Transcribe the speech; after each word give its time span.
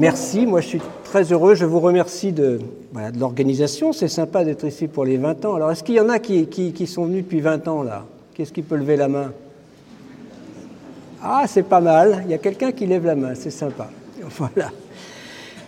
Merci, 0.00 0.44
moi 0.44 0.60
je 0.60 0.66
suis 0.66 0.80
très 1.04 1.32
heureux, 1.32 1.54
je 1.54 1.64
vous 1.64 1.78
remercie 1.78 2.32
de, 2.32 2.58
l'organisation, 3.16 3.92
c'est 3.92 4.08
sympa 4.08 4.44
d'être 4.44 4.64
ici 4.64 4.88
pour 4.88 5.04
les 5.04 5.16
20 5.18 5.44
ans. 5.44 5.54
Alors 5.54 5.70
est-ce 5.70 5.84
qu'il 5.84 5.94
y 5.94 6.00
en 6.00 6.08
a 6.08 6.18
qui, 6.18 6.46
qui, 6.46 6.86
sont 6.86 7.04
venus 7.04 7.22
depuis 7.22 7.40
20 7.40 7.68
ans 7.68 7.82
là? 7.82 8.04
Qu'est-ce 8.34 8.52
qui 8.52 8.62
peut 8.62 8.74
lever 8.74 8.96
la 8.96 9.06
main? 9.06 9.32
Ah, 11.22 11.44
c'est 11.46 11.62
pas 11.62 11.80
mal, 11.80 12.22
il 12.24 12.32
y 12.32 12.34
a 12.34 12.38
quelqu'un 12.38 12.72
qui 12.72 12.86
lève 12.86 13.06
la 13.06 13.14
main, 13.14 13.34
c'est 13.34 13.50
sympa. 13.50 13.88
Voilà. 14.30 14.70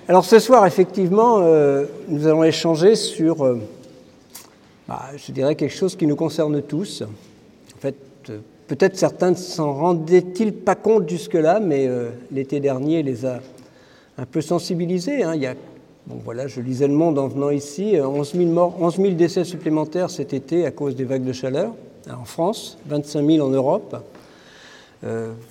Alors 0.09 0.24
ce 0.24 0.40
soir, 0.40 0.66
effectivement, 0.66 1.38
euh, 1.40 1.84
nous 2.09 2.27
allons 2.27 2.43
échanger 2.43 2.96
sur, 2.96 3.45
euh, 3.45 3.60
bah, 4.88 5.02
je 5.16 5.30
dirais, 5.30 5.54
quelque 5.54 5.74
chose 5.74 5.95
qui 5.95 6.06
nous 6.06 6.16
concerne 6.16 6.62
tous. 6.62 7.02
En 7.02 7.80
fait, 7.80 7.96
euh, 8.30 8.38
peut-être 8.66 8.96
certains 8.96 9.30
ne 9.30 9.37
s'en 9.37 9.73
rendaient-ils 9.73 10.52
pas 10.52 10.74
compte 10.74 11.09
jusque-là, 11.09 11.60
mais 11.60 11.88
l'été 12.32 12.59
dernier 12.59 13.04
les 13.04 13.24
a 13.24 13.40
un 14.19 14.27
peu 14.27 14.41
sensibilisés. 14.41 15.23
Hein. 15.23 15.34
Il 15.34 15.43
y 15.43 15.47
a, 15.47 15.55
bon, 16.06 16.16
voilà, 16.24 16.47
je 16.47 16.61
lisais 16.61 16.87
Le 16.87 16.95
Monde 16.95 17.19
en 17.19 17.29
venant 17.29 17.51
ici, 17.51 17.97
11 18.01 18.33
000, 18.34 18.51
morts, 18.51 18.77
11 18.80 18.97
000 18.97 19.11
décès 19.15 19.45
supplémentaires 19.45 20.11
cet 20.11 20.33
été 20.33 20.66
à 20.66 20.70
cause 20.70 20.97
des 20.97 21.05
vagues 21.05 21.24
de 21.24 21.33
chaleur 21.33 21.73
hein, 22.09 22.16
en 22.21 22.24
France, 22.24 22.79
25 22.87 23.27
000 23.27 23.47
en 23.47 23.51
Europe. 23.51 23.97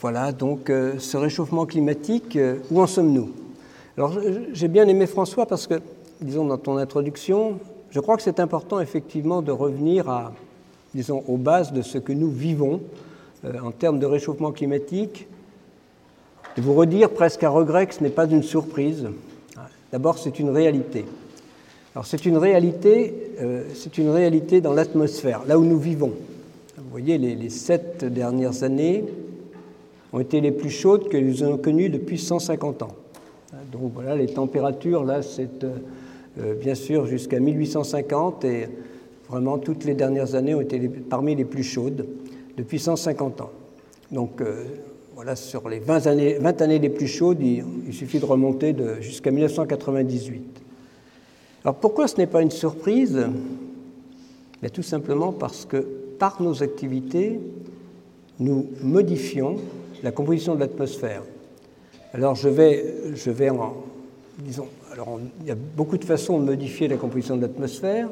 voilà, 0.02 0.32
donc 0.32 0.68
ce 0.68 1.18
réchauffement 1.18 1.66
climatique, 1.66 2.38
où 2.72 2.82
en 2.82 2.88
sommes-nous? 2.88 3.32
Alors 3.98 4.14
j'ai 4.52 4.68
bien 4.68 4.88
aimé 4.88 5.06
François 5.08 5.46
parce 5.46 5.68
que, 5.68 5.76
disons, 6.20 6.46
dans 6.46 6.58
ton 6.58 6.78
introduction, 6.78 7.60
je 7.92 8.02
crois 8.02 8.18
que 8.18 8.24
c'est 8.24 8.42
important 8.42 8.82
effectivement 8.82 9.42
de 9.42 9.54
revenir 9.54 10.10
à, 10.10 10.34
disons, 10.94 11.24
aux 11.30 11.38
bases 11.38 11.72
de 11.72 11.82
ce 11.82 11.98
que 11.98 12.12
nous 12.12 12.30
vivons 12.30 12.82
euh, 13.46 13.54
en 13.64 13.72
termes 13.72 14.00
de 14.00 14.06
réchauffement 14.06 14.52
climatique, 14.52 15.30
de 16.56 16.62
vous 16.62 16.74
redire 16.74 17.10
presque 17.10 17.44
à 17.44 17.50
regret 17.50 17.88
que 17.88 17.96
ce 17.96 18.04
n'est 18.04 18.10
pas 18.10 18.26
une 18.26 18.44
surprise. 18.44 19.08
D'abord, 19.92 20.18
c'est 20.18 20.40
une 20.40 20.50
réalité. 20.50 21.06
Alors 21.94 22.06
c'est 22.06 22.26
une 22.26 22.38
réalité, 22.38 23.14
euh, 23.42 23.64
c'est 23.74 23.98
une 23.98 24.10
réalité 24.10 24.60
dans 24.60 24.74
l'atmosphère, 24.74 25.44
là 25.48 25.58
où 25.58 25.64
nous 25.64 25.80
vivons. 25.80 26.14
Vous 26.78 26.90
voyez, 26.92 27.18
les, 27.18 27.50
sept 27.50 28.04
dernières 28.04 28.64
années 28.64 29.06
ont 30.12 30.20
été 30.20 30.42
les 30.42 30.52
plus 30.52 30.70
chaudes 30.70 31.08
que 31.08 31.18
nous 31.18 31.44
avons 31.44 31.58
connues 31.58 31.90
depuis 31.90 32.18
150 32.18 32.84
ans. 32.84 32.96
Donc 33.72 33.94
voilà, 33.94 34.16
les 34.16 34.28
températures, 34.28 35.04
là, 35.04 35.22
c'est 35.22 35.64
euh, 35.64 35.78
euh, 36.40 36.54
bien 36.56 36.76
sûr 36.76 37.06
jusqu'à 37.06 37.40
1850 37.40 38.44
et 38.44 38.68
vraiment 39.30 39.58
toutes 39.58 39.86
les 39.86 39.94
dernières 39.94 40.36
années 40.36 40.54
ont 40.54 40.62
été 40.62 40.80
parmi 40.88 41.36
les 41.36 41.46
plus 41.46 41.64
chaudes 41.64 42.06
depuis 42.58 42.80
150 42.80 43.42
ans. 43.42 43.52
Donc 44.12 44.42
euh, 44.42 44.66
voilà, 45.16 45.38
sur 45.38 45.70
les 45.70 45.80
20 45.80 46.08
années, 46.08 46.34
20 46.40 46.62
années 46.62 46.78
les 46.78 46.90
plus 46.90 47.08
chaudes, 47.08 47.42
il, 47.42 47.94
suffit 47.94 48.20
de 48.20 48.26
remonter 48.26 48.76
jusqu'à 49.00 49.32
1998. 49.32 50.62
Alors 51.64 51.76
pourquoi 51.76 52.10
ce 52.10 52.18
n'est 52.18 52.28
pas 52.28 52.42
une 52.42 52.52
surprise? 52.52 53.26
Tout 54.74 54.84
simplement 54.84 55.32
parce 55.32 55.64
que 55.66 55.78
par 56.20 56.42
nos 56.42 56.64
activités, 56.64 57.40
nous 58.40 58.68
modifions 58.82 59.58
la 60.04 60.12
composition 60.12 60.56
de 60.56 60.60
l'atmosphère. 60.60 61.22
Alors 62.14 62.36
je 62.36 62.50
vais, 62.50 62.96
je 63.14 63.32
vais 63.32 63.50
en, 63.50 63.76
disons, 64.40 64.68
alors 64.92 65.20
il 65.42 65.48
y 65.48 65.52
a 65.52 65.56
beaucoup 65.56 65.98
de 65.98 66.04
façons 66.04 66.40
de 66.40 66.46
modifier 66.46 66.90
la 66.90 66.98
composition 66.98 67.38
de 67.38 67.44
l'atmosphère, 67.44 68.10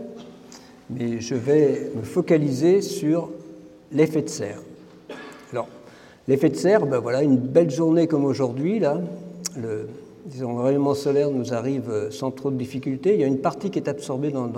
mais 0.90 1.20
je 1.20 1.36
vais 1.36 1.92
me 1.96 2.04
focaliser 2.04 2.82
sur 2.82 3.30
l'effet 3.92 4.22
de 4.22 4.30
serre. 4.30 4.62
L'effet 6.28 6.50
de 6.50 6.56
serre, 6.56 6.86
ben 6.86 7.00
voilà, 7.00 7.22
une 7.22 7.38
belle 7.38 7.70
journée 7.70 8.08
comme 8.08 8.24
aujourd'hui, 8.24 8.80
là, 8.80 9.02
le, 9.58 9.88
rayonnement 10.42 10.94
solaire 10.94 11.30
nous 11.30 11.54
arrive 11.54 12.10
sans 12.12 12.32
trop 12.32 12.50
de 12.50 12.56
difficultés. 12.56 13.14
Il 13.16 13.20
y 13.20 13.26
a 13.26 13.28
une 13.28 13.40
partie 13.40 13.70
qui 13.70 13.80
est 13.80 13.90
absorbée 13.90 14.32
dans, 14.32 14.50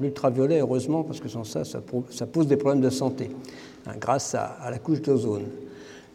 l'ultraviolet, 0.00 0.58
heureusement, 0.58 1.04
parce 1.04 1.20
que 1.20 1.28
sans 1.28 1.44
ça, 1.44 1.62
ça, 1.64 1.80
pose 2.26 2.48
des 2.48 2.56
problèmes 2.56 2.82
de 2.82 2.90
santé, 2.90 3.30
hein, 3.86 3.92
grâce 4.00 4.34
à, 4.34 4.44
à 4.44 4.70
la 4.72 4.78
couche 4.78 5.02
d'ozone. 5.02 5.44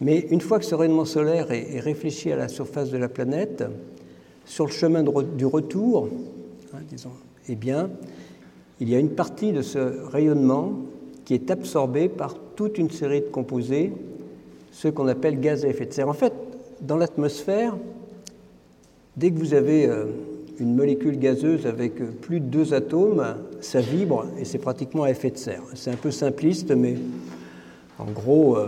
Mais 0.02 0.20
une 0.32 0.42
fois 0.42 0.58
que 0.58 0.66
ce 0.66 0.74
rayonnement 0.74 1.06
solaire 1.06 1.52
est, 1.52 1.80
réfléchi 1.80 2.32
à 2.32 2.36
la 2.36 2.48
surface 2.48 2.90
de 2.90 2.98
la 2.98 3.08
planète, 3.08 3.64
sur 4.46 4.66
le 4.66 4.72
chemin 4.72 5.04
du 5.04 5.46
retour, 5.46 6.10
hein, 6.74 6.80
disons, 6.90 7.12
eh 7.48 7.56
bien, 7.56 7.90
il 8.80 8.90
y 8.90 8.96
a 8.96 9.00
une 9.00 9.12
partie 9.12 9.54
de 9.54 9.62
ce 9.62 9.78
rayonnement 10.10 10.74
qui 11.24 11.36
est 11.36 11.52
absorbée 11.52 12.10
par 12.10 12.36
toute 12.56 12.80
une 12.80 12.90
série 12.90 13.22
de 13.22 13.28
composés, 13.28 13.94
ceux 14.72 14.92
qu'on 14.92 15.08
appelle 15.08 15.40
gaz 15.40 15.66
à 15.66 15.68
effet 15.68 15.86
de 15.86 15.94
serre. 15.94 16.09
En 16.09 16.14
fait, 16.14 16.34
dans 16.82 16.98
l'atmosphère, 16.98 17.76
dès 19.18 19.32
que 19.32 19.38
vous 19.38 19.54
avez 19.54 19.86
euh, 19.86 20.06
une 20.59 20.76
molécule 20.76 21.20
gazeuse 21.20 21.66
avec 21.66 22.02
euh, 22.02 22.06
plus 22.22 22.40
de 22.40 22.46
deux 22.46 22.74
atomes, 22.74 23.36
ça 23.59 23.82
vibre 23.82 24.26
et 24.40 24.46
c'est 24.46 24.58
pratiquement 24.58 25.04
à 25.04 25.12
effet 25.12 25.32
de 25.32 25.38
serre. 25.38 25.64
C'est 25.76 25.92
un 25.92 25.96
peu 25.96 26.12
simpliste, 26.12 26.72
mais 26.72 26.96
en 28.00 28.06
gros, 28.12 28.58
euh, 28.58 28.68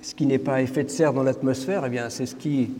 ce 0.00 0.14
qui 0.14 0.26
n'est 0.26 0.38
pas 0.38 0.62
effet 0.62 0.84
de 0.84 0.90
serre 0.90 1.12
dans 1.12 1.22
l'atmosphère, 1.22 1.84
eh 1.86 1.98
c'est 2.08 2.26
ce 2.26 2.34
qui 2.34 2.70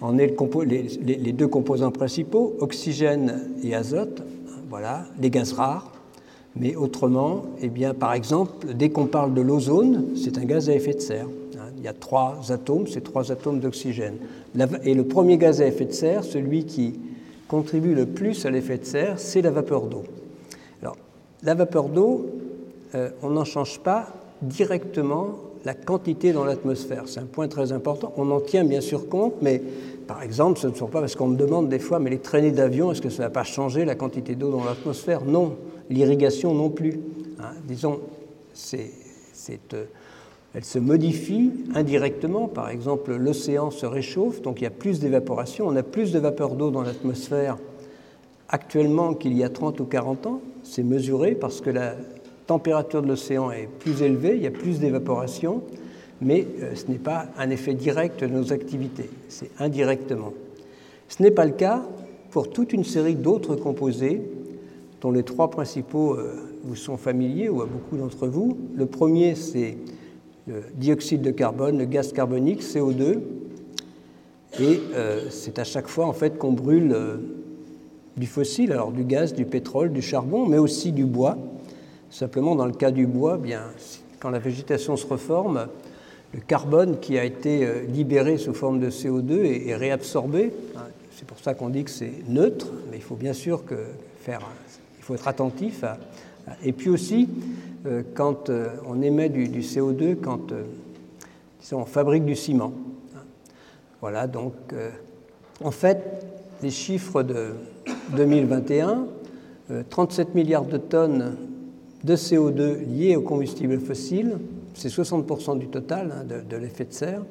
en 0.00 0.16
est 0.16 0.34
les, 0.64 1.32
deux 1.32 1.48
composants 1.48 1.90
principaux, 1.90 2.56
oxygène 2.60 3.50
et 3.62 3.74
azote, 3.74 4.22
voilà, 4.70 5.06
les 5.20 5.30
gaz 5.30 5.52
rares. 5.52 5.92
Mais 6.56 6.74
autrement, 6.74 7.44
eh 7.60 7.68
bien, 7.68 7.94
par 7.94 8.14
exemple, 8.14 8.72
dès 8.74 8.90
qu'on 8.90 9.06
parle 9.06 9.34
de 9.34 9.40
l'ozone, 9.40 10.16
c'est 10.16 10.38
un 10.38 10.44
gaz 10.44 10.68
à 10.68 10.74
effet 10.74 10.94
de 10.94 11.00
serre. 11.00 11.28
Il 11.78 11.84
y 11.84 11.88
a 11.88 11.92
trois 11.92 12.36
atomes, 12.50 12.86
c'est 12.86 13.02
trois 13.02 13.32
atomes 13.32 13.60
d'oxygène. 13.60 14.16
Et 14.84 14.94
le 14.94 15.04
premier 15.04 15.38
gaz 15.38 15.62
à 15.62 15.66
effet 15.66 15.84
de 15.84 15.92
serre, 15.92 16.24
celui 16.24 16.64
qui 16.64 16.98
contribue 17.46 17.94
le 17.94 18.06
plus 18.06 18.44
à 18.44 18.50
l'effet 18.50 18.78
de 18.78 18.84
serre, 18.84 19.18
c'est 19.18 19.40
la 19.40 19.50
vapeur 19.50 19.86
d'eau. 19.86 20.02
Alors, 20.82 20.96
la 21.42 21.54
vapeur 21.54 21.88
d'eau, 21.88 22.26
euh, 22.94 23.10
on 23.22 23.30
n'en 23.30 23.44
change 23.44 23.78
pas 23.80 24.08
directement 24.42 25.38
la 25.64 25.74
quantité 25.74 26.32
dans 26.32 26.44
l'atmosphère. 26.44 27.04
C'est 27.06 27.20
un 27.20 27.26
point 27.26 27.48
très 27.48 27.72
important. 27.72 28.12
On 28.16 28.30
en 28.30 28.40
tient 28.40 28.64
bien 28.64 28.80
sûr 28.80 29.08
compte, 29.08 29.34
mais 29.42 29.62
par 30.06 30.22
exemple, 30.22 30.58
ce 30.58 30.66
ne 30.66 30.74
sont 30.74 30.86
pas 30.86 31.00
parce 31.00 31.14
qu'on 31.14 31.28
me 31.28 31.36
demande 31.36 31.68
des 31.68 31.78
fois, 31.78 31.98
mais 31.98 32.10
les 32.10 32.18
traînées 32.18 32.52
d'avion, 32.52 32.90
est-ce 32.90 33.02
que 33.02 33.10
ça 33.10 33.24
ne 33.24 33.28
va 33.28 33.30
pas 33.30 33.44
changer 33.44 33.84
la 33.84 33.94
quantité 33.94 34.34
d'eau 34.34 34.50
dans 34.50 34.64
l'atmosphère? 34.64 35.24
Non. 35.24 35.56
L'irrigation 35.90 36.54
non 36.54 36.70
plus. 36.70 37.00
Hein. 37.40 37.52
disons, 37.66 38.00
c'est, 38.52 38.90
euh, 39.74 39.84
elle 40.54 40.64
se 40.64 40.78
modifie 40.78 41.52
indirectement. 41.74 42.48
Par 42.48 42.70
exemple, 42.70 43.14
l'océan 43.14 43.70
se 43.70 43.86
réchauffe, 43.86 44.42
donc 44.42 44.60
il 44.60 44.64
y 44.64 44.66
a 44.66 44.70
plus 44.70 45.00
d'évaporation. 45.00 45.66
On 45.68 45.76
a 45.76 45.82
plus 45.82 46.12
de 46.12 46.18
vapeur 46.18 46.54
d'eau 46.54 46.70
dans 46.70 46.82
l'atmosphère 46.82 47.58
actuellement 48.48 49.14
qu'il 49.14 49.36
y 49.36 49.44
a 49.44 49.50
30 49.50 49.80
ou 49.80 49.84
40 49.84 50.26
ans. 50.26 50.40
C'est 50.62 50.82
mesuré 50.82 51.34
parce 51.34 51.60
que 51.60 51.70
la, 51.70 51.94
température 52.48 53.02
de 53.02 53.08
l'océan 53.08 53.52
est 53.52 53.68
plus 53.78 54.02
élevée, 54.02 54.34
il 54.36 54.42
y 54.42 54.46
a 54.46 54.50
plus 54.50 54.80
d'évaporation, 54.80 55.62
mais 56.20 56.46
euh, 56.62 56.74
ce 56.74 56.90
n'est 56.90 56.98
pas 56.98 57.26
un 57.36 57.50
effet 57.50 57.74
direct 57.74 58.24
de 58.24 58.26
nos 58.26 58.52
activités, 58.52 59.10
c'est 59.28 59.50
indirectement. 59.60 60.32
Ce 61.08 61.22
n'est 61.22 61.30
pas 61.30 61.44
le 61.44 61.52
cas 61.52 61.84
pour 62.30 62.50
toute 62.50 62.72
une 62.72 62.84
série 62.84 63.14
d'autres 63.14 63.54
composés, 63.54 64.22
dont 65.02 65.12
les 65.12 65.22
trois 65.22 65.50
principaux 65.50 66.14
euh, 66.14 66.34
vous 66.64 66.74
sont 66.74 66.96
familiers 66.96 67.50
ou 67.50 67.60
à 67.60 67.66
beaucoup 67.66 67.98
d'entre 67.98 68.26
vous. 68.26 68.56
Le 68.74 68.86
premier, 68.86 69.34
c'est 69.34 69.76
le 70.48 70.62
dioxyde 70.74 71.22
de 71.22 71.30
carbone, 71.30 71.78
le 71.78 71.84
gaz 71.84 72.12
carbonique, 72.12 72.62
CO2, 72.62 73.20
et 74.58 74.80
euh, 74.94 75.28
c'est 75.30 75.58
à 75.58 75.64
chaque 75.64 75.88
fois 75.88 76.06
en 76.06 76.12
fait 76.12 76.38
qu'on 76.38 76.52
brûle 76.52 76.96
du 78.16 78.26
fossile, 78.26 78.72
alors 78.72 78.90
du 78.90 79.04
gaz, 79.04 79.34
du 79.34 79.44
pétrole, 79.44 79.92
du 79.92 80.02
charbon, 80.02 80.46
mais 80.46 80.58
aussi 80.58 80.92
du 80.92 81.04
bois. 81.04 81.38
Simplement, 82.10 82.56
dans 82.56 82.66
le 82.66 82.72
cas 82.72 82.90
du 82.90 83.06
bois, 83.06 83.36
bien, 83.36 83.62
quand 84.18 84.30
la 84.30 84.38
végétation 84.38 84.96
se 84.96 85.06
reforme, 85.06 85.68
le 86.34 86.40
carbone 86.40 86.98
qui 87.00 87.18
a 87.18 87.24
été 87.24 87.64
euh, 87.64 87.84
libéré 87.84 88.36
sous 88.36 88.52
forme 88.52 88.80
de 88.80 88.90
CO2 88.90 89.44
est, 89.44 89.74
réabsorbé. 89.74 90.52
C'est 91.16 91.26
pour 91.26 91.38
ça 91.38 91.54
qu'on 91.54 91.68
dit 91.68 91.84
que 91.84 91.90
c'est 91.90 92.12
neutre, 92.28 92.68
mais 92.90 92.98
il 92.98 93.02
faut 93.02 93.16
bien 93.16 93.32
sûr 93.32 93.64
que 93.64 93.76
faire, 94.20 94.40
il 94.98 95.04
faut 95.04 95.14
être 95.14 95.28
attentif. 95.28 95.84
et 96.62 96.72
puis 96.72 96.90
aussi, 96.90 97.28
euh, 97.28 97.67
quand 98.14 98.50
euh, 98.50 98.68
on 98.86 99.02
émet 99.02 99.28
du, 99.28 99.60
CO2, 99.60 100.16
quand 100.16 100.52
on 101.72 101.84
fabrique 101.84 102.24
du 102.24 102.36
ciment. 102.36 102.72
Voilà, 104.00 104.26
donc 104.26 104.54
en 105.62 105.70
fait, 105.72 106.24
les 106.62 106.70
chiffres 106.70 107.22
de 107.24 107.48
2021, 108.16 109.06
37 109.90 110.34
milliards 110.34 110.64
de 110.64 110.76
tonnes 110.76 111.36
de 112.04 112.16
CO2 112.16 112.86
liés 112.86 113.16
aux 113.16 113.22
combustibles 113.22 113.78
fossiles, 113.80 114.38
c'est 114.74 114.88
60% 114.88 115.58
du 115.58 115.66
total 115.66 116.12
hein, 116.14 116.24
de, 116.24 116.56
l'effet 116.56 116.84
de 116.84 116.92
serre, 116.92 117.22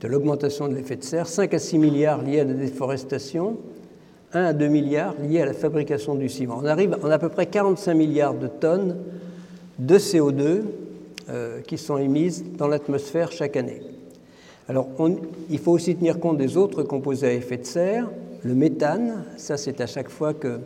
de 0.00 0.08
l'augmentation 0.08 0.68
de 0.68 0.74
l'effet 0.74 0.96
de 0.96 1.04
serre, 1.04 1.26
5 1.26 1.52
à 1.52 1.58
6 1.58 1.78
milliards 1.78 2.22
liés 2.22 2.40
à 2.40 2.44
la 2.44 2.54
déforestation, 2.54 3.58
1 4.32 4.42
à 4.42 4.52
2 4.52 4.68
milliards 4.68 5.14
liés 5.20 5.42
à 5.42 5.46
la 5.46 5.52
fabrication 5.52 6.14
du 6.14 6.28
ciment. 6.28 6.60
On 6.62 6.66
arrive 6.66 6.96
a 7.02 7.12
à 7.12 7.18
peu 7.18 7.28
près 7.28 7.46
45 7.46 7.94
milliards 7.94 8.34
de 8.34 8.46
tonnes 8.46 8.96
de 9.78 9.98
CO2 9.98 10.62
euh, 11.28 11.60
qui 11.60 11.78
sont 11.78 11.98
émises 11.98 12.44
dans 12.56 12.68
l'atmosphère 12.68 13.32
chaque 13.32 13.56
année. 13.56 13.82
Alors, 14.68 14.88
il 15.48 15.58
faut 15.58 15.72
aussi 15.72 15.96
tenir 15.96 16.20
compte 16.20 16.36
des 16.36 16.56
autres 16.56 16.82
composés 16.82 17.26
à 17.26 17.32
effet 17.32 17.56
de 17.56 17.64
serre. 17.64 18.10
Le 18.42 18.54
méthane, 18.54 19.24
ça 19.36 19.56
c'est 19.56 19.80
à 19.80 19.86
chaque 19.86 20.10
fois 20.10 20.34
que 20.34 20.60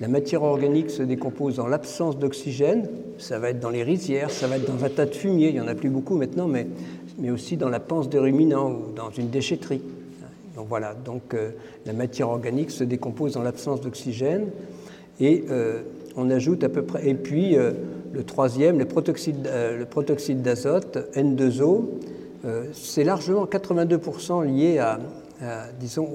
la 0.00 0.08
matière 0.08 0.42
organique 0.42 0.90
se 0.90 1.02
décompose 1.02 1.58
en 1.58 1.66
l'absence 1.66 2.18
d'oxygène. 2.18 2.88
Ça 3.18 3.38
va 3.38 3.50
être 3.50 3.58
dans 3.58 3.70
les 3.70 3.82
rizières, 3.82 4.30
ça 4.30 4.46
va 4.46 4.56
être 4.56 4.66
dans 4.66 4.84
un 4.84 4.90
tas 4.90 5.06
de 5.06 5.14
fumier, 5.14 5.48
il 5.48 5.54
n'y 5.54 5.60
en 5.60 5.66
a 5.66 5.74
plus 5.74 5.88
beaucoup 5.88 6.16
maintenant, 6.16 6.46
mais, 6.46 6.66
mais 7.18 7.30
aussi 7.30 7.56
dans 7.56 7.68
la 7.68 7.80
panse 7.80 8.08
des 8.08 8.18
ruminants 8.18 8.70
ou 8.70 8.92
dans 8.94 9.10
une 9.10 9.30
déchetterie. 9.30 9.82
Donc 10.54 10.66
voilà, 10.68 10.94
donc 10.94 11.34
euh, 11.34 11.50
la 11.86 11.92
matière 11.92 12.28
organique 12.28 12.70
se 12.70 12.84
décompose 12.84 13.36
en 13.36 13.42
l'absence 13.42 13.80
d'oxygène 13.80 14.48
et 15.20 15.44
euh, 15.50 15.82
on 16.16 16.30
ajoute 16.30 16.64
à 16.64 16.68
peu 16.68 16.82
près. 16.82 17.08
Et 17.08 17.14
puis 17.14 17.56
le 18.12 18.24
troisième, 18.24 18.78
le 18.78 18.84
protoxyde, 18.84 19.48
le 19.78 19.84
protoxyde 19.84 20.42
d'azote, 20.42 21.08
N2O, 21.14 21.84
c'est 22.72 23.04
largement 23.04 23.44
82% 23.44 24.46
lié 24.46 24.78
à, 24.78 24.98
disons, 25.78 26.08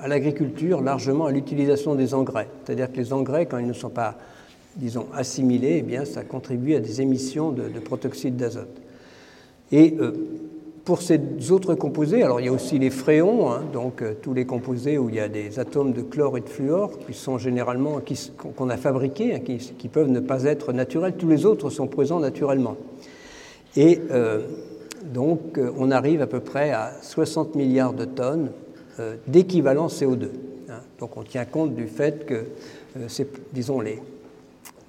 à 0.00 0.08
l'agriculture, 0.08 0.80
largement 0.80 1.26
à 1.26 1.32
l'utilisation 1.32 1.94
des 1.94 2.14
engrais. 2.14 2.48
C'est-à-dire 2.64 2.90
que 2.90 2.96
les 2.96 3.12
engrais, 3.12 3.46
quand 3.46 3.58
ils 3.58 3.66
ne 3.66 3.72
sont 3.72 3.90
pas, 3.90 4.16
disons, 4.76 5.06
assimilés, 5.14 5.78
eh 5.78 5.82
bien, 5.82 6.04
ça 6.04 6.22
contribue 6.22 6.74
à 6.74 6.80
des 6.80 7.00
émissions 7.00 7.50
de, 7.50 7.78
protoxyde 7.80 8.36
d'azote. 8.36 8.80
Et 9.72 9.96
pour 10.88 11.02
ces 11.02 11.20
autres 11.50 11.74
composés, 11.74 12.22
alors 12.22 12.40
il 12.40 12.46
y 12.46 12.48
a 12.48 12.52
aussi 12.52 12.78
les 12.78 12.88
fréons, 12.88 13.50
hein, 13.50 13.60
donc 13.74 14.00
euh, 14.00 14.14
tous 14.22 14.32
les 14.32 14.46
composés 14.46 14.96
où 14.96 15.10
il 15.10 15.16
y 15.16 15.20
a 15.20 15.28
des 15.28 15.58
atomes 15.58 15.92
de 15.92 16.00
chlore 16.00 16.38
et 16.38 16.40
de 16.40 16.48
fluor 16.48 16.98
qui 17.06 17.12
sont 17.12 17.36
généralement 17.36 18.00
qu'on 18.56 18.70
a 18.70 18.78
fabriqués, 18.78 19.34
hein, 19.34 19.40
qui, 19.40 19.88
peuvent 19.88 20.08
ne 20.08 20.20
pas 20.20 20.44
être 20.44 20.72
naturels. 20.72 21.12
Tous 21.18 21.28
les 21.28 21.44
autres 21.44 21.68
sont 21.68 21.88
présents 21.88 22.20
naturellement. 22.20 22.78
Et 23.76 24.00
euh, 24.10 24.46
donc 25.04 25.58
euh, 25.58 25.70
on 25.76 25.90
arrive 25.90 26.22
à 26.22 26.26
peu 26.26 26.40
près 26.40 26.70
à 26.70 26.94
60 27.02 27.54
milliards 27.54 27.92
de 27.92 28.06
tonnes 28.06 28.48
d'équivalent 29.26 29.88
CO2. 29.88 30.28
Hein. 30.70 30.80
Donc 31.00 31.18
on 31.18 31.22
tient 31.22 31.44
compte 31.44 31.74
du 31.74 31.86
fait 31.86 32.24
que, 32.24 32.46
disons, 33.52 33.82
les, 33.82 34.00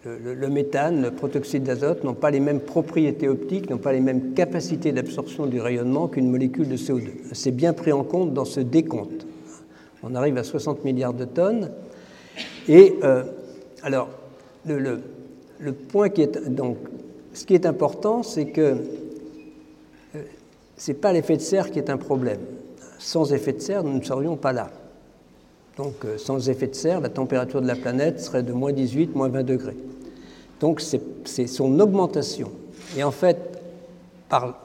le, 0.05 0.47
méthane, 0.47 1.01
le 1.01 1.11
protoxyde 1.11 1.63
d'azote 1.63 2.03
n'ont 2.03 2.13
pas 2.13 2.31
les 2.31 2.39
mêmes 2.39 2.61
propriétés 2.61 3.27
optiques, 3.27 3.69
n'ont 3.69 3.77
pas 3.77 3.91
les 3.91 3.99
mêmes 3.99 4.33
capacités 4.33 4.91
d'absorption 4.91 5.45
du 5.45 5.59
rayonnement 5.59 6.07
qu'une 6.07 6.29
molécule 6.29 6.69
de 6.69 6.77
CO2. 6.77 7.09
C'est 7.33 7.51
bien 7.51 7.73
pris 7.73 7.91
en 7.91 8.03
compte 8.03 8.33
dans 8.33 8.45
ce 8.45 8.61
décompte. 8.61 9.25
On 10.01 10.15
arrive 10.15 10.37
à 10.37 10.43
60 10.43 10.85
milliards 10.85 11.13
de 11.13 11.25
tonnes. 11.25 11.71
Et 12.69 12.95
euh, 13.03 13.23
alors, 13.83 14.09
le, 14.65 15.01
point 15.89 16.09
qui 16.09 16.21
est 16.21 16.49
donc, 16.49 16.77
ce 17.33 17.45
qui 17.45 17.53
est 17.53 17.65
important, 17.65 18.23
c'est 18.23 18.45
que 18.45 18.77
euh, 20.15 20.21
ce 20.77 20.91
n'est 20.91 20.97
pas 20.97 21.11
l'effet 21.11 21.35
de 21.35 21.41
serre 21.41 21.71
qui 21.71 21.79
est 21.79 21.89
un 21.89 21.97
problème. 21.97 22.39
Sans 22.99 23.33
effet 23.33 23.53
de 23.53 23.59
serre, 23.59 23.83
nous 23.83 23.97
ne 23.97 24.03
serions 24.03 24.37
pas 24.37 24.53
là. 24.53 24.69
Donc, 25.77 26.05
euh, 26.05 26.17
sans 26.17 26.49
effet 26.49 26.67
de 26.67 26.75
serre, 26.75 27.01
la 27.01 27.09
température 27.09 27.61
de 27.61 27.67
la 27.67 27.75
planète 27.75 28.19
serait 28.21 28.43
de 28.43 28.53
moins 28.53 28.71
18, 28.71 29.15
moins 29.15 29.29
20 29.29 29.43
degrés. 29.43 29.77
Donc 30.59 30.81
c'est 30.81 31.47
son 31.47 31.79
augmentation. 31.79 32.51
Et 32.97 33.03
en 33.03 33.11
fait, 33.11 33.37
par 34.27 34.55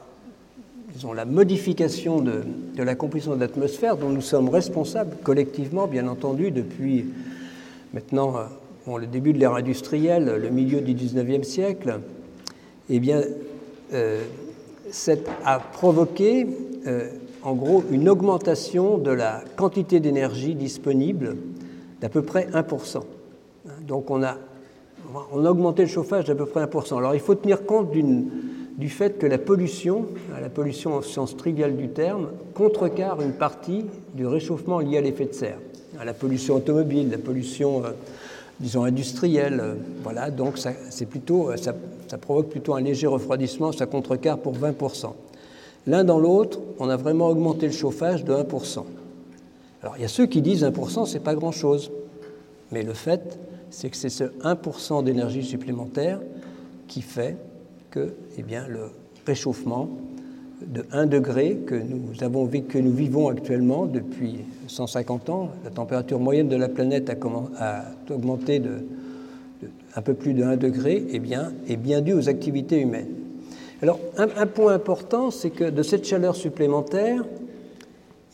disons, 0.95 1.13
la 1.13 1.25
modification 1.25 2.21
de, 2.21 2.43
la 2.77 2.95
composition 2.95 3.35
de 3.35 3.41
l'atmosphère 3.41 3.97
dont 3.97 4.09
nous 4.09 4.21
sommes 4.21 4.49
responsables 4.49 5.15
collectivement, 5.23 5.87
bien 5.87 6.07
entendu, 6.07 6.51
depuis 6.51 7.05
maintenant 7.93 8.35
euh, 8.37 8.97
le 8.97 9.05
début 9.05 9.33
de 9.33 9.39
l'ère 9.39 9.55
industrielle, 9.55 10.37
le 10.41 10.49
milieu 10.49 10.81
du 10.81 10.93
19e 10.93 11.43
siècle, 11.43 11.99
eh 12.89 12.99
bien, 12.99 13.21
euh, 13.93 14.23
a 15.43 15.59
provoqué 15.59 16.47
euh, 16.87 17.09
en 17.43 17.53
gros 17.53 17.83
une 17.91 18.07
augmentation 18.07 18.97
de 18.97 19.11
la 19.11 19.43
quantité 19.57 19.99
d'énergie 19.99 20.55
disponible 20.55 21.35
d'à 21.99 22.09
peu 22.09 22.21
près 22.21 22.47
1%. 22.53 23.01
Donc 23.87 24.09
on 24.09 24.23
a 24.23 24.37
on 25.31 25.45
a 25.45 25.49
augmenté 25.49 25.83
le 25.83 25.87
chauffage 25.87 26.25
d'à 26.25 26.35
peu 26.35 26.45
près 26.45 26.63
1%. 26.63 26.97
Alors 26.97 27.13
il 27.13 27.21
faut 27.21 27.35
tenir 27.35 27.65
compte 27.65 27.91
du 27.91 28.89
fait 28.89 29.17
que 29.17 29.25
la 29.25 29.37
pollution, 29.37 30.05
la 30.39 30.49
pollution 30.49 30.95
en 30.95 31.01
sens 31.01 31.35
triviale 31.37 31.75
du 31.75 31.89
terme, 31.89 32.29
contrecarre 32.53 33.21
une 33.21 33.33
partie 33.33 33.85
du 34.13 34.25
réchauffement 34.25 34.79
lié 34.79 34.97
à 34.97 35.01
l'effet 35.01 35.25
de 35.25 35.33
serre. 35.33 35.59
La 36.03 36.13
pollution 36.13 36.55
automobile, 36.55 37.09
la 37.09 37.17
pollution, 37.17 37.85
euh, 37.85 37.91
disons, 38.59 38.83
industrielle, 38.83 39.59
euh, 39.61 39.75
voilà, 40.03 40.29
donc 40.29 40.57
ça, 40.57 40.71
plutôt, 41.09 41.51
euh, 41.51 41.55
ça, 41.55 41.73
ça, 42.09 42.17
provoque 42.17 42.49
plutôt 42.49 42.73
un 42.73 42.81
léger 42.81 43.07
refroidissement, 43.07 43.71
ça 43.71 43.85
contrecarre 43.85 44.39
pour 44.39 44.53
20%. 44.57 45.13
L'un 45.87 46.03
dans 46.03 46.19
l'autre, 46.19 46.59
on 46.79 46.89
a 46.89 46.97
vraiment 46.97 47.29
augmenté 47.29 47.67
le 47.67 47.71
chauffage 47.71 48.25
de 48.25 48.33
1%. 48.33 48.83
Alors 49.81 49.95
il 49.97 50.01
y 50.01 50.05
a 50.05 50.09
ceux 50.09 50.25
qui 50.25 50.41
disent 50.41 50.63
1%, 50.63 51.05
c'est 51.05 51.19
pas 51.19 51.35
grand-chose. 51.35 51.91
Mais 52.71 52.83
le 52.83 52.93
fait, 52.93 53.37
c'est 53.75 53.89
que 53.89 53.97
c'est 53.97 54.09
ce 54.09 54.23
1% 54.23 55.03
d'énergie 55.03 55.43
supplémentaire 55.43 56.21
qui 56.87 57.01
fait 57.01 57.35
que 57.91 58.13
eh 58.37 58.41
bien, 58.41 58.65
le 58.69 58.83
réchauffement 59.27 59.89
de 60.65 60.85
1 60.93 61.07
degré 61.07 61.57
que 61.67 61.75
nous, 61.75 62.93
vivons 62.93 63.27
actuellement 63.27 63.85
depuis 63.85 64.37
150 64.67 65.29
ans, 65.29 65.49
la 65.65 65.71
température 65.71 66.21
moyenne 66.21 66.47
de 66.47 66.55
la 66.55 66.69
planète 66.69 67.09
a, 67.59 67.83
augmenté 68.09 68.59
de, 68.59 68.85
un 69.93 70.01
peu 70.01 70.13
plus 70.13 70.33
de 70.33 70.43
1 70.43 70.55
degré, 70.55 71.05
eh 71.09 71.19
bien, 71.19 71.51
est 71.67 71.75
bien 71.75 71.99
dû 71.99 72.13
aux 72.13 72.29
activités 72.29 72.79
humaines. 72.79 73.11
Alors, 73.81 73.99
un 74.17 74.47
point 74.47 74.73
important, 74.73 75.31
c'est 75.31 75.49
que 75.49 75.69
de 75.69 75.83
cette 75.83 76.05
chaleur 76.05 76.37
supplémentaire, 76.37 77.25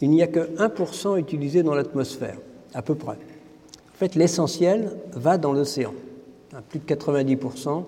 il 0.01 0.11
n'y 0.11 0.21
a 0.21 0.27
que 0.27 0.55
1% 0.57 1.17
utilisé 1.17 1.63
dans 1.63 1.73
l'atmosphère, 1.73 2.37
à 2.75 2.83
peu 2.83 2.93
près 2.93 3.17
fait, 4.01 4.15
l'essentiel 4.15 4.89
va 5.13 5.37
dans 5.37 5.53
l'océan. 5.53 5.93
Plus 6.69 6.79
de 6.79 6.85
90% 6.85 7.83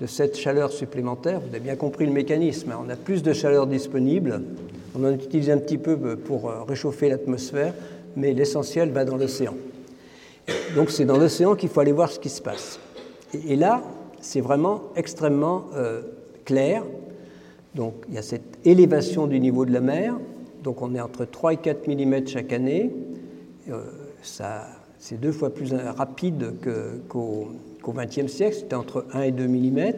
de 0.00 0.06
cette 0.06 0.36
chaleur 0.36 0.72
supplémentaire, 0.72 1.40
vous 1.40 1.48
avez 1.48 1.60
bien 1.60 1.76
compris 1.76 2.06
le 2.06 2.12
mécanisme, 2.12 2.72
hein. 2.72 2.78
on 2.84 2.88
a 2.88 2.96
plus 2.96 3.22
de 3.22 3.34
chaleur 3.34 3.66
disponible, 3.66 4.42
on 4.98 5.04
en 5.04 5.12
utilise 5.12 5.50
un 5.50 5.58
petit 5.58 5.76
peu 5.76 6.16
pour 6.16 6.48
euh, 6.48 6.62
réchauffer 6.62 7.10
l'atmosphère, 7.10 7.74
mais 8.16 8.32
l'essentiel 8.32 8.90
va 8.92 9.04
dans 9.04 9.18
l'océan. 9.18 9.54
Donc 10.74 10.90
c'est 10.90 11.04
dans 11.04 11.18
l'océan 11.18 11.54
qu'il 11.54 11.68
faut 11.68 11.80
aller 11.80 11.92
voir 11.92 12.10
ce 12.10 12.18
qui 12.18 12.30
se 12.30 12.40
passe. 12.40 12.80
Et, 13.46 13.54
là, 13.54 13.82
c'est 14.20 14.40
vraiment 14.40 14.84
extrêmement 14.96 15.66
euh, 15.76 16.00
clair. 16.46 16.82
Donc 17.74 17.92
il 18.08 18.14
y 18.14 18.18
a 18.18 18.22
cette 18.22 18.58
élévation 18.64 19.26
du 19.26 19.38
niveau 19.38 19.66
de 19.66 19.72
la 19.72 19.80
mer, 19.80 20.16
donc 20.64 20.80
on 20.80 20.94
est 20.94 21.00
entre 21.00 21.26
3 21.26 21.52
et 21.52 21.56
4 21.58 21.86
mm 21.88 22.26
chaque 22.26 22.52
année. 22.54 22.90
Euh, 23.70 23.82
ça 24.22 24.66
c'est 25.02 25.20
deux 25.20 25.32
fois 25.32 25.50
plus 25.50 25.74
rapide 25.96 26.52
qu'au 27.08 27.48
XXe 27.84 28.28
siècle, 28.28 28.54
c'était 28.60 28.76
entre 28.76 29.04
1 29.12 29.22
et 29.22 29.30
2 29.32 29.48
mm. 29.48 29.92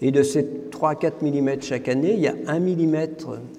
Et 0.00 0.12
de 0.12 0.22
ces 0.22 0.46
3 0.70 0.90
à 0.90 0.94
4 0.94 1.20
mm 1.24 1.60
chaque 1.62 1.88
année, 1.88 2.14
il 2.14 2.20
y 2.20 2.28
a 2.28 2.34
1 2.46 2.60
mm 2.60 2.96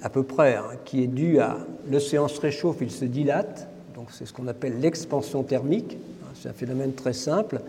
à 0.02 0.10
peu 0.10 0.24
près 0.24 0.56
hein, 0.56 0.64
qui 0.86 1.04
est 1.04 1.08
dû 1.08 1.40
à 1.40 1.58
l'océan 1.92 2.30
se 2.30 2.40
réchauffe, 2.40 2.78
il 2.80 2.90
se 2.90 3.04
dilate, 3.04 3.68
donc 3.94 4.08
c'est 4.12 4.26
ce 4.26 4.32
qu'on 4.32 4.48
appelle 4.48 4.80
l'expansion 4.80 5.44
thermique, 5.44 5.98
c'est 6.36 6.48
un 6.48 6.54
phénomène 6.54 6.94
très 6.94 7.12
simple. 7.12 7.60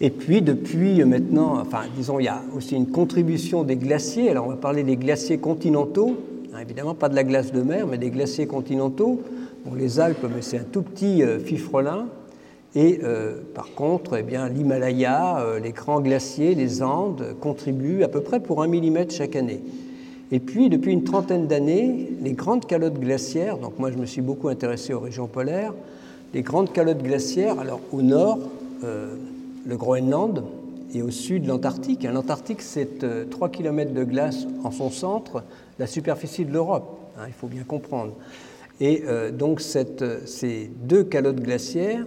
Et 0.00 0.10
puis 0.10 0.42
depuis 0.42 1.04
maintenant, 1.04 1.58
enfin 1.58 1.80
disons, 1.96 2.20
il 2.20 2.26
y 2.26 2.28
a 2.28 2.42
aussi 2.54 2.76
une 2.76 2.90
contribution 2.90 3.64
des 3.64 3.74
glaciers, 3.74 4.30
alors 4.30 4.46
on 4.46 4.50
va 4.50 4.56
parler 4.56 4.84
des 4.84 4.96
glaciers 4.96 5.38
continentaux, 5.38 6.16
hein, 6.54 6.58
évidemment 6.62 6.94
pas 6.94 7.08
de 7.08 7.16
la 7.16 7.24
glace 7.24 7.50
de 7.50 7.62
mer, 7.62 7.88
mais 7.88 7.98
des 7.98 8.10
glaciers 8.10 8.46
continentaux, 8.46 9.20
les 9.74 10.00
Alpes, 10.00 10.26
mais 10.34 10.42
c'est 10.42 10.58
un 10.58 10.64
tout 10.64 10.82
petit 10.82 11.22
euh, 11.22 11.38
fifrelin. 11.38 12.06
Et 12.74 13.00
euh, 13.02 13.40
par 13.54 13.74
contre, 13.74 14.16
eh 14.18 14.22
bien, 14.22 14.48
l'Himalaya, 14.48 15.38
euh, 15.38 15.58
les 15.58 15.72
grands 15.72 16.00
glaciers, 16.00 16.54
les 16.54 16.82
Andes 16.82 17.34
contribuent 17.40 18.02
à 18.02 18.08
peu 18.08 18.20
près 18.20 18.40
pour 18.40 18.62
un 18.62 18.66
millimètre 18.66 19.14
chaque 19.14 19.34
année. 19.34 19.62
Et 20.30 20.40
puis, 20.40 20.68
depuis 20.68 20.92
une 20.92 21.04
trentaine 21.04 21.46
d'années, 21.46 22.10
les 22.20 22.32
grandes 22.32 22.66
calottes 22.66 23.00
glaciaires, 23.00 23.58
donc 23.58 23.78
moi 23.78 23.90
je 23.90 23.96
me 23.96 24.06
suis 24.06 24.20
beaucoup 24.20 24.48
intéressé 24.48 24.92
aux 24.92 25.00
régions 25.00 25.28
polaires, 25.28 25.72
les 26.34 26.42
grandes 26.42 26.72
calottes 26.72 27.02
glaciaires, 27.02 27.60
alors 27.60 27.80
au 27.92 28.02
nord, 28.02 28.40
le 28.82 29.76
Groenland, 29.76 30.42
et 30.92 31.02
au 31.02 31.10
sud, 31.10 31.46
l'Antarctique. 31.46 32.02
L'Antarctique, 32.02 32.60
c'est 32.60 33.28
3 33.30 33.48
km 33.50 33.92
de 33.92 34.02
glace 34.02 34.46
en 34.64 34.72
son 34.72 34.90
centre, 34.90 35.44
la 35.78 35.86
superficie 35.86 36.44
de 36.44 36.52
l'Europe, 36.52 36.98
hein, 37.18 37.24
il 37.28 37.32
faut 37.32 37.46
bien 37.46 37.62
comprendre. 37.62 38.12
Et 38.80 39.04
euh, 39.06 39.30
donc 39.30 39.60
ces 39.60 40.70
deux 40.82 41.04
calottes 41.04 41.40
glaciaires 41.40 42.06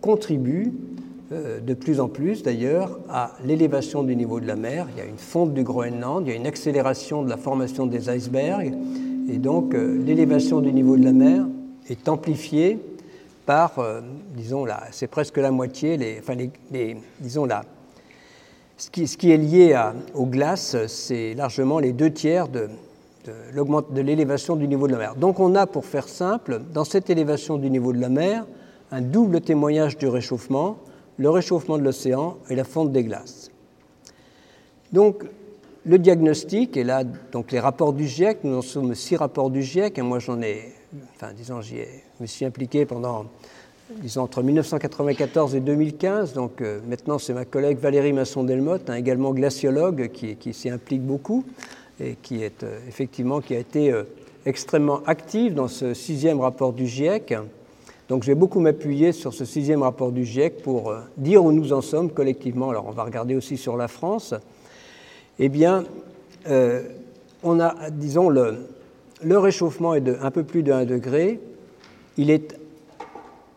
contribuent 0.00 0.72
euh, 1.32 1.60
de 1.60 1.74
plus 1.74 2.00
en 2.00 2.08
plus 2.08 2.42
d'ailleurs 2.42 2.98
à 3.08 3.32
l'élévation 3.44 4.02
du 4.02 4.14
niveau 4.16 4.40
de 4.40 4.46
la 4.46 4.56
mer. 4.56 4.86
Il 4.94 4.98
y 4.98 5.02
a 5.02 5.06
une 5.06 5.16
fonte 5.16 5.54
du 5.54 5.62
Groenland, 5.62 6.26
il 6.26 6.30
y 6.30 6.32
a 6.32 6.36
une 6.36 6.46
accélération 6.46 7.22
de 7.22 7.30
la 7.30 7.36
formation 7.36 7.86
des 7.86 8.14
icebergs, 8.14 8.74
et 9.30 9.38
donc 9.38 9.74
euh, 9.74 10.02
l'élévation 10.04 10.60
du 10.60 10.72
niveau 10.72 10.96
de 10.96 11.04
la 11.04 11.12
mer 11.12 11.46
est 11.88 12.08
amplifiée 12.08 12.78
par, 13.46 13.84
disons 14.36 14.64
là, 14.64 14.84
c'est 14.92 15.08
presque 15.08 15.36
la 15.38 15.50
moitié, 15.50 15.96
les, 15.96 16.18
enfin 16.20 16.34
les, 16.70 16.96
disons 17.18 17.46
là, 17.46 17.64
ce 18.76 18.90
qui, 18.90 19.32
est 19.32 19.36
lié 19.36 19.76
aux 20.14 20.26
glaces, 20.26 20.76
c'est 20.86 21.34
largement 21.34 21.80
les 21.80 21.92
deux 21.92 22.12
tiers 22.12 22.46
de, 22.46 22.68
de 23.26 24.00
l'élévation 24.00 24.56
du 24.56 24.66
niveau 24.66 24.86
de 24.86 24.92
la 24.92 24.98
mer. 24.98 25.14
Donc 25.16 25.40
on 25.40 25.54
a, 25.54 25.66
pour 25.66 25.84
faire 25.84 26.08
simple, 26.08 26.60
dans 26.72 26.84
cette 26.84 27.10
élévation 27.10 27.58
du 27.58 27.70
niveau 27.70 27.92
de 27.92 28.00
la 28.00 28.08
mer, 28.08 28.46
un 28.90 29.00
double 29.00 29.40
témoignage 29.40 29.96
du 29.96 30.08
réchauffement, 30.08 30.78
le 31.18 31.30
réchauffement 31.30 31.78
de 31.78 31.82
l'océan 31.82 32.38
et 32.48 32.56
la 32.56 32.64
fonte 32.64 32.92
des 32.92 33.04
glaces. 33.04 33.50
Donc 34.92 35.24
le 35.84 35.98
diagnostic, 35.98 36.76
et 36.76 36.84
là, 36.84 37.04
donc 37.04 37.52
les 37.52 37.60
rapports 37.60 37.92
du 37.92 38.06
GIEC, 38.06 38.44
nous 38.44 38.58
en 38.58 38.62
sommes 38.62 38.94
six 38.94 39.16
rapports 39.16 39.50
du 39.50 39.62
GIEC, 39.62 39.98
et 39.98 40.02
moi 40.02 40.18
j'en 40.18 40.40
ai, 40.42 40.72
enfin 41.14 41.32
disons, 41.34 41.60
j'y 41.60 41.76
me 42.20 42.26
suis 42.26 42.44
impliqué 42.44 42.84
pendant, 42.84 43.26
disons, 44.02 44.22
entre 44.22 44.42
1994 44.42 45.54
et 45.54 45.60
2015, 45.60 46.32
donc 46.32 46.60
euh, 46.60 46.80
maintenant 46.88 47.18
c'est 47.18 47.32
ma 47.32 47.44
collègue 47.44 47.78
Valérie 47.78 48.12
Masson-Delmotte, 48.12 48.90
également 48.90 49.32
glaciologue, 49.32 50.10
qui 50.10 50.54
s'y 50.54 50.68
implique 50.68 51.02
beaucoup, 51.02 51.44
et 52.00 52.16
qui 52.22 52.42
est 52.42 52.62
euh, 52.62 52.78
effectivement, 52.88 53.40
qui 53.40 53.54
a 53.54 53.58
été 53.58 53.92
euh, 53.92 54.04
extrêmement 54.46 55.00
active 55.06 55.54
dans 55.54 55.68
ce 55.68 55.94
sixième 55.94 56.40
rapport 56.40 56.72
du 56.72 56.86
GIEC. 56.86 57.34
Donc 58.08 58.22
je 58.24 58.28
vais 58.28 58.34
beaucoup 58.34 58.60
m'appuyer 58.60 59.12
sur 59.12 59.34
ce 59.34 59.44
sixième 59.44 59.82
rapport 59.82 60.10
du 60.10 60.24
GIEC 60.24 60.62
pour 60.62 60.92
dire 61.16 61.44
où 61.44 61.52
nous 61.52 61.72
en 61.72 61.80
sommes 61.80 62.10
collectivement. 62.10 62.70
Alors 62.70 62.86
on 62.88 62.92
va 62.92 63.04
regarder 63.04 63.36
aussi 63.36 63.56
sur 63.56 63.76
la 63.76 63.86
France 63.86 64.34
eh 65.42 65.48
bien, 65.48 65.84
euh, 66.48 66.82
on 67.42 67.60
a, 67.60 67.88
disons, 67.90 68.28
le, 68.28 68.58
réchauffement 69.24 69.94
est 69.94 70.02
de 70.02 70.18
un 70.20 70.30
peu 70.30 70.44
plus 70.44 70.62
de 70.62 70.70
1 70.70 70.84
degré. 70.84 71.40
Il 72.18 72.30
est, 72.30 72.58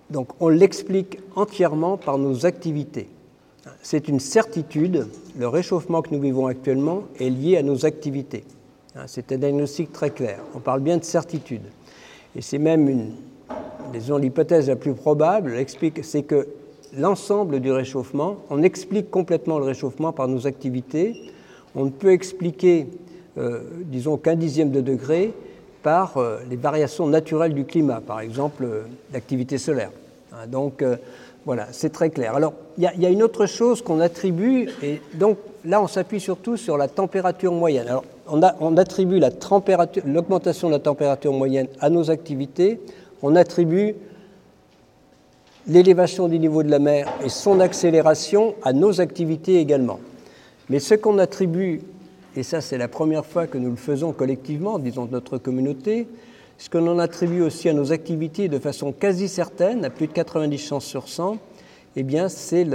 donc, 0.10 0.30
on 0.40 0.48
l'explique 0.48 1.20
entièrement 1.36 1.98
par 1.98 2.18
nos 2.18 2.46
activités. 2.46 3.10
C'est 3.82 4.08
une 4.08 4.20
certitude, 4.20 5.08
le 5.38 5.48
réchauffement 5.48 6.02
que 6.02 6.14
nous 6.14 6.22
vivons 6.22 6.48
actuellement 6.48 7.04
est 7.20 7.30
lié 7.30 7.58
à 7.58 7.64
nos 7.64 7.86
activités. 7.86 8.44
C'est 9.08 9.32
un 9.32 9.38
diagnostic 9.38 9.92
très 9.92 10.12
clair. 10.12 10.40
On 10.54 10.60
parle 10.60 10.82
bien 10.82 10.98
de 10.98 11.04
certitude. 11.04 11.64
Et 12.36 12.42
c'est 12.42 12.58
même 12.58 12.90
une, 12.90 13.12
disons, 13.94 14.18
l'hypothèse 14.18 14.68
la 14.68 14.76
plus 14.76 14.94
probable, 14.94 15.54
c'est 16.02 16.24
que 16.24 16.48
l'ensemble 16.98 17.60
du 17.60 17.72
réchauffement, 17.72 18.38
on 18.50 18.64
explique 18.64 19.10
complètement 19.10 19.60
le 19.60 19.66
réchauffement 19.66 20.12
par 20.12 20.28
nos 20.28 20.48
activités, 20.48 21.32
on 21.76 21.86
ne 21.86 21.90
peut 21.90 22.12
expliquer, 22.12 22.88
euh, 23.38 23.62
disons, 23.86 24.18
qu'un 24.18 24.36
dixième 24.36 24.72
de 24.72 24.82
degré 24.82 25.34
par 25.82 26.18
euh, 26.18 26.40
les 26.50 26.56
variations 26.56 27.08
naturelles 27.08 27.54
du 27.54 27.66
climat, 27.66 28.02
par 28.06 28.20
exemple 28.20 28.64
euh, 28.64 28.84
l'activité 29.12 29.58
solaire. 29.58 29.92
Hein, 30.32 30.48
donc 30.48 30.84
voilà, 31.46 31.68
c'est 31.72 31.92
très 31.92 32.10
clair. 32.10 32.36
Alors 32.36 32.54
il 32.78 32.84
y, 32.84 33.06
a 33.06 33.10
une 33.10 33.22
autre 33.22 33.46
chose 33.46 33.82
qu'on 33.82 34.00
attribue, 34.00 34.70
et 34.82 35.02
donc 35.16 35.38
là 35.66 35.82
on 35.82 35.88
s'appuie 35.88 36.20
surtout 36.20 36.56
sur 36.56 36.78
la 36.78 36.88
température 36.88 37.52
moyenne. 37.52 37.88
Alors 37.88 38.06
on, 38.30 38.78
attribue 38.78 39.20
l'augmentation 40.06 40.70
de 40.70 40.74
la 40.74 40.80
température 40.80 41.34
moyenne 41.34 41.68
à 41.82 41.90
nos 41.90 42.10
activités, 42.10 42.80
on 43.22 43.36
attribue 43.36 43.96
l'élévation 45.68 46.28
du 46.28 46.40
niveau 46.40 46.64
de 46.64 46.70
la 46.70 46.80
mer 46.80 47.12
et 47.24 47.30
son 47.30 47.60
accélération 47.60 48.56
à 48.64 48.72
nos 48.72 49.02
activités 49.02 49.60
également. 49.60 50.00
Mais 50.70 50.80
ce 50.80 50.94
qu'on 50.94 51.20
attribue, 51.20 51.82
et 52.38 52.44
ça 52.44 52.62
c'est 52.62 52.78
la 52.78 52.88
première 52.88 53.26
fois 53.26 53.48
que 53.48 53.58
nous 53.58 53.70
le 53.70 53.76
faisons 53.76 54.14
collectivement, 54.14 54.80
disons 54.80 55.10
notre 55.12 55.38
communauté, 55.38 56.08
ce 56.58 56.70
qu'on 56.70 56.88
en 56.88 57.00
attribue 57.00 57.42
aussi 57.42 57.70
à 57.70 57.74
nos 57.74 57.92
activités 57.92 58.48
de 58.48 58.60
façon 58.60 58.92
quasi 58.92 59.28
certaine, 59.28 59.86
à 59.86 59.90
plus 59.90 60.08
de 60.08 60.14
90 60.14 60.58
chances 60.58 60.86
sur 60.86 61.10
100, 61.10 61.38
eh 61.96 62.04
bien 62.04 62.30
c'est 62.30 62.68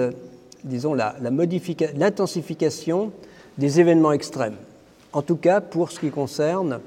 disons 0.64 0.94
l'intensification 0.94 3.12
des 3.58 3.80
événements 3.80 4.12
extrêmes. 4.12 4.56
En 5.12 5.23
tout 5.23 5.37
cas 5.37 5.61
pour 5.61 5.90
ce 5.90 6.00
qui 6.00 6.11
concerne 6.11 6.80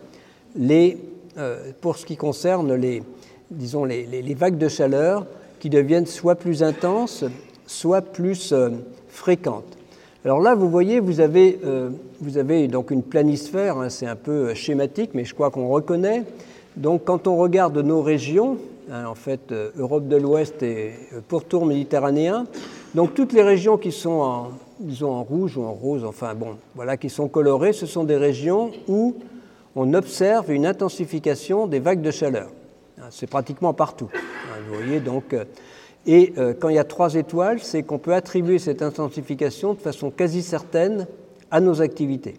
les, 0.56 0.98
euh, 1.38 1.72
pour 1.82 1.98
ce 1.98 2.06
qui 2.06 2.18
concerne 2.18 2.74
les, 2.74 3.04
disons 3.50 3.86
les, 3.86 4.06
les, 4.06 4.34
vagues 4.34 4.58
de 4.58 4.68
chaleur 4.68 5.26
qui 5.60 5.70
deviennent 5.70 6.06
soit 6.06 6.36
plus 6.36 6.64
intenses, 6.64 7.24
soit 7.66 8.02
plus 8.02 8.52
euh, 8.52 8.70
fréquentes. 9.10 9.78
Alors 10.24 10.40
là, 10.40 10.54
vous 10.54 10.70
voyez, 10.70 11.00
vous 11.00 11.20
avez, 11.20 11.60
euh, 11.66 11.90
vous 12.20 12.38
avez 12.38 12.68
donc 12.68 12.92
une 12.92 13.02
planisphère, 13.02 13.78
hein, 13.78 13.90
c'est 13.90 14.06
un 14.06 14.16
peu 14.16 14.54
schématique, 14.54 15.12
mais 15.14 15.26
je 15.26 15.34
crois 15.34 15.50
qu'on 15.50 15.70
reconnaît. 15.70 16.24
Donc 16.76 17.04
quand 17.06 17.28
on 17.28 17.38
regarde 17.38 17.78
nos 17.78 18.02
régions, 18.02 18.58
hein, 18.92 19.06
en 19.06 19.16
fait 19.16 19.52
euh, 19.52 19.72
Europe 19.78 20.08
de 20.08 20.16
l'Ouest 20.16 20.64
et 20.64 20.94
pourtour 21.28 21.66
méditerranéen, 21.66 22.46
donc 22.96 23.14
toutes 23.14 23.34
les 23.34 23.44
régions 23.44 23.78
qui 23.78 23.92
sont 23.92 24.10
en, 24.10 24.52
en 25.06 25.24
rouge 25.24 25.58
ou 25.58 25.64
en 25.64 25.74
rose, 25.74 26.06
enfin 26.06 26.34
bon, 26.34 26.58
voilà, 26.76 26.98
qui 26.98 27.10
sont 27.10 27.28
colorées, 27.28 27.74
ce 27.74 27.86
sont 27.86 28.04
des 28.04 28.18
régions 28.18 28.72
où 28.88 29.16
on 29.76 29.94
observe 29.94 30.52
une 30.52 30.66
intensification 30.66 31.68
des 31.68 31.80
vagues 31.80 32.02
de 32.02 32.12
chaleur. 32.12 32.50
Hein, 33.00 33.08
c'est 33.10 33.30
pratiquement 33.30 33.74
partout. 33.74 34.10
Vous 34.70 34.76
voyez 34.78 35.00
donc 35.00 35.36
et 36.08 36.34
euh, 36.38 36.54
quand 36.60 36.70
il 36.70 36.76
y 36.76 36.80
a 36.80 36.84
trois 36.84 37.16
étoiles, 37.16 37.60
c'est 37.62 37.84
qu'on 37.84 38.00
peut 38.00 38.14
attribuer 38.14 38.60
cette 38.60 38.82
intensification 38.82 39.74
de 39.74 39.80
façon 39.80 40.10
quasi 40.10 40.42
certaine 40.42 41.08
à 41.52 41.60
nos 41.60 41.82
activités. 41.82 42.36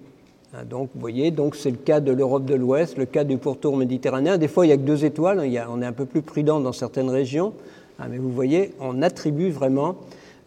Hein, 0.54 0.64
donc, 0.68 0.90
vous 0.94 1.00
voyez, 1.00 1.30
donc 1.30 1.56
c'est 1.56 1.70
le 1.70 1.78
cas 1.78 2.00
de 2.00 2.12
l'Europe 2.12 2.44
de 2.44 2.54
l'Ouest, 2.54 2.98
le 2.98 3.06
cas 3.06 3.24
du 3.24 3.38
pourtour 3.38 3.76
méditerranéen. 3.76 4.36
Des 4.36 4.48
fois, 4.48 4.66
il 4.66 4.68
n'y 4.68 4.74
a 4.74 4.76
que 4.76 4.82
deux 4.82 5.04
étoiles. 5.04 5.40
Hein, 5.40 5.66
on 5.70 5.80
est 5.80 5.86
un 5.86 5.92
peu 5.92 6.04
plus 6.04 6.20
prudent 6.20 6.60
dans 6.60 6.72
certaines 6.72 7.08
régions, 7.08 7.54
hein, 7.98 8.06
mais 8.10 8.18
vous 8.18 8.30
voyez, 8.30 8.74
on 8.78 9.00
attribue 9.00 9.50
vraiment 9.50 9.96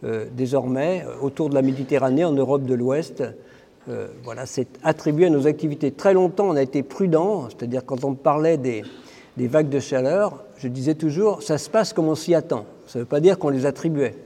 euh, 0.04 0.26
désormais 0.36 1.04
euh, 1.04 1.24
autour 1.24 1.48
de 1.48 1.54
la 1.54 1.62
Méditerranée, 1.62 2.24
en 2.24 2.32
Europe 2.32 2.64
de 2.64 2.74
l'Ouest, 2.74 3.22
voilà, 4.24 4.46
c'est 4.46 4.66
attribué 4.82 5.26
à 5.26 5.30
nos 5.30 5.46
activités. 5.46 5.92
Très 5.92 6.12
longtemps, 6.12 6.48
on 6.48 6.56
a 6.56 6.62
été 6.62 6.82
prudent, 6.82 7.46
c'est-à-dire 7.48 7.86
quand 7.86 8.02
on 8.02 8.14
parlait 8.14 8.56
des, 8.56 8.82
vagues 9.36 9.68
de 9.68 9.78
chaleur, 9.78 10.42
je 10.58 10.66
disais 10.66 10.96
toujours, 10.96 11.40
ça 11.44 11.56
se 11.56 11.70
passe 11.70 11.92
comme 11.92 12.08
on 12.08 12.16
s'y 12.16 12.34
attend. 12.34 12.66
Ça 12.88 12.98
ne 12.98 13.04
veut 13.04 13.08
pas 13.08 13.20
dire 13.20 13.38
qu'on 13.38 13.50
les 13.50 13.64
attribuait. 13.64 14.16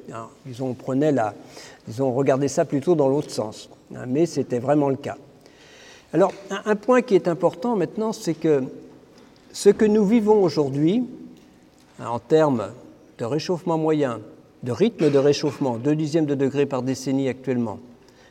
Ils 0.46 0.62
ont 0.62 0.72
prenait 0.72 1.12
la, 1.12 1.34
ils 1.88 2.02
ont 2.02 2.10
regardé 2.14 2.48
ça 2.48 2.64
plutôt 2.64 2.94
dans 2.94 3.10
l'autre 3.10 3.30
sens. 3.30 3.68
Mais 4.08 4.24
c'était 4.24 4.60
vraiment 4.60 4.88
le 4.88 4.96
cas. 4.96 5.18
Alors, 6.12 6.32
un, 6.50 6.74
point 6.74 7.02
qui 7.02 7.14
est 7.14 7.28
important 7.28 7.76
maintenant, 7.76 8.12
c'est 8.12 8.34
que 8.34 8.64
ce 9.52 9.68
que 9.68 9.84
nous 9.84 10.04
vivons 10.04 10.42
aujourd'hui, 10.42 11.04
hein, 12.00 12.08
en 12.08 12.18
termes 12.18 12.72
de 13.18 13.24
réchauffement 13.24 13.78
moyen, 13.78 14.20
de 14.64 14.72
rythme 14.72 15.08
de 15.08 15.18
réchauffement, 15.18 15.76
2 15.76 15.94
dixièmes 15.94 16.26
de 16.26 16.34
degré 16.34 16.66
par 16.66 16.82
décennie 16.82 17.28
actuellement, 17.28 17.78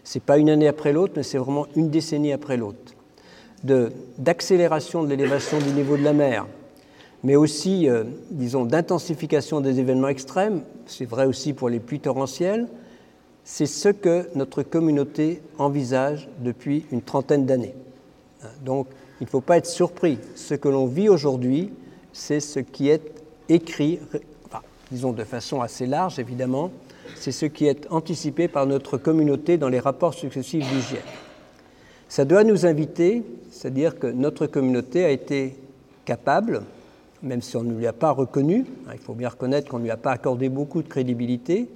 ce 0.04 0.18
n'est 0.18 0.24
pas 0.26 0.38
une 0.38 0.50
année 0.50 0.68
après 0.68 0.92
l'autre, 0.92 1.14
mais 1.16 1.24
c'est 1.24 1.38
vraiment 1.38 1.68
une 1.78 1.90
décennie 1.90 2.34
après 2.34 2.58
l'autre, 2.58 2.94
d'accélération 3.64 5.04
de 5.04 5.08
l'élévation 5.08 5.58
du 5.60 5.72
niveau 5.72 5.96
de 5.96 6.04
la 6.04 6.14
mer, 6.14 6.48
mais 7.24 7.38
aussi, 7.38 7.88
euh, 7.88 8.04
disons, 8.30 8.66
d'intensification 8.66 9.62
des 9.62 9.80
événements 9.80 10.08
extrêmes, 10.10 10.64
c'est 10.86 11.06
vrai 11.06 11.26
aussi 11.26 11.54
pour 11.54 11.70
les 11.70 11.80
pluies 11.80 12.00
torrentielles, 12.02 12.68
c'est 13.44 13.66
ce 13.66 13.90
que 13.90 14.28
notre 14.36 14.64
communauté 14.64 15.42
envisage 15.58 16.30
depuis 16.40 16.86
une 16.92 17.02
trentaine 17.02 17.46
d'années. 17.46 17.76
Donc, 18.64 18.88
il 19.20 19.26
ne 19.26 19.30
faut 19.30 19.42
pas 19.42 19.58
être 19.58 19.66
surpris. 19.66 20.18
Ce 20.36 20.54
que 20.54 20.70
l'on 20.70 20.86
vit 20.86 21.10
aujourd'hui, 21.10 21.72
c'est 22.14 22.40
ce 22.40 22.60
qui 22.60 22.90
est 22.90 23.12
écrit, 23.50 24.00
disons 24.92 25.12
de 25.12 25.24
façon 25.24 25.62
assez 25.62 25.86
large 25.86 26.20
évidemment, 26.20 26.72
c'est 27.16 27.32
ce 27.32 27.46
qui 27.46 27.66
est 27.66 27.88
anticipé 27.90 28.48
par 28.48 28.66
notre 28.66 28.98
communauté 28.98 29.58
dans 29.58 29.70
les 29.70 29.80
rapports 29.80 30.14
successifs 30.14 30.68
du 30.70 30.82
GIEC. 30.82 31.04
Ça 32.08 32.26
doit 32.26 32.44
nous 32.44 32.66
inviter, 32.66 33.24
c'est-à-dire 33.52 34.00
que 34.00 34.08
notre 34.08 34.48
communauté 34.48 35.06
a 35.06 35.12
été 35.12 35.56
capable, 36.06 36.64
même 37.22 37.42
si 37.42 37.56
on 37.58 37.64
ne 37.64 37.78
lui 37.78 37.88
a 37.88 37.94
pas 37.94 38.12
reconnu, 38.12 38.66
hein, 38.88 38.92
il 38.94 39.00
faut 39.00 39.14
bien 39.14 39.30
reconnaître 39.30 39.70
qu'on 39.70 39.80
ne 39.80 39.84
lui 39.84 39.92
a 39.92 39.98
pas 39.98 40.12
accordé 40.12 40.50
beaucoup 40.50 40.82
de 40.82 40.88
crédibilité, 40.88 41.68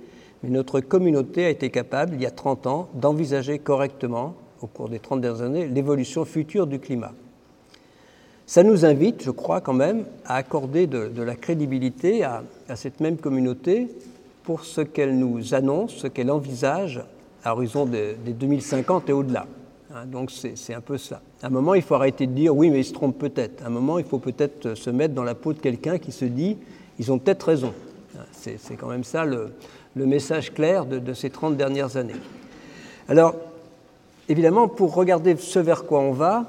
mais 0.43 0.49
notre 0.49 0.81
communauté 0.81 1.45
a 1.45 1.49
été 1.49 1.69
capable, 1.69 2.15
il 2.15 2.21
y 2.21 2.25
a 2.25 2.31
30 2.31 2.67
ans, 2.67 2.89
d'envisager 2.93 3.59
correctement, 3.59 4.35
au 4.61 4.67
cours 4.67 4.89
des 4.89 4.99
30 4.99 5.21
dernières 5.21 5.41
années, 5.41 5.67
l'évolution 5.67 6.25
future 6.25 6.67
du 6.67 6.79
climat. 6.79 7.13
Ça 8.45 8.63
nous 8.63 8.85
invite, 8.85 9.23
je 9.23 9.31
crois 9.31 9.61
quand 9.61 9.73
même, 9.73 10.05
à 10.25 10.35
accorder 10.35 10.85
de, 10.85 11.21
la 11.21 11.35
crédibilité 11.35 12.23
à, 12.23 12.43
cette 12.75 12.99
même 12.99 13.17
communauté 13.17 13.87
pour 14.43 14.65
ce 14.65 14.81
qu'elle 14.81 15.17
nous 15.17 15.53
annonce, 15.53 15.95
ce 15.95 16.07
qu'elle 16.07 16.29
envisage 16.29 17.01
à 17.45 17.53
horizon 17.53 17.85
des 17.85 18.15
2050 18.15 19.09
et 19.09 19.13
au-delà. 19.13 19.47
Hein, 19.93 20.05
donc 20.05 20.31
c'est 20.31 20.73
un 20.73 20.81
peu 20.81 20.97
ça. 20.97 21.21
À 21.41 21.47
un 21.47 21.49
moment, 21.49 21.73
il 21.73 21.81
faut 21.81 21.95
arrêter 21.95 22.27
de 22.27 22.33
dire 22.33 22.55
oui, 22.55 22.69
mais 22.69 22.79
ils 22.79 22.85
se 22.85 22.93
trompent 22.93 23.17
peut-être. 23.17 23.63
À 23.63 23.67
un 23.67 23.69
moment, 23.69 23.99
il 23.99 24.05
faut 24.05 24.19
peut-être 24.19 24.75
se 24.75 24.89
mettre 24.89 25.13
dans 25.13 25.23
la 25.23 25.35
peau 25.35 25.53
de 25.53 25.59
quelqu'un 25.59 25.97
qui 25.97 26.11
se 26.11 26.25
dit 26.25 26.57
ils 26.99 27.11
ont 27.11 27.19
peut-être 27.19 27.43
raison. 27.43 27.73
Hein, 28.17 28.23
c'est 28.33 28.75
quand 28.75 28.87
même 28.87 29.03
ça 29.03 29.23
le, 29.25 29.51
message 29.95 30.53
clair 30.53 30.85
de, 30.85 31.13
ces 31.13 31.29
30 31.29 31.57
dernières 31.57 31.97
années. 31.97 32.15
Alors, 33.07 33.35
évidemment, 34.29 34.67
pour 34.67 34.93
regarder 34.93 35.35
ce 35.37 35.59
vers 35.59 35.85
quoi 35.85 35.99
on 35.99 36.13
va, 36.13 36.45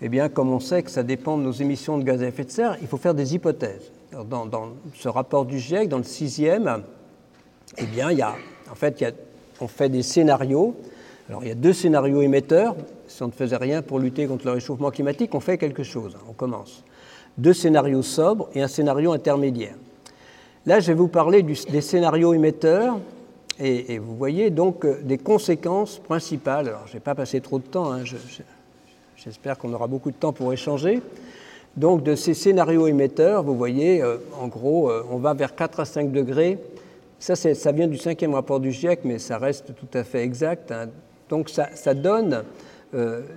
eh 0.00 0.08
bien, 0.08 0.28
comme 0.28 0.50
on 0.50 0.60
sait 0.60 0.82
que 0.82 0.90
ça 0.90 1.02
dépend 1.02 1.38
de 1.38 1.42
nos 1.42 1.52
émissions 1.52 1.98
de 1.98 2.04
gaz 2.04 2.22
à 2.22 2.26
effet 2.26 2.44
de 2.44 2.50
serre, 2.50 2.76
il 2.80 2.88
faut 2.88 2.96
faire 2.96 3.14
des 3.14 3.34
hypothèses. 3.34 3.92
dans, 4.28 4.68
ce 4.94 5.08
rapport 5.08 5.44
du 5.44 5.58
GIEC, 5.58 5.88
dans 5.88 5.98
le 5.98 6.04
sixième, 6.04 6.82
eh 7.78 7.84
bien, 7.86 8.10
il 8.10 8.18
y 8.18 8.22
a, 8.22 8.34
en 8.70 8.74
fait, 8.74 9.04
on 9.60 9.68
fait 9.68 9.88
des 9.88 10.02
scénarios 10.02 10.74
Alors 11.28 11.42
il 11.44 11.48
y 11.48 11.52
a 11.52 11.54
deux 11.54 11.72
scénarios 11.72 12.22
émetteurs. 12.22 12.76
Si 13.06 13.22
on 13.22 13.28
ne 13.28 13.32
faisait 13.32 13.56
rien 13.56 13.82
pour 13.82 13.98
lutter 13.98 14.26
contre 14.26 14.46
le 14.46 14.52
réchauffement 14.52 14.90
climatique, 14.90 15.34
on 15.34 15.40
fait 15.40 15.58
quelque 15.58 15.82
chose, 15.82 16.16
on 16.28 16.32
commence. 16.32 16.84
Deux 17.38 17.54
scénarios 17.54 18.02
sobres 18.02 18.48
et 18.54 18.62
un 18.62 18.68
scénario 18.68 19.12
intermédiaire. 19.12 19.76
Là, 20.64 20.78
je 20.78 20.86
vais 20.88 20.94
vous 20.94 21.08
parler 21.08 21.42
des 21.42 21.80
scénarios 21.80 22.34
émetteurs 22.34 23.00
et, 23.58 23.98
vous 23.98 24.14
voyez 24.14 24.50
donc 24.50 24.84
euh, 24.84 25.00
des 25.02 25.18
conséquences 25.18 25.98
principales. 25.98 26.68
Alors, 26.68 26.82
je 26.84 26.90
ne 26.90 26.94
vais 26.94 27.00
pas 27.00 27.16
passer 27.16 27.40
trop 27.40 27.58
de 27.58 27.64
temps, 27.64 27.92
hein, 27.92 28.04
j'espère 29.16 29.58
qu'on 29.58 29.72
aura 29.72 29.88
beaucoup 29.88 30.12
de 30.12 30.16
temps 30.16 30.32
pour 30.32 30.52
échanger. 30.52 31.02
Donc, 31.76 32.04
de 32.04 32.14
ces 32.14 32.34
scénarios 32.34 32.86
émetteurs, 32.86 33.42
vous 33.42 33.56
voyez, 33.56 34.02
euh, 34.02 34.18
en 34.40 34.46
gros, 34.46 34.88
euh, 34.88 35.04
on 35.10 35.16
va 35.16 35.34
vers 35.34 35.56
4 35.56 35.80
à 35.80 35.84
5 35.84 36.12
degrés. 36.12 36.58
Ça, 37.18 37.34
ça 37.34 37.72
vient 37.72 37.88
du 37.88 37.98
cinquième 37.98 38.34
rapport 38.34 38.60
du 38.60 38.70
GIEC, 38.70 39.00
mais 39.02 39.18
ça 39.18 39.38
reste 39.38 39.74
tout 39.74 39.98
à 39.98 40.04
fait 40.04 40.22
exact. 40.22 40.70
Hein. 40.70 40.86
Donc, 41.28 41.48
ça 41.50 41.94
donne, 41.94 42.42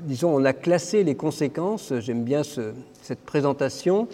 disons, 0.01 0.35
on 0.35 0.43
a 0.43 0.53
classé 0.53 1.03
les 1.03 1.15
conséquences, 1.15 1.93
j'aime 1.99 2.23
bien 2.23 2.41
cette 2.43 3.19
présentation, 3.19 4.07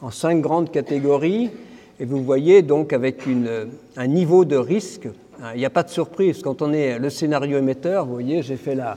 en 0.00 0.10
cinq 0.10 0.40
grandes 0.40 0.70
catégories. 0.70 1.50
Et 1.98 2.04
vous 2.04 2.22
voyez 2.22 2.62
donc 2.62 2.92
avec 2.92 3.22
un 3.96 4.06
niveau 4.06 4.44
de 4.44 4.56
risque 4.56 5.08
Hein, 5.42 5.50
il 5.54 5.58
n'y 5.58 5.66
a 5.66 5.70
pas 5.70 5.82
de 5.82 5.90
surprise. 5.90 6.40
Quand 6.42 6.62
on 6.62 6.72
est 6.72 6.98
le 6.98 7.10
scénario 7.10 7.58
émetteur, 7.58 8.06
vous 8.06 8.14
voyez, 8.14 8.42
j'ai 8.42 8.56
fait 8.56 8.74
la, 8.74 8.96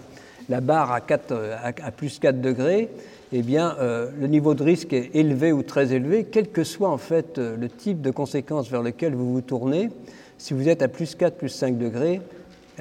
barre 0.62 0.92
à, 0.92 1.02
4, 1.02 1.34
à, 1.64 1.92
plus 1.92 2.20
4 2.20 2.40
degrés, 2.40 2.90
eh 3.34 3.42
bien, 3.42 3.76
euh, 3.80 4.10
le 4.20 4.28
niveau 4.28 4.54
de 4.54 4.64
risque 4.64 4.94
est 4.94 5.12
élevé 5.14 5.52
ou 5.52 5.64
très 5.64 5.94
élevé, 5.94 6.26
quel 6.32 6.50
que 6.50 6.64
soit 6.64 6.90
en 6.90 6.98
fait 6.98 7.38
euh, 7.38 7.56
le 7.58 7.70
type 7.70 8.02
de 8.02 8.10
conséquences 8.10 8.70
vers 8.70 8.82
lequel 8.82 9.14
vous 9.14 9.34
vous 9.34 9.42
tournez. 9.42 9.90
Si 10.38 10.54
vous 10.54 10.70
êtes 10.70 10.82
à 10.82 10.88
plus 10.88 11.16
4, 11.16 11.36
plus 11.36 11.50
5 11.50 11.78
degrés, 11.78 12.22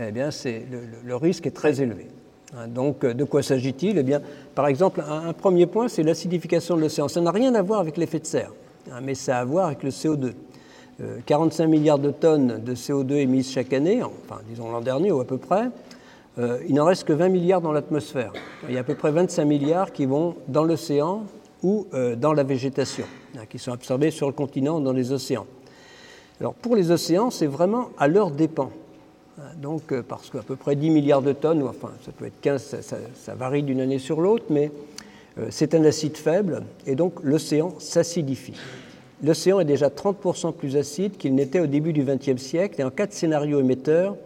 eh 0.01 0.13
bien, 0.13 0.31
le, 1.05 1.17
risque 1.17 1.47
est 1.47 1.55
très 1.55 1.83
élevé. 1.83 2.07
Hein, 2.57 2.69
donc, 2.69 3.03
euh, 3.03 3.13
de 3.13 3.25
quoi 3.25 3.43
s'agit-il? 3.43 3.99
Eh 3.99 4.05
bien, 4.05 4.23
par 4.55 4.69
exemple, 4.69 5.03
un, 5.07 5.33
premier 5.33 5.67
point, 5.67 5.89
c'est 5.89 6.05
l'acidification 6.05 6.77
de 6.77 6.83
l'océan. 6.83 7.09
Ça 7.09 7.21
n'a 7.21 7.33
rien 7.33 7.55
à 7.57 7.63
voir 7.63 7.81
avec 7.81 7.97
l'effet 7.97 8.21
de 8.21 8.27
serre, 8.27 8.53
mais 9.03 9.15
ça 9.15 9.39
a 9.39 9.41
à 9.41 9.45
voir 9.45 9.67
avec 9.67 9.83
le 9.83 9.91
CO2. 9.91 10.33
45 11.27 11.65
euh, 11.65 11.67
milliards 11.69 11.99
de 11.99 12.11
tonnes 12.11 12.63
de 12.63 12.75
CO2 12.75 13.13
émises 13.13 13.51
chaque 13.51 13.73
année, 13.73 14.03
enfin 14.03 14.41
disons 14.49 14.71
l'an 14.71 14.81
dernier 14.81 15.13
ou 15.13 15.21
à 15.21 15.25
peu 15.25 15.39
près, 15.39 15.71
euh, 16.39 16.59
il 16.69 16.75
n'en 16.75 16.85
reste 16.85 17.05
que 17.05 17.13
20 17.13 17.29
milliards 17.29 17.61
dans 17.61 17.73
l'atmosphère. 17.73 18.33
Il 18.69 18.75
y 18.75 18.77
a 18.77 18.81
à 18.81 18.85
peu 18.85 18.95
près 18.95 19.13
25 19.13 19.45
milliards 19.45 19.93
qui 19.93 20.07
vont 20.07 20.37
dans 20.49 20.65
l'océan 20.65 21.25
ou 21.63 21.87
euh, 21.95 22.17
dans 22.17 22.33
la 22.33 22.43
végétation, 22.43 23.05
hein, 23.37 23.43
qui 23.49 23.59
sont 23.59 23.73
absorbés 23.73 24.11
sur 24.11 24.27
le 24.27 24.33
continent 24.33 24.79
ou 24.79 24.83
dans 24.83 24.93
les 24.93 25.13
océans. 25.13 25.47
Alors 26.41 26.55
pour 26.55 26.75
les 26.75 26.91
océans, 26.91 27.31
c'est 27.31 27.47
vraiment 27.47 27.91
à 27.99 28.09
leur 28.09 28.31
dépens. 28.31 28.71
Hein, 29.39 29.43
donc, 29.57 29.95
parce 30.03 30.31
qu'à 30.31 30.43
peu 30.43 30.57
près 30.57 30.75
10 30.75 30.91
milliards 30.91 31.23
de 31.23 31.33
tonnes, 31.33 31.63
ou 31.63 31.69
enfin 31.69 31.91
ça 32.05 32.11
peut 32.11 32.27
être 32.27 32.41
15, 32.41 32.81
ça 33.15 33.35
varie 33.35 33.63
d'une 33.63 33.81
année 33.81 34.01
sur 34.01 34.21
l'autre, 34.21 34.47
mais 34.51 34.73
c'est 35.51 35.75
un 35.75 35.85
acide 35.85 36.17
faible, 36.17 36.63
et 36.87 36.95
donc 36.95 37.15
l'océan 37.23 37.75
s'acidifie 37.79 38.55
l'océan 39.23 39.61
est 39.61 39.65
déjà 39.65 39.89
30% 39.89 40.53
plus 40.55 40.77
acide 40.77 41.17
qu'il 41.17 41.35
n'était 41.35 41.61
au 41.61 41.67
début 41.67 41.93
du 41.93 42.05
XXe 42.05 42.41
siècle, 42.41 42.81
et 42.81 42.85
en 42.85 42.91
quatre 42.91 43.13
scénarios 43.13 43.61
émetteurs, 43.61 44.17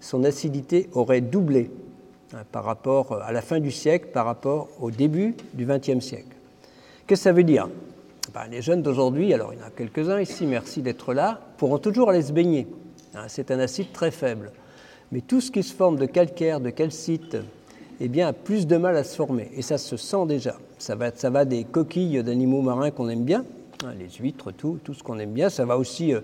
son 0.00 0.24
acidité 0.24 0.88
aurait 0.92 1.20
doublé 1.20 1.70
hein, 2.34 2.42
par 2.50 2.64
rapport 2.64 3.12
euh, 3.12 3.20
à 3.22 3.32
la 3.32 3.42
fin 3.42 3.60
du 3.60 3.70
siècle 3.70 4.08
par 4.12 4.26
rapport 4.26 4.68
au 4.80 4.90
début 4.90 5.34
du 5.54 5.64
XXe 5.64 6.00
siècle. 6.00 6.36
Qu'est-ce 7.06 7.20
que 7.20 7.24
ça 7.24 7.32
veut 7.32 7.44
dire? 7.44 7.68
Ben, 8.34 8.42
Les 8.50 8.62
jeunes 8.62 8.82
d'aujourd'hui, 8.82 9.32
alors 9.32 9.52
il 9.52 9.60
y 9.60 9.62
en 9.62 9.66
a 9.66 9.70
quelques-uns 9.70 10.20
ici, 10.20 10.46
merci 10.46 10.82
d'être 10.82 11.14
là, 11.14 11.40
pourront 11.56 11.78
toujours 11.78 12.10
aller 12.10 12.22
se 12.22 12.32
baigner. 12.32 12.66
Hein, 13.14 13.24
c'est 13.28 13.50
un 13.50 13.58
acide 13.58 13.92
très 13.92 14.10
faible. 14.10 14.52
Mais 15.12 15.20
tout 15.20 15.40
ce 15.40 15.50
qui 15.50 15.62
se 15.62 15.74
forme 15.74 15.96
de 15.96 16.06
calcaire, 16.06 16.60
de 16.60 16.70
calcite, 16.70 17.36
eh 18.04 18.08
bien, 18.08 18.28
a 18.28 18.32
plus 18.32 18.66
de 18.66 18.76
mal 18.76 18.96
à 18.96 19.04
se 19.04 19.16
former. 19.16 19.50
Et 19.56 19.62
ça 19.62 19.78
se 19.78 19.96
sent 19.96 20.26
déjà. 20.26 20.56
Ça 20.78 20.94
va, 20.94 21.10
ça 21.14 21.30
va 21.30 21.44
des 21.44 21.64
coquilles 21.64 22.22
d'animaux 22.22 22.62
marins 22.62 22.90
qu'on 22.90 23.08
aime 23.08 23.24
bien, 23.24 23.44
Hein, 23.84 23.94
les 23.98 24.08
huîtres, 24.08 24.52
tout, 24.52 24.78
tout 24.84 24.94
ce 24.94 25.02
qu'on 25.02 25.18
aime 25.18 25.32
bien. 25.32 25.50
Ça 25.50 25.64
va 25.64 25.76
aussi, 25.76 26.14
euh, 26.14 26.20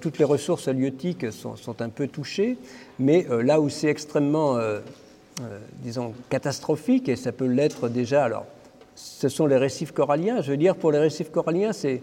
toutes 0.00 0.18
les 0.18 0.24
ressources 0.24 0.68
halieutiques 0.68 1.32
sont, 1.32 1.80
un 1.80 1.88
peu 1.88 2.06
touchées, 2.06 2.58
mais 2.98 3.26
euh, 3.30 3.42
là 3.42 3.60
où 3.60 3.68
c'est 3.68 3.88
extrêmement, 3.88 4.56
euh, 4.56 4.80
disons, 5.82 6.12
catastrophique, 6.28 7.08
et 7.08 7.16
ça 7.16 7.32
peut 7.32 7.46
l'être 7.46 7.88
déjà, 7.88 8.24
alors, 8.24 8.46
ce 8.94 9.28
sont 9.28 9.46
les 9.46 9.56
récifs 9.56 9.92
coralliens. 9.92 10.42
Je 10.42 10.50
veux 10.50 10.56
dire, 10.56 10.76
pour 10.76 10.92
les 10.92 10.98
récifs 10.98 11.30
coralliens, 11.30 11.72
c'est 11.72 12.02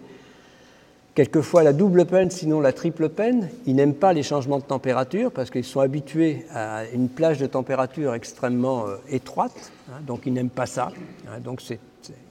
quelquefois 1.15 1.63
la 1.63 1.73
double 1.73 2.05
peine, 2.05 2.31
sinon 2.31 2.59
la 2.59 2.73
triple 2.73 3.09
peine. 3.09 3.49
Ils 3.65 3.75
n'aiment 3.75 3.93
pas 3.93 4.13
les 4.13 4.23
changements 4.23 4.59
de 4.59 4.63
température 4.63 5.31
parce 5.31 5.49
qu'ils 5.49 5.63
sont 5.63 5.79
habitués 5.79 6.45
à 6.53 6.83
une 6.93 7.09
plage 7.09 7.39
de 7.39 7.47
température 7.47 8.13
extrêmement 8.13 8.85
étroite, 9.09 9.71
hein, 9.89 9.99
donc 10.05 10.21
ils 10.25 10.33
n'aiment 10.33 10.49
pas 10.49 10.65
ça. 10.65 10.91
Hein, 11.27 11.39
donc 11.43 11.61
c'est 11.61 11.79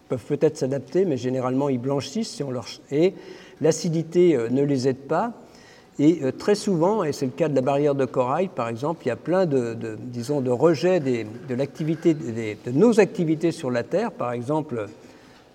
peuvent 0.09 0.25
peut-être 0.25 0.57
s'adapter, 0.57 1.05
mais 1.05 1.17
généralement 1.17 1.69
ils 1.69 1.79
blanchissent 1.79 2.31
si 2.31 2.43
on 2.43 2.51
leur... 2.51 2.67
et 2.91 3.15
l'acidité 3.61 4.35
euh, 4.35 4.49
ne 4.49 4.63
les 4.63 4.89
aide 4.89 4.97
pas. 4.97 5.33
Et 6.01 6.21
euh, 6.23 6.33
très 6.33 6.55
souvent, 6.55 7.05
et 7.05 7.13
c'est 7.13 7.27
le 7.27 7.33
cas 7.33 7.49
de 7.49 7.55
la 7.55 7.61
barrière 7.61 7.95
de 7.95 8.05
corail 8.05 8.49
par 8.49 8.69
exemple, 8.69 9.03
il 9.05 9.09
y 9.09 9.13
a 9.13 9.17
plein 9.17 9.47
de, 9.47 9.77
disons, 10.01 10.41
de 10.41 10.51
rejets 10.51 11.01
de, 11.01 11.55
l'activité, 11.55 12.15
de 12.15 12.71
nos 12.73 13.01
activités 13.01 13.53
sur 13.53 13.71
la 13.71 13.83
Terre, 13.83 14.13
par 14.13 14.33
exemple, 14.33 14.89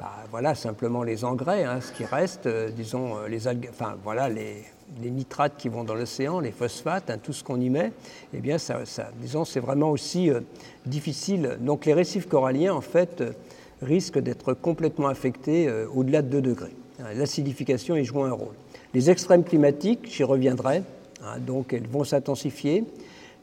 bah, 0.04 0.12
voilà 0.32 0.54
simplement 0.54 1.02
les 1.02 1.24
engrais, 1.24 1.64
hein, 1.64 1.80
ce 1.80 1.94
qui 1.94 2.04
reste, 2.04 2.46
euh, 2.46 2.70
disons, 2.70 3.26
les 3.30 3.48
algues, 3.48 3.70
enfin 3.70 3.96
voilà 4.04 4.28
les, 4.28 4.66
nitrates 5.02 5.54
qui 5.58 5.70
vont 5.70 5.86
dans 5.86 5.96
l'océan, 5.96 6.42
les 6.42 6.52
phosphates, 6.52 7.10
hein, 7.10 7.18
tout 7.18 7.32
ce 7.32 7.42
qu'on 7.42 7.60
y 7.62 7.70
met, 7.70 7.94
eh 8.34 8.40
bien 8.40 8.58
ça, 8.58 8.82
disons, 9.22 9.46
c'est 9.46 9.62
vraiment 9.62 9.92
aussi 9.92 10.30
difficile. 10.86 11.58
Donc 11.62 11.86
les 11.86 11.94
récifs 11.94 12.28
coralliens, 12.28 12.74
en 12.74 12.82
fait, 12.82 13.24
risque 13.82 14.20
d'être 14.20 14.54
complètement 14.54 15.08
affectés 15.08 15.68
euh, 15.70 15.88
au-delà 15.94 16.22
de 16.22 16.28
2 16.28 16.42
degrés. 16.42 16.76
Hein, 17.00 17.14
l'acidification 17.16 17.96
y 17.96 18.04
joue 18.04 18.24
un 18.24 18.34
rôle. 18.34 18.56
Les 18.94 19.10
extrêmes 19.10 19.46
climatiques, 19.46 20.10
j'y 20.12 20.24
reviendrai, 20.24 20.84
donc 21.40 21.72
elles 21.74 21.88
vont 21.88 22.04
s'intensifier. 22.04 22.84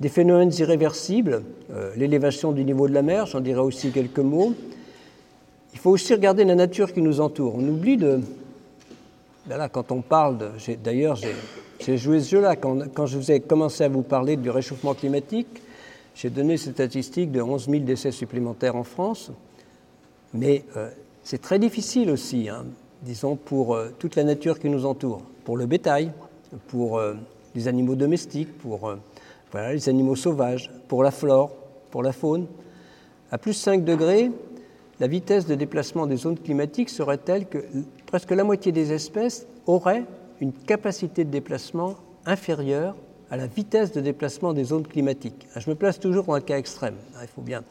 Des 0.01 0.09
phénomènes 0.09 0.53
irréversibles, 0.59 1.43
euh, 1.73 1.93
l'élévation 1.97 2.53
du 2.53 2.65
niveau 2.65 2.89
de 2.89 2.95
la 2.95 3.03
mer, 3.03 3.27
j'en 3.27 3.41
dirai 3.41 3.61
aussi 3.61 3.91
quelques 3.91 4.19
mots. 4.19 4.55
Il 5.73 5.79
faut 5.79 5.91
aussi 5.91 6.13
regarder 6.13 6.45
la 6.45 6.55
nature 6.55 6.93
qui 6.93 7.03
nous 7.03 7.21
entoure. 7.21 7.55
On 7.57 7.67
oublie 7.69 7.97
de... 7.97 8.21
Là, 9.49 9.69
quand 9.69 9.93
on 9.93 10.03
parle 10.03 10.39
de... 10.39 10.49
D'ailleurs, 10.83 11.19
j'ai 11.81 11.97
joué 11.97 12.21
ce 12.21 12.31
jeu-là. 12.31 12.57
Quand, 12.57 12.79
quand 12.93 13.07
je 13.07 13.17
vous 13.17 13.31
ai 13.31 13.41
commencé 13.41 13.85
à 13.85 13.89
vous 13.89 14.03
parler 14.03 14.37
du 14.37 14.51
réchauffement 14.51 14.95
climatique, 14.95 15.63
j'ai 16.15 16.31
donné 16.31 16.57
cette 16.57 16.75
statistique 16.75 17.33
de 17.33 17.41
11 17.41 17.69
000 17.69 17.85
décès 17.85 18.11
supplémentaires 18.11 18.77
en 18.77 18.85
France. 18.85 19.33
Mais 20.35 20.65
euh, 20.77 20.91
c'est 21.23 21.41
très 21.41 21.59
difficile 21.59 22.11
aussi, 22.11 22.49
hein, 22.49 22.67
disons, 23.03 23.37
pour 23.37 23.75
euh, 23.75 23.89
toute 23.99 24.17
la 24.17 24.25
nature 24.25 24.59
qui 24.59 24.69
nous 24.69 24.87
entoure, 24.87 25.23
pour 25.45 25.57
le 25.57 25.67
bétail, 25.67 26.13
pour 26.69 26.99
euh, 26.99 27.15
les 27.55 27.69
animaux 27.69 27.95
domestiques, 27.95 28.57
pour 28.59 28.95
les 29.55 29.89
animaux 29.89 30.15
sauvages, 30.15 30.71
pour 30.87 31.03
la 31.03 31.11
flore, 31.11 31.51
pour 31.91 32.03
la 32.03 32.13
faune. 32.13 32.47
À 33.33 33.39
plus 33.39 33.55
5 33.55 33.85
degrés, 33.85 34.31
la 35.01 35.07
vitesse 35.07 35.47
de 35.47 35.55
déplacement 35.55 36.07
des 36.07 36.17
zones 36.17 36.39
climatiques 36.39 36.91
serait 36.91 37.19
telle 37.19 37.47
que 37.47 37.59
presque 38.07 38.31
la 38.31 38.45
moitié 38.45 38.71
des 38.71 38.93
espèces 38.93 39.47
auraient 39.67 40.05
une 40.41 40.53
capacité 40.53 41.25
de 41.25 41.31
déplacement 41.31 41.97
inférieure 42.27 42.95
à 43.31 43.37
la 43.37 43.47
vitesse 43.47 43.93
de 43.93 44.01
déplacement 44.01 44.53
des 44.53 44.65
zones 44.65 44.87
climatiques. 44.87 45.47
Je 45.57 45.71
me 45.71 45.75
place 45.75 45.99
toujours 45.99 46.25
dans 46.25 46.35
un 46.35 46.41
cas 46.41 46.59
extrême, 46.59 46.97
hein, 47.17 47.21
il 47.23 47.29
faut 47.29 47.43
bien 47.43 47.65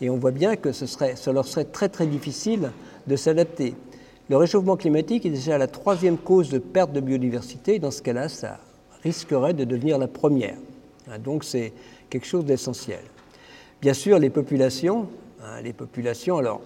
et 0.00 0.10
on 0.10 0.16
voit 0.16 0.30
bien 0.30 0.56
que 0.56 0.72
ce, 0.72 0.86
serait, 0.86 1.14
leur 1.32 1.46
serait 1.46 1.64
très 1.64 1.88
très 1.88 2.06
difficile 2.06 2.70
de 3.06 3.16
s'adapter. 3.16 3.74
Le 4.28 4.36
réchauffement 4.36 4.76
climatique 4.76 5.26
est 5.26 5.30
déjà 5.30 5.58
la 5.58 5.66
troisième 5.66 6.18
cause 6.18 6.50
de 6.50 6.58
perte 6.58 6.92
de 6.92 7.00
biodiversité. 7.00 7.78
dans 7.78 7.90
ce 7.90 8.02
cas-là, 8.02 8.28
ça 8.28 8.58
risquerait 9.02 9.54
de 9.54 9.64
devenir 9.64 9.98
la 9.98 10.08
première. 10.08 10.56
Hein, 11.10 11.18
donc 11.18 11.44
c'est 11.44 11.72
quelque 12.10 12.26
chose 12.26 12.44
d'essentiel. 12.44 13.00
Bien 13.80 13.94
sûr, 13.94 14.18
les 14.18 14.30
populations, 14.30 15.08
hein, 15.42 15.60
les 15.62 15.72
populations, 15.72 16.38
alors 16.38 16.60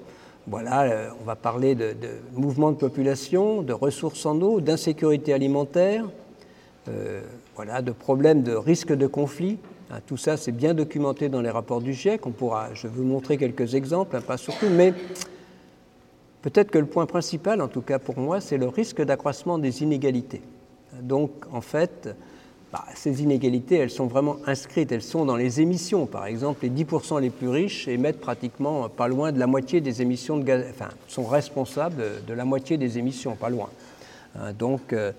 voilà, 0.46 0.82
euh, 0.82 1.10
on 1.20 1.24
va 1.24 1.36
parler 1.36 1.74
de, 1.74 1.94
mouvements 2.34 2.72
de 2.72 2.76
population, 2.76 3.62
de 3.62 3.72
ressources 3.72 4.26
en 4.26 4.40
eau, 4.40 4.60
d'insécurité 4.60 5.32
alimentaire, 5.32 6.04
euh, 6.88 7.22
voilà, 7.54 7.80
de 7.80 7.92
problèmes 7.92 8.42
de 8.42 8.54
risque 8.54 8.92
de 8.92 9.06
conflit. 9.06 9.58
Hein, 9.90 10.00
tout 10.06 10.16
ça, 10.16 10.36
c'est 10.36 10.52
bien 10.52 10.74
documenté 10.74 11.28
dans 11.28 11.42
les 11.42 11.50
rapports 11.50 11.80
du 11.80 11.92
GIEC. 11.92 12.26
On 12.26 12.32
pourra, 12.32 12.74
je 12.74 12.88
vais 12.88 12.94
vous 12.94 13.04
montrer 13.04 13.36
quelques 13.38 13.74
exemples, 13.74 14.16
hein, 14.16 14.20
pas 14.20 14.36
surtout, 14.36 14.68
mais 14.68 14.94
peut-être 16.42 16.72
que 16.72 16.78
le 16.78 16.86
point 16.86 17.06
principal, 17.06 17.60
en 17.60 17.68
tout 17.68 17.82
cas 17.82 18.00
pour 18.00 18.18
moi, 18.18 18.40
c'est 18.40 18.58
le 18.58 18.66
risque 18.66 19.00
d'accroissement 19.00 19.58
des 19.58 19.82
inégalités. 19.82 20.42
Donc, 21.00 21.30
en 21.52 21.60
fait, 21.60 22.08
bah, 22.72 22.86
ces 22.94 23.22
inégalités, 23.22 23.76
elles 23.76 23.90
sont 23.90 24.06
vraiment 24.06 24.38
inscrites, 24.46 24.90
elles 24.92 25.02
sont 25.02 25.26
dans 25.26 25.36
les 25.36 25.60
émissions. 25.60 26.06
Par 26.06 26.24
exemple, 26.24 26.60
les 26.62 26.70
10% 26.70 27.20
les 27.20 27.28
plus 27.28 27.50
riches 27.50 27.86
émettent 27.86 28.20
pratiquement 28.20 28.88
pas 28.88 29.08
loin 29.08 29.30
de 29.30 29.38
la 29.38 29.46
moitié 29.46 29.82
des 29.82 30.00
émissions 30.00 30.38
de 30.38 30.44
gaz, 30.44 30.64
enfin, 30.70 30.88
sont 31.06 31.24
responsables 31.24 32.02
de 32.26 32.32
la 32.32 32.46
moitié 32.46 32.78
des 32.78 32.96
émissions, 32.96 33.36
pas 33.36 33.50
loin. 33.50 33.68
Hein, 34.38 34.54
donc, 34.58 34.94
euh, 34.94 35.12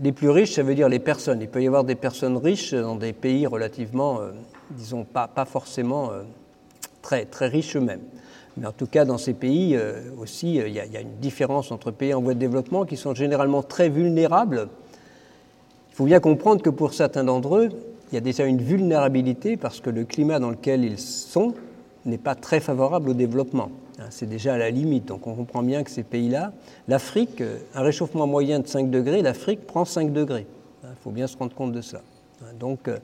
les 0.00 0.12
plus 0.12 0.30
riches, 0.30 0.52
ça 0.52 0.62
veut 0.62 0.76
dire 0.76 0.88
les 0.88 1.00
personnes. 1.00 1.40
Il 1.42 1.48
peut 1.48 1.60
y 1.60 1.66
avoir 1.66 1.82
des 1.82 1.96
personnes 1.96 2.36
riches 2.36 2.72
dans 2.72 2.94
des 2.94 3.12
pays 3.12 3.48
relativement, 3.48 4.20
disons, 4.70 5.04
pas, 5.04 5.28
forcément 5.44 6.12
très, 7.02 7.26
riches 7.40 7.76
eux-mêmes. 7.76 8.00
Mais 8.56 8.66
en 8.66 8.72
tout 8.72 8.86
cas, 8.86 9.04
dans 9.04 9.18
ces 9.18 9.34
pays 9.34 9.78
aussi, 10.18 10.54
il 10.54 10.72
y, 10.72 10.80
a, 10.80 11.00
une 11.00 11.18
différence 11.20 11.72
entre 11.72 11.90
pays 11.90 12.14
en 12.14 12.22
voie 12.22 12.32
de 12.32 12.38
développement 12.38 12.86
qui 12.86 12.96
sont 12.96 13.14
généralement 13.14 13.62
très 13.62 13.90
vulnérables. 13.90 14.70
Il 16.00 16.04
faut 16.04 16.06
bien 16.06 16.20
comprendre 16.20 16.62
que 16.62 16.70
pour 16.70 16.94
certains 16.94 17.24
d'entre 17.24 17.56
eux, 17.56 17.68
il 18.10 18.14
y 18.14 18.16
a 18.16 18.22
déjà 18.22 18.46
une 18.46 18.62
vulnérabilité 18.62 19.58
parce 19.58 19.80
que 19.80 19.90
le 19.90 20.06
climat 20.06 20.38
dans 20.38 20.48
lequel 20.48 20.82
ils 20.82 20.98
sont 20.98 21.52
n'est 22.06 22.16
pas 22.16 22.34
très 22.34 22.58
favorable 22.58 23.10
au 23.10 23.12
développement. 23.12 23.70
Hein, 23.98 24.06
c'est 24.08 24.26
déjà 24.26 24.54
à 24.54 24.56
la 24.56 24.70
limite. 24.70 25.04
Donc 25.04 25.26
on 25.26 25.34
comprend 25.34 25.62
bien 25.62 25.84
que 25.84 25.90
ces 25.90 26.02
pays-là, 26.02 26.54
l'Afrique, 26.88 27.42
euh, 27.42 27.58
un 27.74 27.82
réchauffement 27.82 28.26
moyen 28.26 28.60
de 28.60 28.66
5 28.66 28.88
degrés, 28.90 29.20
l'Afrique 29.20 29.66
prend 29.66 29.84
5 29.84 30.10
degrés. 30.10 30.46
Il 30.82 30.86
hein, 30.86 30.92
faut 31.04 31.10
bien 31.10 31.26
se 31.26 31.36
rendre 31.36 31.54
compte 31.54 31.72
de 31.72 31.82
ça. 31.82 32.00
Hein, 32.40 32.54
donc 32.58 32.88
euh, 32.88 32.96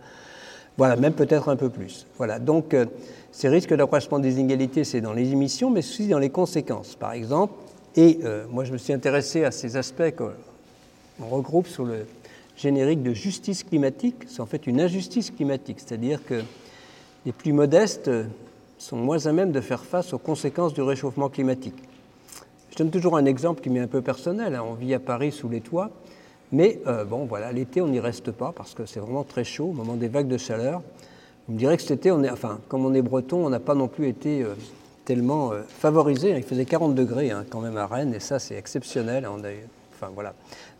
voilà, 0.78 0.96
même 0.96 1.12
peut-être 1.12 1.50
un 1.50 1.56
peu 1.56 1.68
plus. 1.68 2.06
Voilà, 2.16 2.38
donc 2.38 2.72
euh, 2.72 2.86
ces 3.30 3.50
risques 3.50 3.74
d'accroissement 3.74 4.20
des 4.20 4.40
inégalités, 4.40 4.84
c'est 4.84 5.02
dans 5.02 5.12
les 5.12 5.32
émissions, 5.32 5.68
mais 5.68 5.80
aussi 5.80 6.08
dans 6.08 6.18
les 6.18 6.30
conséquences, 6.30 6.94
par 6.94 7.12
exemple. 7.12 7.52
Et 7.94 8.20
moi, 8.50 8.64
je 8.64 8.72
me 8.72 8.78
suis 8.78 8.92
intéressé 8.92 9.44
à 9.44 9.50
ces 9.50 9.78
aspects 9.78 10.14
qu'on 10.14 11.28
regroupe 11.28 11.66
sur 11.66 11.86
le 11.86 12.04
générique 12.56 13.02
de 13.02 13.12
justice 13.12 13.64
climatique. 13.64 14.24
C'est 14.28 14.40
en 14.40 14.46
fait 14.46 14.66
une 14.66 14.80
injustice 14.80 15.30
climatique, 15.30 15.78
c'est-à-dire 15.80 16.24
que 16.24 16.42
les 17.24 17.32
plus 17.32 17.52
modestes 17.52 18.10
sont 18.78 18.96
moins 18.96 19.26
à 19.26 19.32
même 19.32 19.52
de 19.52 19.60
faire 19.60 19.84
face 19.84 20.12
aux 20.12 20.18
conséquences 20.18 20.74
du 20.74 20.82
réchauffement 20.82 21.28
climatique. 21.28 21.76
Je 22.70 22.82
donne 22.82 22.90
toujours 22.90 23.16
un 23.16 23.24
exemple 23.24 23.62
qui 23.62 23.70
m'est 23.70 23.80
un 23.80 23.86
peu 23.86 24.02
personnel. 24.02 24.54
Hein. 24.54 24.62
On 24.68 24.74
vit 24.74 24.92
à 24.92 25.00
Paris 25.00 25.32
sous 25.32 25.48
les 25.48 25.62
toits, 25.62 25.90
mais 26.52 26.80
euh, 26.86 27.04
bon, 27.04 27.24
voilà, 27.24 27.50
l'été, 27.50 27.80
on 27.80 27.88
n'y 27.88 28.00
reste 28.00 28.30
pas 28.30 28.52
parce 28.54 28.74
que 28.74 28.84
c'est 28.86 29.00
vraiment 29.00 29.24
très 29.24 29.44
chaud 29.44 29.68
au 29.68 29.72
moment 29.72 29.94
des 29.94 30.08
vagues 30.08 30.28
de 30.28 30.36
chaleur. 30.36 30.82
On 31.48 31.52
me 31.52 31.58
dirait 31.58 31.76
que 31.76 31.82
cet 31.82 32.00
été, 32.00 32.10
on 32.10 32.22
est, 32.22 32.30
enfin, 32.30 32.60
comme 32.68 32.84
on 32.84 32.92
est 32.92 33.02
breton, 33.02 33.46
on 33.46 33.50
n'a 33.50 33.60
pas 33.60 33.74
non 33.74 33.88
plus 33.88 34.08
été 34.08 34.42
euh, 34.42 34.54
tellement 35.04 35.52
euh, 35.52 35.62
favorisé. 35.66 36.36
Il 36.36 36.42
faisait 36.42 36.66
40 36.66 36.94
degrés 36.94 37.30
hein, 37.30 37.44
quand 37.48 37.60
même 37.60 37.76
à 37.78 37.86
Rennes, 37.86 38.14
et 38.14 38.20
ça, 38.20 38.38
c'est 38.38 38.56
exceptionnel. 38.56 39.26
On 39.26 39.42
a, 39.42 39.48
enfin, 39.94 40.10
voilà. 40.14 40.34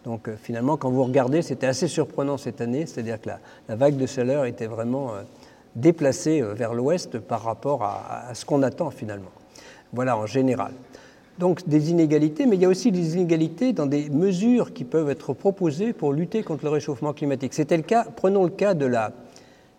Donc 0.06 0.30
finalement, 0.42 0.78
quand 0.78 0.90
vous 0.90 1.04
regardez, 1.04 1.42
c'était 1.42 1.66
assez 1.66 1.88
surprenant 1.88 2.38
cette 2.38 2.62
année, 2.62 2.86
c'est-à-dire 2.86 3.20
que 3.20 3.28
la, 3.68 3.76
vague 3.76 3.96
de 3.96 4.06
chaleur 4.06 4.46
était 4.46 4.68
vraiment 4.68 5.10
déplacé 5.76 6.40
euh, 6.40 6.54
vers 6.54 6.74
l'ouest 6.74 7.18
par 7.18 7.42
rapport 7.42 7.84
à, 7.84 8.34
ce 8.34 8.44
qu'on 8.44 8.62
attend 8.62 8.90
finalement. 8.90 9.30
Voilà 9.92 10.16
en 10.16 10.26
général. 10.26 10.72
Donc 11.38 11.68
des 11.68 11.90
inégalités, 11.90 12.46
mais 12.46 12.56
il 12.56 12.62
y 12.62 12.64
a 12.64 12.68
aussi 12.68 12.90
des 12.90 13.14
inégalités 13.14 13.74
dans 13.74 13.86
des 13.86 14.08
mesures 14.08 14.72
qui 14.72 14.84
peuvent 14.84 15.10
être 15.10 15.34
proposées 15.34 15.92
pour 15.92 16.12
lutter 16.12 16.42
contre 16.42 16.64
le 16.64 16.70
réchauffement 16.70 17.12
climatique. 17.12 17.52
C'était 17.52 17.76
le 17.76 17.82
cas, 17.82 18.06
prenons 18.16 18.44
le 18.44 18.50
cas 18.50 18.72
de 18.72 18.86
la 18.86 19.12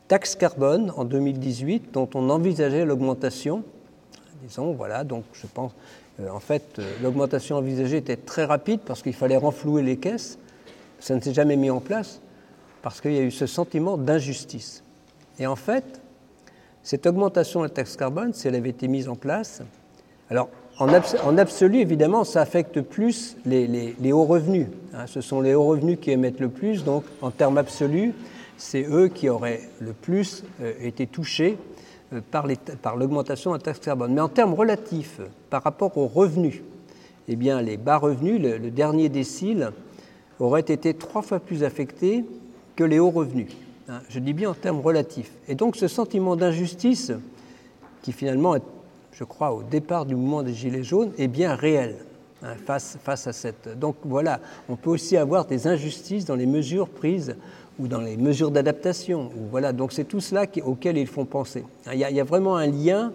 taxe 0.07 0.35
carbone 0.35 0.93
en 0.95 1.03
2018, 1.03 1.91
dont 1.93 2.07
on 2.13 2.29
envisageait 2.29 2.85
l'augmentation. 2.85 3.63
Disons, 4.43 4.73
voilà, 4.73 5.03
donc 5.03 5.23
je 5.33 5.47
pense, 5.47 5.71
euh, 5.71 6.06
en 6.31 6.39
fait, 6.39 6.79
euh, 6.79 6.83
l'augmentation 7.03 7.57
envisagée 7.57 7.97
était 7.97 8.17
très 8.17 8.45
rapide 8.45 8.79
parce 8.85 9.03
qu'il 9.03 9.13
fallait 9.13 9.37
renflouer 9.37 9.83
les 9.83 9.97
caisses. 9.97 10.39
Ça 10.99 11.15
ne 11.15 11.21
s'est 11.21 11.33
jamais 11.33 11.55
mis 11.55 11.69
en 11.69 11.79
place 11.79 12.21
parce 12.81 13.01
qu'il 13.01 13.13
y 13.13 13.19
a 13.19 13.21
eu 13.21 13.31
ce 13.31 13.45
sentiment 13.45 13.97
d'injustice. 13.97 14.83
Et 15.39 15.45
en 15.45 15.55
fait, 15.55 16.01
cette 16.81 17.05
augmentation 17.05 17.59
de 17.59 17.65
la 17.65 17.69
taxe 17.69 17.95
carbone, 17.95 18.33
si 18.33 18.47
elle 18.47 18.55
avait 18.55 18.69
été 18.69 18.87
mise 18.87 19.09
en 19.09 19.15
place, 19.15 19.61
alors 20.29 20.49
en, 20.79 20.89
absolu, 21.37 21.79
évidemment, 21.79 22.23
ça 22.23 22.41
affecte 22.41 22.81
plus 22.81 23.35
les, 23.45 24.11
hauts 24.11 24.25
revenus. 24.25 24.67
Hein. 24.93 25.07
ce 25.07 25.21
sont 25.21 25.41
les 25.41 25.55
hauts 25.55 25.65
revenus 25.65 25.97
qui 25.99 26.11
émettent 26.11 26.39
le 26.39 26.49
plus, 26.49 26.83
donc 26.83 27.03
en 27.21 27.31
termes 27.31 27.57
absolus, 27.57 28.13
c'est 28.57 28.85
eux 28.87 29.07
qui 29.07 29.27
auraient 29.27 29.61
le 29.79 29.93
plus 29.93 30.43
euh, 30.61 30.73
été 30.79 31.07
touchés 31.07 31.57
euh, 32.13 32.21
par 32.31 32.95
l'augmentation 32.95 33.51
de 33.51 33.57
la 33.57 33.61
taxe 33.61 33.79
carbone. 33.79 34.13
Mais 34.13 34.21
en 34.21 34.29
termes 34.29 34.53
relatifs, 34.53 35.19
par 35.49 35.63
rapport 35.63 35.97
aux 35.97 36.07
revenus, 36.07 36.61
eh 37.27 37.35
bien, 37.35 37.61
les 37.61 37.75
bas 37.77 37.97
revenus, 37.97 38.41
le, 38.41 38.71
dernier 38.71 39.09
décile, 39.09 39.71
auraient 40.39 40.61
été 40.61 40.93
trois 40.93 41.21
fois 41.21 41.39
plus 41.39 41.63
affectés 41.63 42.23
que 42.75 42.83
les 42.83 42.99
hauts 42.99 43.09
revenus. 43.09 43.51
Hein, 43.89 44.01
je 44.09 44.19
dis 44.19 44.33
bien 44.33 44.51
en 44.51 44.53
termes 44.53 44.79
relatifs. 44.79 45.31
Et 45.47 45.55
donc 45.55 45.75
ce 45.75 45.87
sentiment 45.87 46.35
d'injustice, 46.35 47.11
qui 48.03 48.13
finalement 48.13 48.55
est, 48.55 48.63
je 49.11 49.23
crois, 49.23 49.51
au 49.51 49.63
départ 49.63 50.05
du 50.05 50.15
mouvement 50.15 50.43
des 50.43 50.53
Gilets 50.53 50.83
jaunes, 50.83 51.11
est 51.17 51.27
bien 51.27 51.55
réel 51.55 51.95
hein, 52.43 52.53
face, 52.65 52.97
face 53.03 53.27
à 53.27 53.33
cette... 53.33 53.77
Donc 53.77 53.95
voilà, 54.05 54.39
on 54.69 54.77
peut 54.77 54.91
aussi 54.91 55.17
avoir 55.17 55.45
des 55.45 55.67
injustices 55.67 56.23
dans 56.23 56.35
les 56.35 56.45
mesures 56.45 56.87
prises 56.87 57.35
ou 57.79 57.87
dans 57.87 58.01
les 58.01 58.17
mesures 58.17 58.51
d'adaptation. 58.51 59.29
Donc 59.73 59.91
c'est 59.91 60.05
tout 60.05 60.19
cela 60.19 60.45
auquel 60.65 60.97
ils 60.97 61.07
font 61.07 61.25
penser. 61.25 61.63
Il 61.91 61.99
y, 61.99 62.19
a, 62.19 62.23
vraiment 62.23 62.55
un 62.57 62.67
lien 62.67 63.11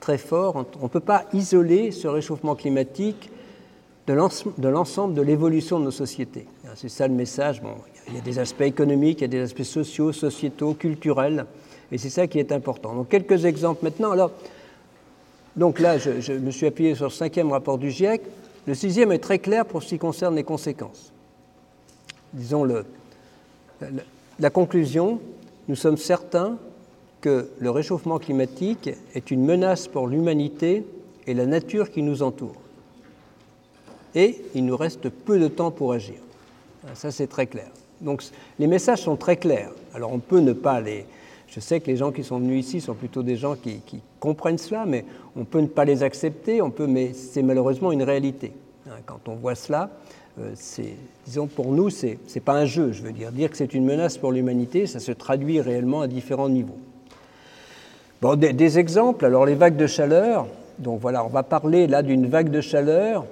très 0.00 0.18
fort. 0.18 0.64
On 0.80 0.84
ne 0.84 0.88
peut 0.88 1.00
pas 1.00 1.24
isoler 1.32 1.90
ce 1.90 2.08
réchauffement 2.08 2.54
climatique 2.54 3.30
de 4.06 4.68
l'ensemble 4.68 5.14
de 5.14 5.22
l'évolution 5.22 5.78
de 5.78 5.84
nos 5.84 5.90
sociétés. 5.90 6.46
C'est 6.74 6.88
ça 6.88 7.06
le 7.06 7.14
message. 7.14 7.62
Il 8.08 8.14
y 8.14 8.18
a 8.18 8.20
des 8.20 8.38
aspects 8.38 8.62
économiques, 8.62 9.20
il 9.20 9.22
y 9.22 9.24
a 9.24 9.28
des 9.28 9.40
aspects 9.40 9.62
sociaux, 9.62 10.12
sociétaux, 10.12 10.74
culturels, 10.74 11.46
et 11.90 11.98
c'est 11.98 12.10
ça 12.10 12.26
qui 12.26 12.38
est 12.38 12.52
important. 12.52 12.94
Donc 12.94 13.08
quelques 13.08 13.44
exemples 13.44 13.84
maintenant. 13.84 14.14
Donc 15.56 15.78
là, 15.80 15.98
je, 15.98 16.32
me 16.32 16.50
suis 16.50 16.66
appuyé 16.66 16.94
sur 16.94 17.04
le 17.04 17.10
cinquième 17.10 17.52
rapport 17.52 17.78
du 17.78 17.90
GIEC. 17.90 18.22
Le 18.66 18.74
sixième 18.74 19.12
est 19.12 19.18
très 19.18 19.38
clair 19.38 19.66
pour 19.66 19.82
ce 19.82 19.90
qui 19.90 19.98
concerne 19.98 20.34
les 20.34 20.44
conséquences. 20.44 21.12
Disons 22.32 22.64
le, 22.64 22.86
la, 24.38 24.50
conclusion, 24.50 25.20
nous 25.68 25.76
sommes 25.76 25.96
certains 25.96 26.58
que 27.20 27.48
le 27.58 27.70
réchauffement 27.70 28.18
climatique 28.18 28.90
est 29.14 29.30
une 29.30 29.44
menace 29.44 29.88
pour 29.88 30.08
l'humanité 30.08 30.84
et 31.26 31.34
la 31.34 31.46
nature 31.46 31.90
qui 31.90 32.02
nous 32.02 32.22
entoure. 32.22 32.56
Et 34.14 34.42
il 34.54 34.66
nous 34.66 34.76
reste 34.76 35.08
peu 35.08 35.38
de 35.38 35.48
temps 35.48 35.70
pour 35.70 35.92
agir. 35.92 36.16
Ça, 36.94 37.10
c'est 37.10 37.28
très 37.28 37.46
clair. 37.46 37.70
Donc 38.00 38.24
les 38.58 38.66
messages 38.66 39.02
sont 39.02 39.16
très 39.16 39.36
clairs. 39.36 39.70
Alors 39.94 40.12
on 40.12 40.18
peut 40.18 40.40
ne 40.40 40.52
pas 40.52 40.80
les... 40.80 41.06
Je 41.46 41.60
sais 41.60 41.80
que 41.80 41.86
les 41.86 41.96
gens 41.96 42.12
qui 42.12 42.24
sont 42.24 42.38
venus 42.38 42.66
ici 42.66 42.80
sont 42.80 42.94
plutôt 42.94 43.22
des 43.22 43.36
gens 43.36 43.56
qui, 43.56 43.80
comprennent 44.18 44.58
cela, 44.58 44.86
mais 44.86 45.04
on 45.36 45.44
peut 45.44 45.60
ne 45.60 45.66
pas 45.66 45.84
les 45.84 46.02
accepter, 46.02 46.62
on 46.62 46.70
peut, 46.70 46.86
mais 46.86 47.12
c'est 47.12 47.42
malheureusement 47.42 47.92
une 47.92 48.02
réalité. 48.02 48.52
Hein, 48.88 48.96
quand 49.04 49.28
on 49.28 49.34
voit 49.34 49.54
cela, 49.54 49.90
c'est, 50.54 50.94
disons 51.26 51.46
pour 51.46 51.72
nous, 51.72 51.90
c'est 51.90 52.18
n'est 52.34 52.40
pas 52.40 52.54
un 52.54 52.64
jeu, 52.64 52.92
je 52.92 53.02
veux 53.02 53.12
dire. 53.12 53.32
Dire 53.32 53.50
que 53.50 53.56
c'est 53.56 53.74
une 53.74 53.84
menace 53.84 54.18
pour 54.18 54.32
l'humanité, 54.32 54.86
ça 54.86 55.00
se 55.00 55.12
traduit 55.12 55.60
réellement 55.60 56.00
à 56.00 56.06
différents 56.06 56.48
niveaux. 56.48 56.78
Bon, 58.20 58.36
des, 58.36 58.52
des 58.52 58.78
exemples, 58.78 59.24
alors 59.26 59.46
les 59.46 59.54
vagues 59.54 59.76
de 59.76 59.86
chaleur, 59.86 60.46
donc 60.78 61.00
voilà, 61.00 61.24
on 61.24 61.28
va 61.28 61.42
parler 61.42 61.86
là 61.86 62.02
d'une 62.02 62.26
vague 62.26 62.50
de 62.50 62.60
chaleur 62.60 63.26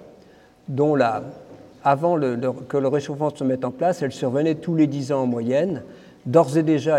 dont 0.69 0.95
la, 0.95 1.23
avant 1.85 2.19
que 2.69 2.77
le 2.77 2.89
réchauffement 2.89 3.31
se 3.35 3.45
mette 3.45 3.65
en 3.65 3.71
place, 3.71 4.03
elle 4.03 4.13
survenait 4.13 4.55
tous 4.57 4.75
les 4.75 4.87
10 4.87 5.13
ans 5.13 5.23
en 5.23 5.27
moyenne. 5.27 5.83
D'ores 6.27 6.59
et 6.59 6.63
déjà, 6.63 6.99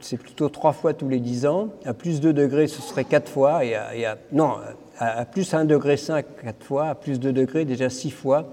c'est 0.00 0.16
plutôt 0.16 0.48
trois 0.48 0.72
fois 0.72 0.92
tous 0.92 1.08
les 1.08 1.20
10 1.20 1.46
ans. 1.46 1.68
À 1.84 1.94
plus 1.94 2.20
2 2.20 2.32
degrés, 2.32 2.66
ce 2.66 2.82
serait 2.82 3.04
quatre 3.04 3.30
fois. 3.30 3.64
Et 3.64 3.76
à, 3.76 4.18
non, 4.32 4.56
à, 4.98 5.24
plus 5.24 5.54
1 5.54 5.64
degré 5.66 5.96
5, 5.96 6.26
quatre 6.42 6.64
fois. 6.64 6.88
À 6.88 6.94
plus 6.96 7.20
2 7.20 7.32
degrés, 7.32 7.64
déjà 7.64 7.88
six 7.88 8.10
fois. 8.10 8.46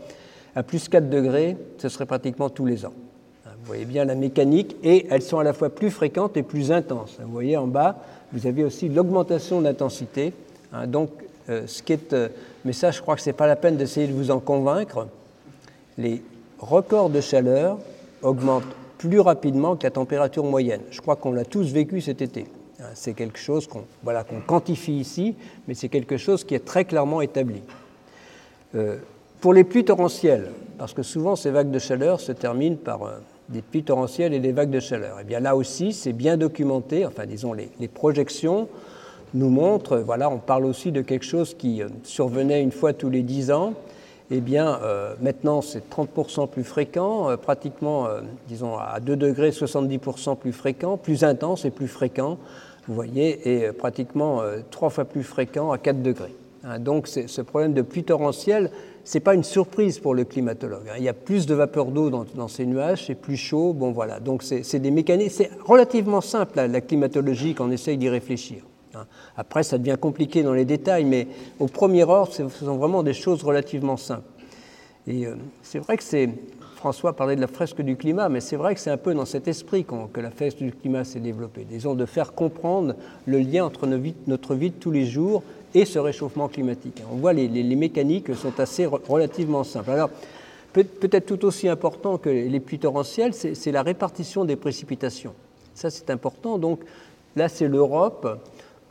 À 0.56 0.64
plus 0.64 0.90
4 0.90 1.10
degrés, 1.10 1.58
ce 1.78 1.90
serait 1.90 2.06
pratiquement 2.06 2.50
tous 2.50 2.66
les 2.66 2.86
ans. 2.86 2.94
Vous 3.46 3.66
voyez 3.66 3.86
bien 3.86 4.06
la 4.06 4.16
mécanique. 4.16 4.76
Et 4.84 5.06
elles 5.10 5.22
sont 5.22 5.40
à 5.40 5.44
la 5.44 5.54
fois 5.54 5.70
plus 5.70 5.92
fréquentes 5.92 6.38
et 6.38 6.44
plus 6.44 6.72
intenses. 6.72 7.18
Vous 7.22 7.32
voyez 7.32 7.58
en 7.58 7.68
bas, 7.68 7.98
vous 8.32 8.48
avez 8.48 8.64
aussi 8.64 8.90
l'augmentation 8.90 9.62
d'intensité. 9.62 10.34
Hein, 10.74 10.88
donc, 10.88 11.10
euh, 11.50 11.64
ce 11.68 11.84
qui 11.84 11.94
est 11.94 12.14
euh, 12.14 12.30
mais 12.66 12.74
ça, 12.74 12.92
je 12.92 13.02
crois 13.02 13.16
que 13.16 13.22
ce 13.22 13.30
n'est 13.30 13.34
pas 13.34 13.48
la 13.48 13.56
peine 13.56 13.78
d'essayer 13.78 14.08
de 14.08 14.14
vous 14.14 14.32
en 14.32 14.40
convaincre. 14.40 15.08
Les 15.98 16.22
records 16.60 17.10
de 17.10 17.22
chaleur 17.22 17.78
augmentent 18.22 18.76
plus 18.98 19.20
rapidement 19.20 19.76
que 19.76 19.84
la 19.84 19.92
température 19.92 20.44
moyenne. 20.44 20.82
Je 20.92 21.00
crois 21.00 21.16
qu'on 21.16 21.32
l'a 21.32 21.46
tous 21.46 21.72
vécu 21.72 22.02
cet 22.02 22.22
été. 22.22 22.48
Hein, 22.80 22.86
c'est 22.94 23.14
quelque 23.14 23.40
chose 23.40 23.68
qu'on 23.68 23.84
voilà, 24.04 24.24
qu'on 24.24 24.42
quantifie 24.42 24.98
ici, 24.98 25.36
mais 25.68 25.74
c'est 25.74 25.90
quelque 25.90 26.18
chose 26.18 26.44
qui 26.44 26.56
est 26.56 26.66
très 26.66 26.86
clairement 26.86 27.22
établi. 27.22 27.62
Euh, 28.76 28.98
pour 29.42 29.54
les 29.54 29.64
pluies 29.64 29.86
torrentielles, 29.86 30.50
parce 30.78 30.94
que 30.94 31.04
souvent 31.04 31.36
ces 31.36 31.52
vagues 31.52 31.72
de 31.72 31.80
chaleur 31.80 32.20
se 32.20 32.32
terminent 32.32 32.76
par 32.76 33.04
euh, 33.04 33.12
des 33.48 33.62
pluies 33.62 33.84
torrentielles 33.84 34.34
et 34.34 34.40
des 34.40 34.52
vagues 34.52 34.70
de 34.70 34.80
chaleur, 34.80 35.20
et 35.20 35.22
eh 35.22 35.24
bien 35.24 35.40
là 35.40 35.56
aussi 35.56 35.94
c'est 35.94 36.14
bien 36.14 36.38
documenté, 36.38 37.06
enfin 37.06 37.26
disons 37.26 37.54
les, 37.54 37.88
projections 37.88 38.68
nous 39.34 39.50
montre, 39.50 39.98
voilà, 39.98 40.30
on 40.30 40.40
parle 40.40 40.66
aussi 40.66 40.92
de 40.92 41.02
quelque 41.02 41.26
chose 41.26 41.54
qui 41.54 41.82
euh, 41.82 41.88
survenait 42.04 42.62
une 42.62 42.72
fois 42.72 42.94
tous 42.94 43.10
les 43.10 43.22
dix 43.22 43.52
ans. 43.52 43.74
Eh 44.32 44.42
bien, 44.42 44.80
euh, 44.84 45.16
maintenant, 45.22 45.62
c'est 45.64 45.90
30% 45.90 46.48
plus 46.50 46.64
fréquent, 46.64 47.36
pratiquement, 47.38 48.08
disons, 48.48 48.78
à 48.78 49.00
2 49.00 49.16
degrés, 49.16 49.50
70% 49.50 50.38
plus 50.38 50.52
fréquent, 50.52 50.98
plus 50.98 51.24
intense 51.24 51.66
et 51.66 51.72
plus 51.72 51.88
fréquent, 51.88 52.38
vous 52.88 52.94
voyez, 52.94 53.64
et 53.64 53.72
pratiquement 53.72 54.42
trois 54.70 54.92
fois 54.92 55.06
plus 55.06 55.24
fréquent 55.24 55.72
à 55.72 55.80
4 55.80 56.04
degrés. 56.04 56.36
Hein, 56.64 56.78
donc, 56.78 57.08
ce 57.08 57.42
problème 57.42 57.74
de 57.74 57.82
pluie 57.82 58.04
torrentielle, 58.04 58.70
n'est 59.18 59.24
pas 59.24 59.34
une 59.34 59.44
surprise 59.44 60.00
pour 60.00 60.14
le 60.14 60.24
climatologue. 60.26 60.88
Hein. 60.90 60.96
Il 60.98 61.04
y 61.04 61.10
a 61.10 61.14
plus 61.14 61.46
de 61.46 61.54
vapeur 61.54 61.88
d'eau 61.88 62.10
dans, 62.10 62.48
ces 62.48 62.66
nuages, 62.66 63.06
c'est 63.08 63.16
plus 63.16 63.38
chaud. 63.38 63.74
Bon, 63.74 63.92
voilà. 63.92 64.20
Donc, 64.20 64.44
c'est 64.44 64.80
des 64.80 64.92
mécanismes. 64.92 65.36
C'est 65.36 65.52
relativement 65.66 66.22
simple, 66.22 66.56
la, 66.56 66.82
climatologie, 66.82 67.56
quand 67.56 67.68
on 67.68 67.72
essaye 67.72 67.98
d'y 67.98 68.10
réfléchir. 68.10 68.64
Hein. 68.96 69.06
Après, 69.38 69.64
ça 69.64 69.78
devient 69.78 69.98
compliqué 70.00 70.44
dans 70.44 70.54
les 70.54 70.66
détails, 70.66 71.06
mais 71.06 71.28
au 71.60 71.68
premier 71.68 72.04
ordre, 72.04 72.34
ce 72.34 72.48
sont 72.50 72.78
vraiment 72.78 73.04
des 73.04 73.14
choses 73.14 73.44
relativement 73.44 73.98
simples. 73.98 74.30
Et 75.08 75.26
euh, 75.26 75.36
c'est 75.62 75.80
vrai 75.80 75.98
que 75.98 76.04
c'est. 76.04 76.30
François 76.76 77.14
parlait 77.14 77.36
de 77.36 77.42
la 77.42 77.48
fresque 77.48 77.82
du 77.82 77.98
climat, 77.98 78.30
mais 78.30 78.40
c'est 78.40 78.56
vrai 78.56 78.74
que 78.74 78.80
c'est 78.80 78.90
un 78.90 78.96
peu 78.96 79.14
dans 79.14 79.26
cet 79.26 79.50
esprit 79.50 79.84
que 80.14 80.22
la 80.22 80.32
fresque 80.32 80.60
du 80.60 80.72
climat 80.72 81.04
s'est 81.04 81.20
développée. 81.20 81.66
Disons, 81.70 81.94
de 81.94 82.06
faire 82.06 82.32
comprendre 82.32 82.96
le 83.26 83.40
lien 83.40 83.66
entre 83.66 83.86
notre 83.86 84.56
vie 84.56 84.70
de 84.70 84.76
tous 84.76 84.92
les 84.92 85.06
jours 85.06 85.44
et 85.74 85.86
ce 85.86 86.00
réchauffement 86.00 86.48
climatique. 86.48 87.02
On 87.12 87.18
voit 87.18 87.34
les, 87.34 87.48
les, 87.48 87.76
mécaniques 87.76 88.36
sont 88.36 88.60
assez 88.60 88.86
relativement 88.86 89.64
simples. 89.64 89.92
Alors, 89.92 90.10
peut-être 90.74 91.26
tout 91.26 91.46
aussi 91.46 91.68
important 91.68 92.18
que 92.18 92.30
les 92.30 92.60
pluies 92.60 92.80
torrentielles, 92.80 93.34
c'est 93.34 93.72
la 93.72 93.84
répartition 93.84 94.46
des 94.46 94.56
précipitations. 94.56 95.34
Ça, 95.74 95.90
c'est 95.90 96.10
important. 96.10 96.58
Donc, 96.58 96.82
là, 97.36 97.50
c'est 97.50 97.68
l'Europe. 97.68 98.42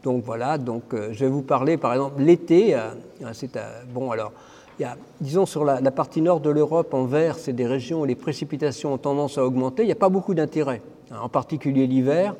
Donc, 0.02 0.24
voilà. 0.24 0.58
Donc, 0.58 0.94
euh, 0.94 1.10
je 1.12 1.24
vais 1.24 1.30
vous 1.30 1.42
parler, 1.42 1.76
par 1.76 1.92
exemple, 1.92 2.22
l'été. 2.22 2.74
Euh, 2.74 2.90
c'est 3.32 3.58
bon, 3.92 4.10
alors. 4.10 4.32
Y 4.80 4.84
a, 4.84 4.96
disons, 5.20 5.44
sur 5.44 5.64
la, 5.64 5.80
la 5.80 5.90
partie 5.90 6.22
nord 6.22 6.38
de 6.38 6.50
l'Europe, 6.50 6.94
en 6.94 7.04
vert, 7.04 7.36
c'est 7.36 7.52
des 7.52 7.66
régions 7.66 8.02
où 8.02 8.04
les 8.04 8.14
précipitations 8.14 8.94
ont 8.94 8.98
tendance 8.98 9.36
à 9.36 9.44
augmenter. 9.44 9.82
Il 9.82 9.86
n'y 9.86 9.92
a 9.92 9.96
pas 9.96 10.08
beaucoup 10.08 10.34
d'intérêt, 10.34 10.82
hein, 11.10 11.16
en 11.20 11.28
particulier 11.28 11.88
l'hiver. 11.88 12.36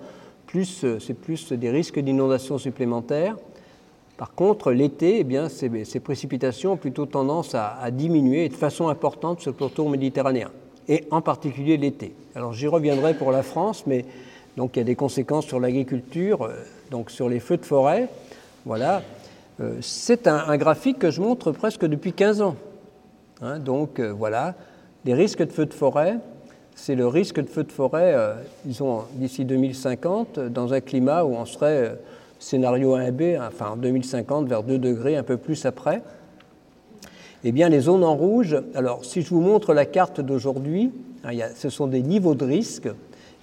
Plus, 0.47 0.85
euh, 0.85 1.01
c'est 1.01 1.15
plus 1.15 1.53
des 1.53 1.71
risques 1.71 1.99
d'inondation 1.99 2.57
supplémentaires. 2.57 3.37
Par 4.19 4.35
contre, 4.35 4.73
l'été, 4.73 5.25
eh 5.25 5.85
ces, 5.85 6.01
précipitations 6.01 6.73
ont 6.73 6.77
plutôt 6.77 7.07
tendance 7.07 7.55
à, 7.55 7.89
diminuer 7.93 8.49
de 8.49 8.55
façon 8.55 8.89
importante 8.89 9.41
sur 9.41 9.53
le 9.53 9.57
pourtour 9.57 9.89
méditerranéen, 9.89 10.51
et 10.89 11.05
en 11.13 11.21
particulier 11.21 11.77
l'été. 11.77 12.13
Alors 12.35 12.53
j'y 12.53 12.67
reviendrai 12.67 13.15
pour 13.15 13.31
la 13.31 13.45
France, 13.45 13.85
mais 13.87 14.05
donc 14.57 14.75
il 14.75 14.81
y 14.81 14.83
a 14.83 14.85
des 14.85 14.97
conséquences 14.97 15.47
sur 15.47 15.61
l'agriculture, 15.61 16.43
euh, 16.43 16.55
donc 16.91 17.13
sur 17.13 17.29
les 17.29 17.39
feux 17.39 17.59
de 17.59 17.65
forêt. 17.65 18.09
Voilà. 18.67 19.03
Euh, 19.61 19.77
c'est 19.83 20.27
un, 20.27 20.57
graphique 20.57 20.99
que 20.99 21.13
je 21.13 21.21
montre 21.21 21.53
presque 21.53 21.85
depuis 21.85 22.13
15 22.13 22.43
ans. 22.43 22.57
Hein. 23.41 23.61
donc 23.61 24.01
euh, 24.01 24.11
voilà, 24.11 24.57
les 25.05 25.15
risques 25.15 25.45
de 25.45 25.53
feux 25.53 25.67
de 25.67 25.75
forêt, 25.75 26.17
c'est 26.75 26.97
le 26.97 27.07
risque 27.07 27.41
de 27.41 27.49
feux 27.49 27.63
de 27.63 27.71
forêt, 27.71 28.17
disons, 28.65 29.05
d'ici 29.13 29.45
2050, 29.45 30.39
dans 30.39 30.73
un 30.73 30.81
climat 30.81 31.25
où 31.25 31.35
on 31.35 31.45
serait 31.45 31.97
scénario 32.39 32.97
1B, 32.97 33.39
enfin 33.41 33.71
en 33.71 33.77
2050, 33.77 34.49
vers 34.49 34.63
2 34.63 34.79
degrés, 34.79 35.17
un 35.17 35.23
peu 35.23 35.37
plus 35.37 35.67
après. 35.67 36.03
Eh 37.45 37.53
bien, 37.53 37.69
les 37.69 37.81
zones 37.81 38.05
en 38.05 38.17
rouge, 38.17 38.57
alors 38.75 39.05
si 39.05 39.23
je 39.23 39.31
vous 39.31 39.41
montre 39.41 39.73
la 39.73 39.87
carte 39.87 40.21
d'aujourd'hui, 40.21 40.91
hein, 41.25 41.31
ce 41.55 41.69
sont 41.69 41.87
des 41.87 42.03
niveaux 42.03 42.35
de 42.35 42.45
risque, 42.45 42.89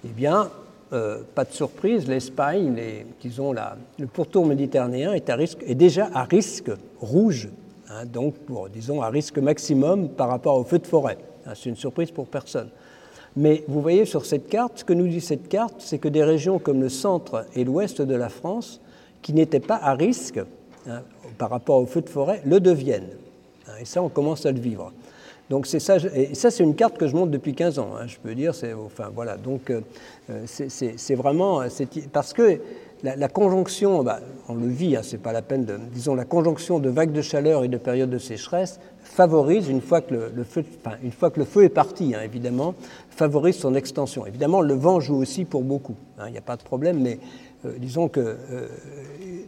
eh 0.04 0.08
bien, 0.08 0.50
euh, 0.92 1.22
pas 1.34 1.44
de 1.44 1.52
surprise, 1.52 2.06
l'Espagne, 2.06 2.74
disons 3.20 3.52
la, 3.52 3.76
le 3.98 4.06
pourtour 4.06 4.46
méditerranéen 4.46 5.12
est, 5.14 5.30
à 5.30 5.34
risque, 5.34 5.58
est 5.66 5.74
déjà 5.74 6.08
à 6.12 6.24
risque 6.24 6.70
rouge, 7.00 7.48
hein, 7.88 8.04
donc 8.04 8.34
disons 8.72 9.02
à 9.02 9.08
risque 9.08 9.38
maximum 9.38 10.10
par 10.10 10.28
rapport 10.28 10.56
aux 10.56 10.64
feux 10.64 10.78
de 10.78 10.86
forêt. 10.86 11.18
Hein, 11.46 11.52
c'est 11.54 11.70
une 11.70 11.76
surprise 11.76 12.10
pour 12.10 12.26
personne. 12.26 12.68
Mais 13.34 13.64
vous 13.68 13.82
voyez 13.82 14.04
sur 14.04 14.24
cette 14.24 14.48
carte, 14.48 14.78
ce 14.78 14.84
que 14.84 14.92
nous 14.92 15.08
dit 15.08 15.20
cette 15.20 15.48
carte, 15.48 15.76
c'est 15.78 15.98
que 15.98 16.08
des 16.08 16.24
régions 16.24 16.58
comme 16.58 16.80
le 16.80 16.88
centre 16.88 17.46
et 17.54 17.64
l'ouest 17.64 18.00
de 18.00 18.14
la 18.14 18.28
France 18.28 18.80
qui 19.22 19.32
n'étaient 19.32 19.60
pas 19.60 19.76
à 19.76 19.94
risque 19.94 20.40
hein, 20.88 21.02
par 21.38 21.50
rapport 21.50 21.80
aux 21.80 21.86
feux 21.86 22.02
de 22.02 22.08
forêt 22.08 22.42
le 22.44 22.60
deviennent. 22.60 23.10
Hein, 23.68 23.72
et 23.80 23.84
ça, 23.84 24.02
on 24.02 24.08
commence 24.08 24.46
à 24.46 24.52
le 24.52 24.60
vivre. 24.60 24.92
Donc 25.48 25.66
c'est 25.66 25.78
ça, 25.78 25.96
et 26.14 26.34
ça 26.34 26.50
c'est 26.50 26.64
une 26.64 26.74
carte 26.74 26.98
que 26.98 27.06
je 27.06 27.14
montre 27.14 27.30
depuis 27.30 27.54
15 27.54 27.78
ans. 27.78 27.90
Hein, 27.96 28.06
je 28.08 28.16
peux 28.16 28.34
dire, 28.34 28.54
c'est 28.54 28.72
enfin 28.72 29.10
voilà. 29.14 29.36
Donc 29.36 29.70
euh, 29.70 29.80
euh, 30.30 30.44
c'est 30.46 31.14
vraiment 31.14 31.62
parce 32.12 32.32
que 32.32 32.60
la, 33.04 33.28
conjonction, 33.28 34.02
bah, 34.02 34.20
on 34.48 34.54
le 34.54 34.66
vit, 34.66 34.96
c'est 35.02 35.18
pas 35.22 35.32
la 35.32 35.42
peine 35.42 35.64
de, 35.64 35.78
disons 35.92 36.14
la 36.14 36.24
conjonction 36.24 36.80
de 36.80 36.88
vagues 36.88 37.12
de 37.12 37.22
chaleur 37.22 37.62
et 37.62 37.68
de 37.68 37.76
périodes 37.76 38.10
de 38.10 38.18
sécheresse 38.18 38.80
favorise 39.04 39.68
une 39.68 39.80
fois 39.80 40.00
que 40.00 40.14
le, 40.34 40.44
feu, 40.44 40.64
une 41.02 41.12
fois 41.12 41.30
que 41.30 41.38
le 41.38 41.44
feu 41.44 41.62
est 41.64 41.68
parti, 41.68 42.14
évidemment, 42.22 42.74
favorise 43.10 43.56
son 43.56 43.74
extension. 43.74 44.26
Évidemment, 44.26 44.60
le 44.60 44.74
vent 44.74 44.98
joue 44.98 45.16
aussi 45.16 45.44
pour 45.44 45.62
beaucoup. 45.62 45.94
Il 46.26 46.32
n'y 46.32 46.38
a 46.38 46.42
pas 46.42 46.56
de 46.56 46.62
problème, 46.62 47.00
mais 47.00 47.12
euh, 47.14 47.45
disons 47.78 48.08
que 48.08 48.20
euh, 48.20 48.68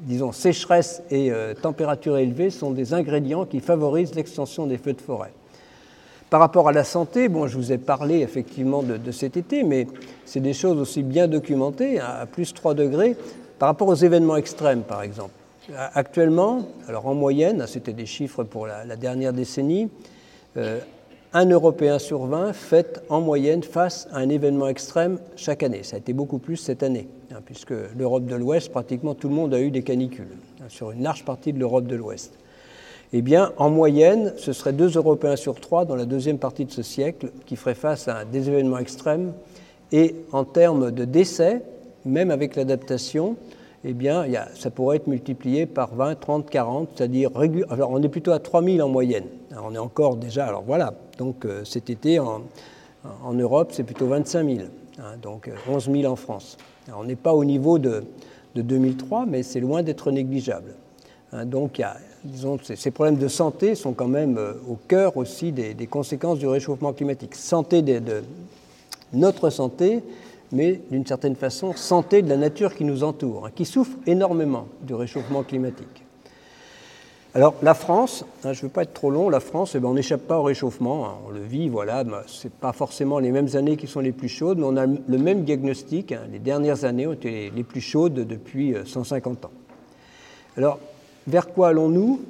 disons, 0.02 0.32
sécheresse 0.32 1.02
et 1.10 1.30
euh, 1.30 1.54
température 1.54 2.16
élevée 2.16 2.50
sont 2.50 2.70
des 2.70 2.94
ingrédients 2.94 3.44
qui 3.44 3.60
favorisent 3.60 4.14
l'extension 4.14 4.66
des 4.66 4.78
feux 4.78 4.92
de 4.92 5.00
forêt. 5.00 5.32
Par 6.30 6.40
rapport 6.40 6.68
à 6.68 6.72
la 6.72 6.84
santé, 6.84 7.28
bon, 7.28 7.46
je 7.46 7.56
vous 7.56 7.72
ai 7.72 7.78
parlé 7.78 8.20
effectivement 8.20 8.82
de, 8.82 9.10
cet 9.12 9.36
été, 9.38 9.62
mais 9.62 9.86
c'est 10.26 10.40
des 10.40 10.52
choses 10.52 10.78
aussi 10.78 11.02
bien 11.02 11.26
documentées, 11.26 12.00
à 12.00 12.26
plus 12.26 12.52
3 12.52 12.74
degrés, 12.74 13.16
par 13.58 13.70
rapport 13.70 13.88
aux 13.88 13.94
événements 13.94 14.36
extrêmes, 14.36 14.82
par 14.82 15.02
exemple. 15.02 15.30
Actuellement, 15.94 16.66
alors 16.86 17.06
en 17.06 17.14
moyenne, 17.14 17.64
c'était 17.66 17.94
des 17.94 18.04
chiffres 18.04 18.44
pour 18.44 18.66
la, 18.66 18.96
dernière 18.96 19.32
décennie, 19.32 19.88
un 21.32 21.46
Européen 21.46 21.98
sur 21.98 22.26
20 22.26 22.52
fait 22.52 23.02
en 23.08 23.20
moyenne 23.20 23.62
face 23.62 24.08
à 24.12 24.18
un 24.18 24.28
événement 24.28 24.68
extrême 24.68 25.18
chaque 25.36 25.62
année. 25.62 25.82
Ça 25.82 25.96
a 25.96 25.98
été 25.98 26.12
beaucoup 26.12 26.38
plus 26.38 26.56
cette 26.56 26.82
année, 26.82 27.08
hein, 27.38 27.42
puisque 27.44 27.74
l'Europe 27.96 28.26
de 28.26 28.34
l'Ouest, 28.34 28.70
pratiquement 28.70 29.14
tout 29.14 29.28
le 29.28 29.34
monde 29.34 29.54
a 29.54 29.60
eu 29.60 29.70
des 29.70 29.82
canicules, 29.82 30.36
hein, 30.60 30.66
sur 30.68 30.90
une 30.90 31.02
large 31.02 31.24
partie 31.24 31.52
de 31.52 31.58
l'Europe 31.58 31.86
de 31.86 31.96
l'Ouest. 31.96 32.34
Eh 33.12 33.22
bien, 33.22 33.52
en 33.56 33.70
moyenne, 33.70 34.34
ce 34.36 34.52
serait 34.52 34.74
deux 34.74 34.90
Européens 34.90 35.36
sur 35.36 35.60
trois 35.60 35.86
dans 35.86 35.96
la 35.96 36.04
deuxième 36.04 36.38
partie 36.38 36.66
de 36.66 36.70
ce 36.70 36.82
siècle 36.82 37.30
qui 37.46 37.56
feraient 37.56 37.74
face 37.74 38.06
à 38.06 38.26
des 38.26 38.48
événements 38.48 38.78
extrêmes. 38.78 39.32
Et 39.92 40.14
en 40.32 40.44
termes 40.44 40.90
de 40.90 41.06
décès, 41.06 41.62
même 42.04 42.30
avec 42.30 42.54
l'adaptation, 42.54 43.36
eh 43.84 43.94
bien, 43.94 44.26
ça 44.54 44.70
pourrait 44.70 44.96
être 44.96 45.06
multiplié 45.06 45.64
par 45.64 45.94
20, 45.94 46.16
30, 46.16 46.50
40, 46.50 46.88
c'est-à-dire, 46.94 47.30
alors 47.70 47.90
on 47.92 48.02
est 48.02 48.08
plutôt 48.08 48.32
à 48.32 48.40
3000 48.40 48.82
en 48.82 48.88
moyenne. 48.88 49.26
on 49.56 49.74
est 49.74 49.78
encore 49.78 50.16
déjà, 50.16 50.46
alors 50.46 50.64
voilà, 50.66 50.92
donc 51.16 51.44
euh, 51.44 51.64
cet 51.64 51.88
été 51.88 52.18
en, 52.18 52.42
Europe, 53.32 53.70
c'est 53.72 53.84
plutôt 53.84 54.06
25 54.06 54.46
000, 54.46 54.66
hein, 54.98 55.02
donc 55.22 55.50
11 55.70 55.88
euh, 55.88 55.92
000 56.02 56.12
en 56.12 56.16
France. 56.16 56.58
On 56.96 57.04
n'est 57.04 57.16
pas 57.16 57.34
au 57.34 57.44
niveau 57.44 57.78
de, 57.78 58.04
2003, 58.54 59.26
mais 59.26 59.44
c'est 59.44 59.60
loin 59.60 59.84
d'être 59.84 60.10
négligeable. 60.10 60.74
Hein, 61.32 61.46
donc, 61.46 61.80
ces 62.62 62.90
problèmes 62.90 63.18
de 63.18 63.28
santé 63.28 63.76
sont 63.76 63.92
quand 63.92 64.08
même 64.08 64.36
euh, 64.36 64.54
au 64.68 64.74
cœur 64.88 65.16
aussi 65.16 65.52
des, 65.52 65.86
conséquences 65.86 66.40
du 66.40 66.48
réchauffement 66.48 66.92
climatique. 66.92 67.36
Santé 67.36 67.82
de 67.82 68.22
notre 69.12 69.50
santé, 69.50 70.02
mais 70.52 70.80
d'une 70.90 71.06
certaine 71.06 71.36
façon 71.36 71.72
santé 71.74 72.22
de 72.22 72.28
la 72.28 72.36
nature 72.36 72.74
qui 72.74 72.84
nous 72.84 73.04
entoure, 73.04 73.46
hein, 73.46 73.50
qui 73.54 73.64
souffre 73.64 73.96
énormément 74.06 74.66
du 74.82 74.94
réchauffement 74.94 75.42
climatique. 75.42 76.04
Alors 77.34 77.54
la 77.62 77.74
France, 77.74 78.24
hein, 78.44 78.52
je 78.52 78.60
ne 78.60 78.62
veux 78.62 78.68
pas 78.72 78.82
être 78.82 78.94
trop 78.94 79.10
long, 79.10 79.28
la 79.28 79.40
France, 79.40 79.74
eh 79.74 79.80
ben, 79.80 79.88
on 79.88 79.94
n'échappe 79.94 80.22
pas 80.22 80.38
au 80.38 80.42
réchauffement, 80.42 81.06
hein, 81.06 81.14
on 81.26 81.30
le 81.30 81.40
vit, 81.40 81.68
voilà, 81.68 82.04
ce 82.26 82.46
n'est 82.46 82.52
pas 82.58 82.72
forcément 82.72 83.18
les 83.18 83.30
mêmes 83.30 83.48
années 83.54 83.76
qui 83.76 83.86
sont 83.86 84.00
les 84.00 84.12
plus 84.12 84.28
chaudes, 84.28 84.58
mais 84.58 84.64
on 84.64 84.76
a 84.76 84.86
le 84.86 85.18
même 85.18 85.44
diagnostic, 85.44 86.14
les 86.32 86.38
dernières 86.38 86.84
années 86.84 87.06
ont 87.06 87.12
été 87.12 87.52
les 87.54 87.64
plus 87.64 87.82
chaudes 87.82 88.14
depuis 88.14 88.74
150 88.84 89.44
euh, 89.44 89.46
ans. 89.46 89.50
Alors, 90.56 90.78
vers 91.26 91.48
quoi 91.48 91.68
allons-nous? 91.68 92.20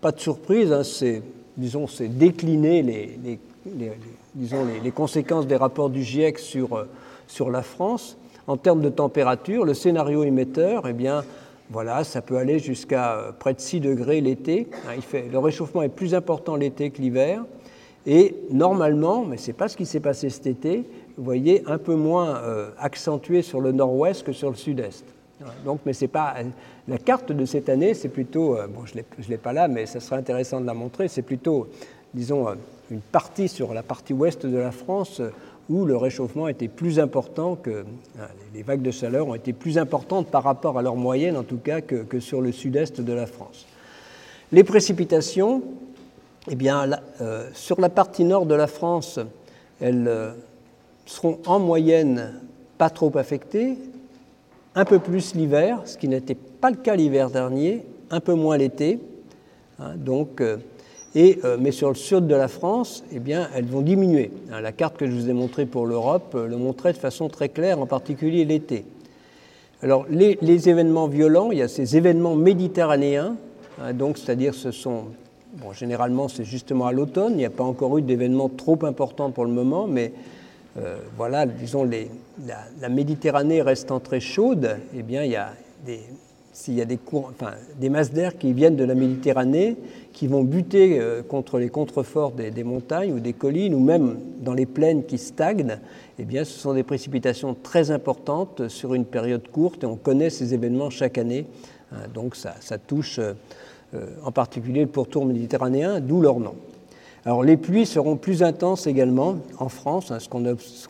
Pas 0.00 0.12
de 0.12 0.20
surprise, 0.20 0.74
c'est, 0.82 1.22
disons, 1.56 1.86
c'est 1.86 2.08
décliner 2.08 2.82
les, 2.82 3.38
disons, 4.34 4.66
les, 4.82 4.90
conséquences 4.90 5.46
des 5.46 5.56
rapports 5.56 5.90
du 5.90 6.02
GIEC 6.02 6.38
sur 6.38 6.76
euh, 6.76 6.84
sur 7.26 7.50
la 7.50 7.62
France. 7.62 8.16
En 8.46 8.56
termes 8.56 8.80
de 8.80 8.88
température, 8.88 9.64
le 9.64 9.74
scénario 9.74 10.22
émetteur, 10.22 10.86
eh 10.88 10.92
bien, 10.92 11.24
voilà, 11.70 12.04
ça 12.04 12.22
peut 12.22 12.36
aller 12.36 12.58
jusqu'à 12.58 13.14
euh, 13.14 13.32
près 13.32 13.54
de 13.54 13.60
6 13.60 13.80
degrés 13.80 14.20
l'été. 14.20 14.68
Hein, 14.88 15.00
le 15.32 15.38
réchauffement 15.38 15.82
est 15.82 15.88
plus 15.88 16.14
important 16.14 16.56
l'été 16.56 16.90
que 16.90 17.00
l'hiver. 17.02 17.44
Et 18.06 18.36
normalement, 18.50 19.24
mais 19.24 19.36
ce 19.36 19.48
n'est 19.48 19.52
pas 19.52 19.68
ce 19.68 19.76
qui 19.76 19.84
s'est 19.84 20.00
passé 20.00 20.30
cet 20.30 20.46
été, 20.46 20.84
vous 21.16 21.24
voyez, 21.24 21.64
un 21.66 21.78
peu 21.78 21.96
moins 21.96 22.36
euh, 22.36 22.70
accentué 22.78 23.42
sur 23.42 23.60
le 23.60 23.72
nord-ouest 23.72 24.22
que 24.22 24.32
sur 24.32 24.48
le 24.48 24.54
sud-est. 24.54 25.04
Donc, 25.64 25.80
mais 25.84 25.92
c'est 25.92 26.08
pas 26.08 26.34
la 26.88 26.98
carte 26.98 27.30
de 27.30 27.44
cette 27.44 27.68
année, 27.68 27.94
c'est 27.94 28.08
plutôt, 28.08 28.56
euh, 28.56 28.68
bon, 28.68 28.86
je 28.86 28.94
ne 28.96 29.28
l'ai 29.28 29.36
pas 29.36 29.52
là, 29.52 29.66
mais 29.66 29.86
ça 29.86 30.00
serait 30.00 30.16
intéressant 30.16 30.60
de 30.60 30.66
la 30.66 30.72
montrer. 30.72 31.08
C'est 31.08 31.22
plutôt, 31.22 31.66
disons, 32.14 32.46
une 32.90 33.00
partie 33.00 33.48
sur 33.48 33.74
la 33.74 33.82
partie 33.82 34.12
ouest 34.12 34.46
de 34.46 34.56
la 34.56 34.70
France 34.70 35.20
où 35.68 35.84
le 35.84 35.96
réchauffement 35.96 36.48
était 36.48 36.68
plus 36.68 37.00
important 37.00 37.56
que 37.56 37.84
hein, 38.18 38.26
les 38.54 38.62
vagues 38.62 38.82
de 38.82 38.90
chaleur 38.90 39.28
ont 39.28 39.34
été 39.34 39.52
plus 39.52 39.78
importantes 39.78 40.28
par 40.28 40.44
rapport 40.44 40.78
à 40.78 40.82
leur 40.82 40.96
moyenne 40.96 41.36
en 41.36 41.42
tout 41.42 41.58
cas 41.58 41.80
que, 41.80 42.20
sur 42.20 42.40
le 42.40 42.52
sud-est 42.52 43.00
de 43.00 43.12
la 43.12 43.26
France. 43.26 43.66
Les 44.52 44.62
précipitations, 44.62 45.62
eh 46.48 46.54
bien, 46.54 46.88
euh, 47.20 47.48
sur 47.52 47.80
la 47.80 47.88
partie 47.88 48.24
nord 48.24 48.46
de 48.46 48.54
la 48.54 48.68
France, 48.68 49.18
elles 49.80 50.06
euh, 50.06 50.32
seront 51.04 51.38
en 51.46 51.58
moyenne 51.58 52.40
pas 52.78 52.90
trop 52.90 53.16
affectées, 53.16 53.76
un 54.76 54.84
peu 54.84 54.98
plus 54.98 55.34
l'hiver, 55.34 55.80
ce 55.84 55.96
qui 55.96 56.06
n'était 56.06 56.36
pas 56.36 56.70
le 56.70 56.76
cas 56.76 56.94
l'hiver 56.94 57.30
dernier, 57.30 57.84
un 58.10 58.20
peu 58.20 58.34
moins 58.34 58.56
l'été. 58.56 59.00
Hein, 59.80 59.94
donc, 59.96 60.40
euh, 60.40 60.58
Et, 61.18 61.38
mais 61.58 61.72
sur 61.72 61.88
le 61.88 61.94
sud 61.94 62.26
de 62.26 62.34
la 62.34 62.46
France, 62.46 63.02
eh 63.10 63.20
bien, 63.20 63.48
elles 63.54 63.64
vont 63.64 63.80
diminuer. 63.80 64.30
Hein, 64.52 64.60
la 64.60 64.70
carte 64.70 64.98
que 64.98 65.06
je 65.06 65.12
vous 65.12 65.30
ai 65.30 65.32
montrée 65.32 65.64
pour 65.64 65.86
l'Europe 65.86 66.36
le 66.38 66.56
montrait 66.58 66.92
de 66.92 66.98
façon 66.98 67.28
très 67.28 67.48
claire, 67.48 67.80
en 67.80 67.86
particulier 67.86 68.44
l'été. 68.44 68.84
Alors, 69.82 70.06
les, 70.08 70.68
événements 70.70 71.06
violents, 71.06 71.50
il 71.52 71.58
y 71.58 71.62
a 71.62 71.68
ces 71.68 71.98
événements 71.98 72.34
méditerranéens, 72.34 73.36
hein, 73.80 73.92
donc 73.92 74.16
c'est-à-dire 74.16 74.54
ce 74.54 74.70
sont, 74.70 75.04
bon, 75.58 75.72
généralement 75.72 76.28
c'est 76.28 76.44
justement 76.44 76.86
à 76.86 76.92
l'automne, 76.92 77.32
il 77.32 77.38
n'y 77.38 77.44
a 77.44 77.50
pas 77.50 77.62
encore 77.62 77.98
eu 77.98 78.02
d'événements 78.02 78.48
trop 78.48 78.78
importants 78.86 79.30
pour 79.30 79.44
le 79.44 79.52
moment, 79.52 79.86
mais 79.86 80.12
euh, 80.78 80.96
voilà, 81.18 81.44
disons, 81.44 81.86
la, 81.86 82.88
Méditerranée 82.88 83.60
restant 83.60 84.00
très 84.00 84.20
chaude, 84.20 84.78
eh 84.96 85.02
bien, 85.02 85.24
il 85.24 85.32
y 85.32 85.36
a 85.36 85.52
des, 85.84 86.00
enfin, 87.12 87.52
des 87.78 87.90
masses 87.90 88.12
d'air 88.12 88.38
qui 88.38 88.54
viennent 88.54 88.76
de 88.76 88.84
la 88.84 88.94
Méditerranée, 88.94 89.76
qui 90.16 90.28
vont 90.28 90.44
buter 90.44 90.98
euh, 90.98 91.22
contre 91.22 91.58
les 91.58 91.68
contreforts 91.68 92.32
des, 92.32 92.64
montagnes 92.64 93.12
ou 93.12 93.20
des 93.20 93.34
collines, 93.34 93.74
ou 93.74 93.80
même 93.80 94.18
dans 94.40 94.54
les 94.54 94.64
plaines 94.64 95.04
qui 95.04 95.18
stagnent, 95.18 95.78
eh 96.18 96.24
bien, 96.24 96.42
ce 96.44 96.58
sont 96.58 96.72
des 96.72 96.84
précipitations 96.84 97.54
très 97.54 97.90
importantes 97.90 98.66
sur 98.68 98.94
une 98.94 99.04
période 99.04 99.46
courte, 99.48 99.84
et 99.84 99.86
on 99.86 99.96
connaît 99.96 100.30
ces 100.30 100.54
événements 100.54 100.88
chaque 100.88 101.18
année. 101.18 101.44
Hein, 101.92 102.08
donc 102.14 102.34
ça, 102.34 102.54
touche 102.78 103.18
euh, 103.18 103.34
en 104.24 104.32
particulier 104.32 104.80
le 104.80 104.86
pourtour 104.86 105.26
méditerranéen, 105.26 106.00
d'où 106.00 106.22
leur 106.22 106.40
nom. 106.40 106.54
Alors 107.26 107.44
les 107.44 107.58
pluies 107.58 107.84
seront 107.84 108.16
plus 108.16 108.42
intenses 108.42 108.86
également 108.86 109.36
en 109.58 109.68
France, 109.68 110.10
hein, 110.10 110.18
ce, 110.18 110.30
qu'on, 110.30 110.42
ce, 110.56 110.88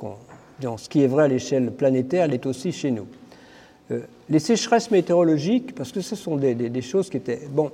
ce 0.77 0.89
qui 0.89 1.03
est 1.03 1.09
vrai 1.09 1.25
à 1.25 1.29
l'échelle 1.29 1.73
planétaire 1.73 2.29
l'est 2.29 2.47
aussi 2.47 2.71
chez 2.71 2.93
nous. 2.93 3.09
Euh, 3.91 4.03
les 4.31 4.39
sécheresses 4.39 4.93
météorologiques, 4.93 5.75
parce 5.75 5.91
que 5.91 6.01
ce 6.01 6.15
sont 6.15 6.37
des, 6.37 6.55
des, 6.55 6.69
des 6.69 6.83
choses 6.83 7.11
qui 7.11 7.17
étaient... 7.17 7.41
Bon, 7.51 7.73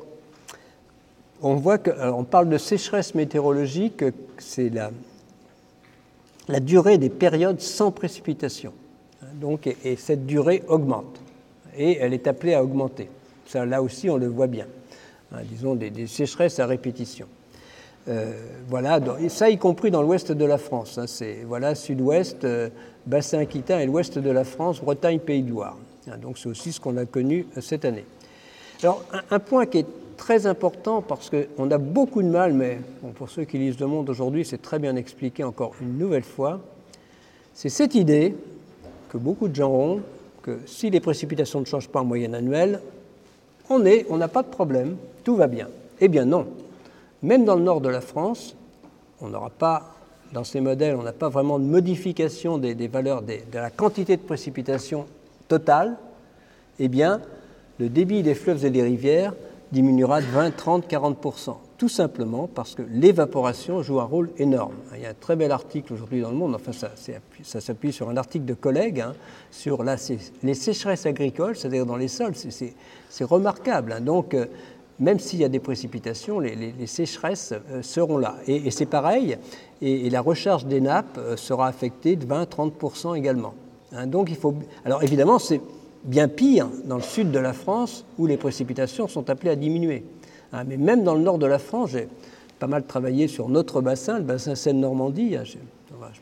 on 1.43 1.55
voit 1.57 1.79
qu'on 1.79 2.25
parle 2.25 2.49
de 2.49 2.59
sécheresse 2.59 3.15
météorologique, 3.15 4.05
c'est 4.39 4.71
la, 4.71 6.61
durée 6.61 6.99
des 6.99 7.11
périodes 7.11 7.61
sans 7.61 7.91
précipitation. 7.91 8.73
Donc, 9.35 9.67
et, 9.67 9.77
et, 9.85 9.97
cette 9.97 10.27
durée 10.27 10.63
augmente. 10.69 11.21
Et 11.77 11.99
elle 11.99 12.13
est 12.15 12.27
appelée 12.27 12.55
à 12.55 12.63
augmenter. 12.63 13.09
Ça, 13.47 13.67
là 13.67 13.83
aussi, 13.83 14.09
on 14.09 14.17
le 14.17 14.29
voit 14.29 14.47
bien. 14.47 14.67
Hein, 15.35 15.41
disons 15.45 15.75
des, 15.75 16.07
sécheresses 16.07 16.59
à 16.59 16.67
répétition. 16.67 17.27
Euh, 18.09 18.33
voilà, 18.69 19.01
ça 19.29 19.49
y 19.49 19.59
compris 19.59 19.91
dans 19.91 20.03
l'ouest 20.03 20.33
de 20.33 20.45
la 20.45 20.59
France. 20.59 20.99
Hein, 20.99 21.07
c'est 21.07 21.45
voilà, 21.47 21.75
sud-ouest, 21.75 22.45
euh, 22.45 22.69
bassin 23.07 23.39
aquitain 23.39 23.79
et 23.79 23.87
l'ouest 23.87 24.19
de 24.19 24.31
la 24.31 24.45
France, 24.45 24.81
Bretagne, 24.81 25.21
Pays 25.21 25.43
de 25.43 25.51
Loire. 25.51 25.77
Hein, 26.09 26.19
donc 26.19 26.37
c'est 26.39 26.49
aussi 26.49 26.73
ce 26.73 26.81
qu'on 26.81 26.97
a 26.97 27.07
connu 27.07 27.47
euh, 27.57 27.61
cette 27.61 27.85
année. 27.85 28.05
Alors, 28.83 29.05
un 29.31 29.39
point 29.39 29.67
qui 29.67 29.79
est 29.79 29.87
très 30.23 30.47
important 30.47 31.03
parce 31.03 31.31
qu'on 31.31 31.71
a 31.73 31.79
beaucoup 31.79 32.23
de 32.23 32.29
mal, 32.29 32.53
mais 32.53 32.79
pour 33.17 33.29
ceux 33.29 33.43
qui 33.43 33.59
lisent 33.59 33.81
Le 33.81 33.89
Monde 33.89 34.09
aujourd'hui, 34.09 34.45
c'est 34.45 34.63
très 34.63 34.79
bien 34.79 34.95
expliqué 34.95 35.43
encore 35.43 35.73
une 35.81 35.99
nouvelle 35.99 36.23
fois. 36.23 36.61
C'est 37.55 37.69
cette 37.69 37.97
idée 37.97 38.33
que 39.09 39.19
beaucoup 39.19 39.49
de 39.49 39.57
gens 39.57 39.73
ont 39.73 40.01
que 40.43 40.61
si 40.65 40.91
les 40.91 41.01
précipitations 41.01 41.59
ne 41.59 41.65
changent 41.65 41.89
pas 41.89 42.03
en 42.03 42.05
moyenne 42.05 42.37
annuelle, 42.37 42.81
on 43.69 43.81
n'a 43.81 44.29
pas 44.29 44.45
de 44.45 44.49
problème, 44.49 44.97
tout 45.25 45.35
va 45.35 45.49
bien. 45.49 45.67
Eh 46.01 46.07
bien 46.07 46.25
non. 46.25 46.47
Même 47.25 47.45
dans 47.45 47.57
le 47.57 47.63
nord 47.63 47.81
de 47.81 47.89
la 47.89 48.01
France, 48.01 48.55
on 49.21 49.29
n'aura 49.29 49.51
pas, 49.51 49.93
dans 50.33 50.45
ces 50.45 50.61
modèles, 50.61 50.95
on 50.95 51.03
n'a 51.03 51.13
pas 51.13 51.31
vraiment 51.31 51.59
de 51.59 51.65
modification 51.65 52.59
des, 52.59 52.75
valeurs 52.87 53.23
de 53.23 53.39
la 53.53 53.71
quantité 53.71 54.17
de 54.17 54.23
précipitations 54.23 55.05
totale. 55.49 55.97
Eh 56.79 56.87
bien, 56.87 57.21
le 57.81 57.89
débit 57.89 58.23
des 58.23 58.37
fleuves 58.37 58.65
et 58.65 58.71
des 58.71 58.83
rivières 58.83 59.35
diminuera 59.73 60.21
de 60.21 60.27
20, 60.27 60.57
30, 60.57 60.87
40 60.87 61.19
tout 61.79 61.89
simplement 61.89 62.47
parce 62.47 62.77
que 62.77 62.83
l'évaporation 62.83 63.83
joue 63.83 63.99
un 63.99 64.05
rôle 64.05 64.31
énorme. 64.39 64.75
Il 64.95 65.03
y 65.03 65.07
a 65.07 65.11
un 65.11 65.15
très 65.15 65.35
bel 65.35 65.51
article 65.51 65.93
aujourd'hui 65.93 66.21
dans 66.21 66.31
le 66.31 66.37
monde, 66.37 66.55
enfin 66.55 66.71
ça, 66.71 67.61
s'appuie 67.61 67.93
sur 67.93 68.09
un 68.09 68.17
article 68.17 68.45
de 68.45 68.55
collègues 68.55 69.01
hein, 69.01 69.15
sur 69.51 69.83
les 69.83 70.55
sécheresses 70.55 71.07
agricoles, 71.07 71.57
c'est-à-dire 71.57 71.85
dans 71.85 71.97
les 71.97 72.07
sols, 72.07 72.35
c'est 72.37 73.25
remarquable. 73.25 73.95
Hein. 73.95 74.01
Donc, 74.01 74.35
euh, 74.35 74.47
même 75.01 75.19
s'il 75.19 75.41
y 75.41 75.45
a 75.45 75.49
des 75.49 75.59
précipitations, 75.59 76.39
les, 76.39 76.87
sécheresses 76.87 77.53
euh, 77.53 77.83
seront 77.83 78.19
là. 78.19 78.37
Et, 78.47 78.71
c'est 78.71 78.87
pareil, 78.87 79.37
et, 79.81 80.07
et, 80.07 80.11
la 80.11 80.21
recharge 80.21 80.67
des 80.67 80.81
nappes 80.81 81.19
euh, 81.19 81.37
sera 81.37 81.67
affectée 81.67 82.15
de 82.15 82.27
20-30 82.27 83.17
également. 83.17 83.55
Hein. 83.93 84.07
Donc 84.07 84.31
il 84.31 84.37
faut. 84.37 84.55
Alors 84.85 85.03
évidemment, 85.03 85.41
c'est 85.41 85.61
bien 86.05 86.29
pire 86.29 86.69
dans 86.85 86.97
le 86.97 87.03
sud 87.03 87.31
de 87.31 87.39
la 87.39 87.53
France 87.53 88.05
où 88.19 88.27
les 88.27 88.37
précipitations 88.37 89.09
sont 89.09 89.31
appelées 89.31 89.51
à 89.51 89.57
diminuer. 89.57 90.05
Hein, 90.53 90.65
mais 90.67 90.77
même 90.77 91.05
dans 91.05 91.15
le 91.15 91.21
nord 91.23 91.39
de 91.39 91.47
la 91.47 91.59
France, 91.59 91.91
j'ai 91.91 92.09
pas 92.59 92.67
mal 92.67 92.85
travaillé 92.85 93.29
sur 93.29 93.49
notre 93.49 93.81
bassin, 93.81 94.19
le 94.19 94.25
bassin 94.25 94.55
Seine-Normandie. 94.55 95.37
Hein, 95.37 95.45
je, 95.45 95.59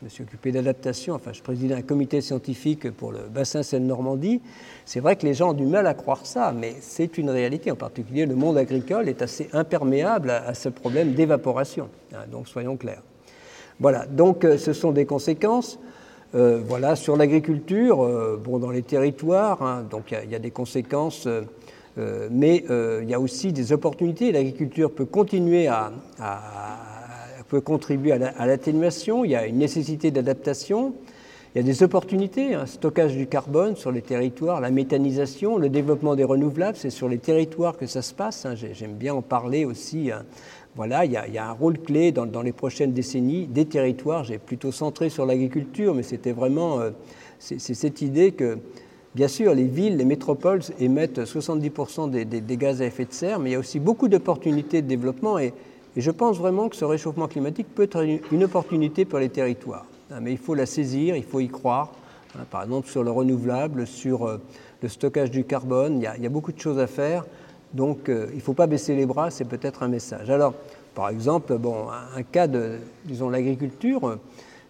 me 0.03 0.09
suis 0.09 0.23
occupé 0.23 0.51
d'adaptation, 0.51 1.15
enfin 1.15 1.33
je 1.33 1.41
présidais 1.41 1.73
un 1.73 1.81
comité 1.81 2.21
scientifique 2.21 2.91
pour 2.91 3.11
le 3.11 3.19
bassin 3.33 3.63
Seine-Normandie. 3.63 4.41
C'est 4.85 4.99
vrai 4.99 5.15
que 5.15 5.25
les 5.25 5.33
gens 5.33 5.51
ont 5.51 5.53
du 5.53 5.65
mal 5.65 5.87
à 5.87 5.93
croire 5.93 6.25
ça, 6.25 6.53
mais 6.55 6.75
c'est 6.81 7.17
une 7.17 7.29
réalité. 7.29 7.71
En 7.71 7.75
particulier, 7.75 8.25
le 8.25 8.35
monde 8.35 8.57
agricole 8.57 9.09
est 9.09 9.21
assez 9.21 9.49
imperméable 9.53 10.29
à, 10.29 10.53
ce 10.53 10.69
problème 10.69 11.13
d'évaporation. 11.13 11.89
Hein, 12.13 12.25
donc 12.31 12.47
soyons 12.47 12.77
clairs. 12.77 13.01
Voilà, 13.79 14.05
donc 14.05 14.45
euh, 14.45 14.57
ce 14.57 14.73
sont 14.73 14.91
des 14.91 15.05
conséquences. 15.05 15.79
Euh, 16.33 16.61
voilà, 16.65 16.95
sur 16.95 17.17
l'agriculture, 17.17 18.03
euh, 18.03 18.41
bon, 18.41 18.57
dans 18.57 18.69
les 18.69 18.83
territoires, 18.83 19.61
hein, 19.61 19.85
donc 19.89 20.15
il 20.23 20.31
y, 20.31 20.35
a 20.35 20.39
des 20.39 20.51
conséquences, 20.51 21.27
euh, 21.27 22.29
mais 22.31 22.63
il 23.01 23.09
y 23.09 23.13
a 23.13 23.19
aussi 23.19 23.51
des 23.51 23.73
opportunités. 23.73 24.31
L'agriculture 24.31 24.91
peut 24.91 25.05
continuer 25.05 25.67
à, 25.67 25.91
peut 27.49 27.59
contribuer 27.59 28.13
à 28.13 28.45
l'atténuation. 28.45 29.25
il 29.25 29.31
y 29.31 29.35
a 29.35 29.45
une 29.45 29.57
nécessité 29.57 30.09
d'adaptation. 30.09 30.93
Il 31.53 31.57
y 31.57 31.61
a 31.61 31.65
des 31.65 31.83
opportunités, 31.83 32.53
un 32.53 32.61
hein, 32.61 32.65
stockage 32.65 33.17
du 33.17 33.27
carbone 33.27 33.75
sur 33.75 33.91
les 33.91 34.01
territoires, 34.01 34.61
la 34.61 34.71
méthanisation, 34.71 35.57
le 35.57 35.67
développement 35.67 36.15
des 36.15 36.23
renouvelables, 36.23 36.77
c'est 36.77 36.89
sur 36.89 37.09
les 37.09 37.17
territoires 37.17 37.75
que 37.75 37.87
ça 37.87 38.01
se 38.01 38.13
passe. 38.13 38.45
Hein, 38.45 38.55
J'aime 38.55 38.93
bien 38.93 39.13
en 39.13 39.21
parler 39.21 39.65
aussi 39.65 40.11
voilà, 40.75 41.03
il 41.03 41.11
y, 41.11 41.17
a, 41.17 41.49
un 41.49 41.51
rôle 41.51 41.77
clé 41.77 42.11
dans, 42.13 42.41
les 42.41 42.53
prochaines 42.53 42.93
décennies 42.93 43.45
des 43.45 43.65
territoires. 43.65 44.23
J'ai 44.23 44.37
plutôt 44.37 44.71
centré 44.71 45.09
sur 45.09 45.25
l'agriculture, 45.25 45.93
mais 45.93 46.03
c'était 46.03 46.31
vraiment 46.31 46.79
euh, 46.79 46.91
c'est 47.41 47.59
cette 47.59 48.01
idée 48.01 48.31
que, 48.31 48.59
bien 49.15 49.27
sûr, 49.27 49.53
les 49.53 49.65
villes, 49.65 49.97
les 49.97 50.05
métropoles 50.05 50.61
émettent 50.79 51.19
70% 51.19 52.09
des, 52.09 52.57
gaz 52.57 52.81
à 52.81 52.85
effet 52.85 53.05
de 53.05 53.13
serre, 53.13 53.39
mais 53.39 53.49
il 53.49 53.53
y 53.53 53.55
a 53.55 53.59
aussi 53.59 53.79
beaucoup 53.79 54.07
d'opportunités 54.07 54.81
de 54.81 54.87
développement 54.87 55.39
et, 55.39 55.53
je 55.97 56.09
pense 56.09 56.37
vraiment 56.37 56.69
que 56.69 56.77
ce 56.77 56.85
réchauffement 56.85 57.27
climatique 57.27 57.67
peut 57.75 57.83
être 57.83 58.05
une, 58.31 58.43
opportunité 58.45 59.03
pour 59.03 59.19
les 59.19 59.27
territoires. 59.27 59.85
Hein, 60.09 60.19
mais 60.21 60.31
il 60.31 60.37
faut 60.37 60.55
la 60.55 60.65
saisir, 60.65 61.17
il 61.17 61.23
faut 61.25 61.41
y 61.41 61.49
croire. 61.49 61.91
Hein, 62.33 62.45
par 62.49 62.63
exemple, 62.63 62.87
sur 62.87 63.03
le 63.03 63.11
renouvelable, 63.11 63.85
sur 63.85 64.25
euh, 64.25 64.37
le 64.81 64.87
stockage 64.87 65.31
du 65.31 65.43
carbone, 65.43 65.97
il 65.97 66.23
y 66.23 66.25
a 66.25 66.29
beaucoup 66.29 66.53
de 66.53 66.59
choses 66.61 66.79
à 66.79 66.87
faire. 66.87 67.25
Donc 67.73 68.09
euh, 68.09 68.27
il 68.31 68.37
ne 68.37 68.41
faut 68.41 68.53
pas 68.53 68.67
baisser 68.67 68.95
les 68.95 69.05
bras, 69.05 69.31
c'est 69.31 69.45
peut-être 69.45 69.83
un 69.83 69.87
message. 69.87 70.29
Alors, 70.29 70.53
par 70.93 71.09
exemple, 71.09 71.57
bon, 71.57 71.87
un 72.15 72.23
cas 72.23 72.47
de, 72.47 72.79
disons, 73.05 73.29
l'agriculture, 73.29 74.17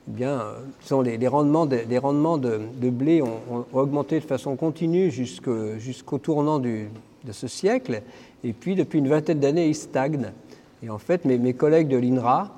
eh 0.07 0.11
bien, 0.11 0.41
euh, 0.41 0.53
disons, 0.81 1.01
les, 1.01 1.27
rendements, 1.27 1.65
de, 1.65 1.79
les 1.89 1.97
rendements 1.97 2.37
de, 2.37 2.59
blé 2.89 3.21
ont, 3.21 3.65
augmenté 3.73 4.19
de 4.19 4.25
façon 4.25 4.55
continue 4.55 5.09
jusqu'au 5.09 5.77
jusqu 5.79 6.19
tournant 6.19 6.59
de 6.59 6.87
ce 7.31 7.47
siècle, 7.47 8.03
et 8.43 8.53
puis 8.53 8.75
depuis 8.75 8.99
une 8.99 9.09
vingtaine 9.09 9.39
d'années, 9.39 9.67
ils 9.67 9.75
stagnent. 9.75 10.31
Et 10.83 10.89
en 10.89 10.97
fait, 10.97 11.25
mes, 11.25 11.37
mes 11.37 11.53
collègues 11.53 11.87
de 11.87 11.97
l'INRA 11.97 12.51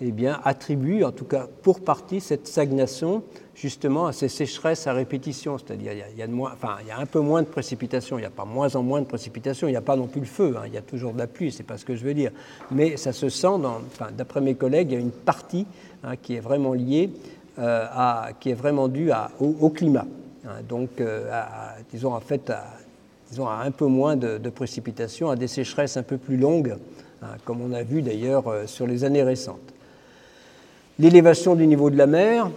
eh 0.00 0.12
bien, 0.12 0.40
attribuent, 0.44 1.04
en 1.04 1.12
tout 1.12 1.24
cas 1.26 1.46
pour 1.62 1.80
partie, 1.80 2.20
cette 2.20 2.46
stagnation 2.46 3.22
justement 3.60 4.06
à 4.06 4.12
ces 4.12 4.28
sécheresses 4.28 4.86
à 4.86 4.94
répétition, 4.94 5.58
c'est-à-dire 5.58 5.92
il, 5.92 6.18
y 6.18 6.22
a, 6.22 6.98
un 6.98 7.06
peu 7.06 7.20
moins 7.20 7.42
de 7.42 7.46
précipitations, 7.46 8.16
il 8.16 8.22
n'y 8.22 8.26
a 8.26 8.30
pas 8.30 8.46
moins 8.46 8.74
en 8.74 8.82
moins 8.82 9.00
de 9.00 9.06
précipitations, 9.06 9.68
il 9.68 9.72
n'y 9.72 9.76
a 9.76 9.82
pas 9.82 9.96
non 9.96 10.06
plus 10.06 10.20
le 10.20 10.26
feu, 10.26 10.54
hein, 10.56 10.62
il 10.66 10.72
y 10.72 10.78
a 10.78 10.82
toujours 10.82 11.12
de 11.12 11.18
la 11.18 11.26
pluie, 11.26 11.52
c'est 11.52 11.62
pas 11.62 11.76
ce 11.76 11.84
que 11.84 11.94
je 11.94 12.02
veux 12.02 12.14
dire, 12.14 12.30
mais 12.70 12.96
ça 12.96 13.12
se 13.12 13.28
sent, 13.28 13.48
d'après 14.16 14.40
mes 14.40 14.54
collègues, 14.54 14.88
il 14.92 14.94
y 14.94 14.96
a 14.96 15.00
une 15.00 15.10
partie 15.10 15.66
hein, 16.02 16.16
qui 16.16 16.36
est 16.36 16.40
vraiment 16.40 16.72
liée 16.72 17.10
euh, 17.58 17.86
à, 17.90 18.30
qui 18.40 18.48
est 18.48 18.54
vraiment 18.54 18.88
due 18.88 19.10
au, 19.38 19.68
climat, 19.68 20.06
hein, 20.46 20.62
donc 20.66 21.00
euh, 21.00 21.30
disons 21.92 22.14
en 22.14 22.20
fait 22.20 22.50
disons, 23.28 23.46
à 23.46 23.62
un 23.62 23.70
peu 23.70 23.86
moins 23.86 24.16
de, 24.16 24.38
précipitations, 24.48 25.28
à 25.28 25.36
des 25.36 25.48
sécheresses 25.48 25.98
un 25.98 26.02
peu 26.02 26.16
plus 26.16 26.38
longues, 26.38 26.76
comme 27.44 27.60
on 27.60 27.74
a 27.74 27.82
vu 27.82 28.00
d'ailleurs 28.00 28.48
euh, 28.48 28.66
sur 28.66 28.86
les 28.86 29.04
années 29.04 29.22
récentes. 29.22 29.74
L'élévation 30.98 31.54
du 31.54 31.66
niveau 31.66 31.90
de 31.90 31.98
la 31.98 32.06
mer, 32.06 32.50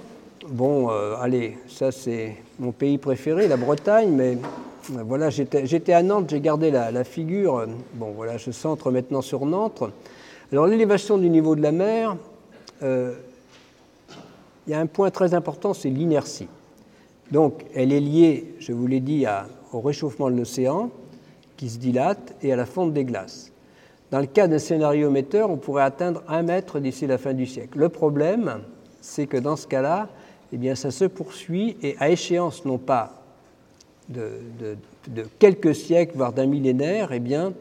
Bon, 0.50 0.90
euh, 0.90 1.16
allez, 1.22 1.58
ça 1.70 1.94
c'est 1.94 2.36
mon 2.60 2.74
pays 2.74 2.98
préféré, 2.98 3.48
la 3.48 3.56
Bretagne, 3.56 4.12
mais 4.12 4.38
euh, 4.94 5.04
voilà, 5.06 5.30
j'étais 5.30 5.94
à 5.94 6.04
Nantes, 6.04 6.30
j'ai 6.30 6.42
gardé 6.42 6.70
la, 6.70 7.04
figure. 7.06 7.66
Bon, 7.94 8.12
voilà, 8.12 8.36
je 8.36 8.52
centre 8.52 8.92
maintenant 8.92 9.22
sur 9.22 9.46
Nantes. 9.46 9.84
Alors, 10.52 10.68
l'élévation 10.68 11.18
du 11.18 11.30
niveau 11.30 11.56
de 11.56 11.62
la 11.62 11.72
mer, 11.72 12.18
euh, 12.82 13.14
il 14.68 14.72
y 14.72 14.74
a 14.74 14.82
un 14.82 14.86
point 14.86 15.12
très 15.12 15.34
important, 15.34 15.74
c'est 15.74 15.90
l'inertie. 15.90 16.50
Donc, 17.32 17.64
elle 17.74 17.94
est 17.94 18.02
liée, 18.02 18.54
je 18.60 18.74
vous 18.74 18.86
l'ai 18.86 19.00
dit, 19.00 19.26
au 19.72 19.80
réchauffement 19.80 20.30
de 20.30 20.36
l'océan 20.36 20.90
qui 21.56 21.70
se 21.70 21.78
dilate 21.78 22.36
et 22.42 22.52
à 22.52 22.58
la 22.58 22.66
fonte 22.66 22.92
des 22.92 23.06
glaces. 23.06 23.54
Dans 24.12 24.20
le 24.20 24.26
cas 24.28 24.48
d'un 24.48 24.60
scénario 24.60 25.08
émetteur, 25.08 25.50
on 25.50 25.58
pourrait 25.58 25.84
atteindre 25.84 26.22
un 26.28 26.44
mètre 26.44 26.80
d'ici 26.80 27.08
la 27.08 27.18
fin 27.18 27.34
du 27.34 27.46
siècle. 27.46 27.80
Le 27.80 27.88
problème, 27.88 28.60
c'est 29.00 29.26
que 29.26 29.38
dans 29.38 29.56
ce 29.56 29.68
cas-là, 29.68 30.10
eh 30.54 30.58
bien, 30.58 30.76
ça 30.76 30.92
se 30.92 31.06
poursuit 31.06 31.76
et 31.82 31.96
à 32.00 32.10
échéance 32.10 32.64
non 32.64 32.78
pas 32.78 33.24
de, 34.10 34.28
quelques 35.40 35.76
siècles, 35.76 36.14
voire 36.16 36.34
d'un 36.34 36.46
millénaire, 36.46 37.12
eh 37.12 37.20
bien, 37.20 37.54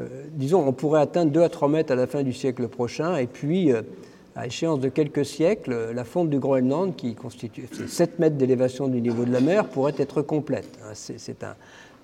euh, 0.00 0.04
disons, 0.32 0.66
on 0.66 0.72
pourrait 0.72 1.00
atteindre 1.00 1.30
2 1.30 1.42
à 1.42 1.48
3 1.48 1.68
mètres 1.68 1.92
à 1.92 1.96
la 1.96 2.06
fin 2.06 2.22
du 2.22 2.32
siècle 2.32 2.68
prochain, 2.68 3.16
et 3.16 3.26
puis, 3.26 3.72
euh, 3.72 3.82
à 4.36 4.46
échéance 4.46 4.80
de 4.80 4.88
quelques 4.88 5.24
siècles, 5.24 5.92
la 5.94 6.04
fonte 6.04 6.28
du 6.28 6.38
Groenland, 6.38 6.94
qui 6.96 7.14
constitue 7.14 7.68
7 7.86 8.18
mètres 8.18 8.36
d'élévation 8.36 8.88
du 8.88 9.00
niveau 9.00 9.24
de 9.24 9.32
la 9.32 9.40
mer, 9.40 9.68
pourrait 9.68 9.94
être 9.98 10.20
complète. 10.20 10.68
Hein, 10.84 11.54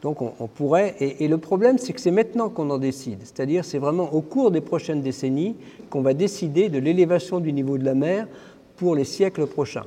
donc 0.03 0.23
on, 0.23 0.47
pourrait, 0.47 0.95
et, 1.01 1.29
le 1.29 1.37
problème 1.37 1.77
c'est 1.77 1.93
que 1.93 2.01
c'est 2.01 2.11
maintenant 2.11 2.49
qu'on 2.49 2.71
en 2.71 2.79
décide, 2.79 3.19
c'est-à-dire 3.21 3.67
c'est 3.67 3.77
vraiment 3.77 4.15
au 4.15 4.23
cours 4.23 4.51
des 4.51 4.63
prochaines 4.63 5.03
décennies 5.03 5.57
qu'on 5.91 6.01
va 6.01 6.15
décider 6.15 6.71
de 6.71 6.79
l'élévation 6.79 7.39
du 7.39 7.53
niveau 7.53 7.77
de 7.77 7.85
la 7.85 7.93
mer 7.93 8.27
pour 8.77 8.95
les 8.95 9.05
siècles 9.05 9.47
prochains. 9.47 9.85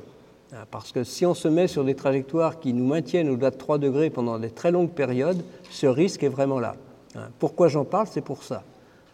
Ah, 0.56 0.66
parce 0.70 0.92
que 0.92 1.02
si 1.02 1.26
on 1.26 1.34
se 1.34 1.48
met 1.48 1.66
sur 1.66 1.84
des 1.84 1.96
trajectoires 1.96 2.60
qui 2.60 2.72
nous 2.72 2.86
maintiennent 2.86 3.28
au-delà 3.28 3.50
de 3.50 3.56
3 3.56 3.78
degrés 3.78 4.08
pendant 4.08 4.38
des 4.38 4.50
très 4.50 4.70
longues 4.70 4.90
périodes, 4.90 5.42
ce 5.68 5.86
risque 5.86 6.22
est 6.22 6.28
vraiment 6.28 6.60
là. 6.60 6.76
Ah, 7.16 7.28
pourquoi 7.40 7.66
j'en 7.66 7.84
parle? 7.84 8.06
C'est 8.08 8.20
pour 8.20 8.44
ça. 8.44 8.62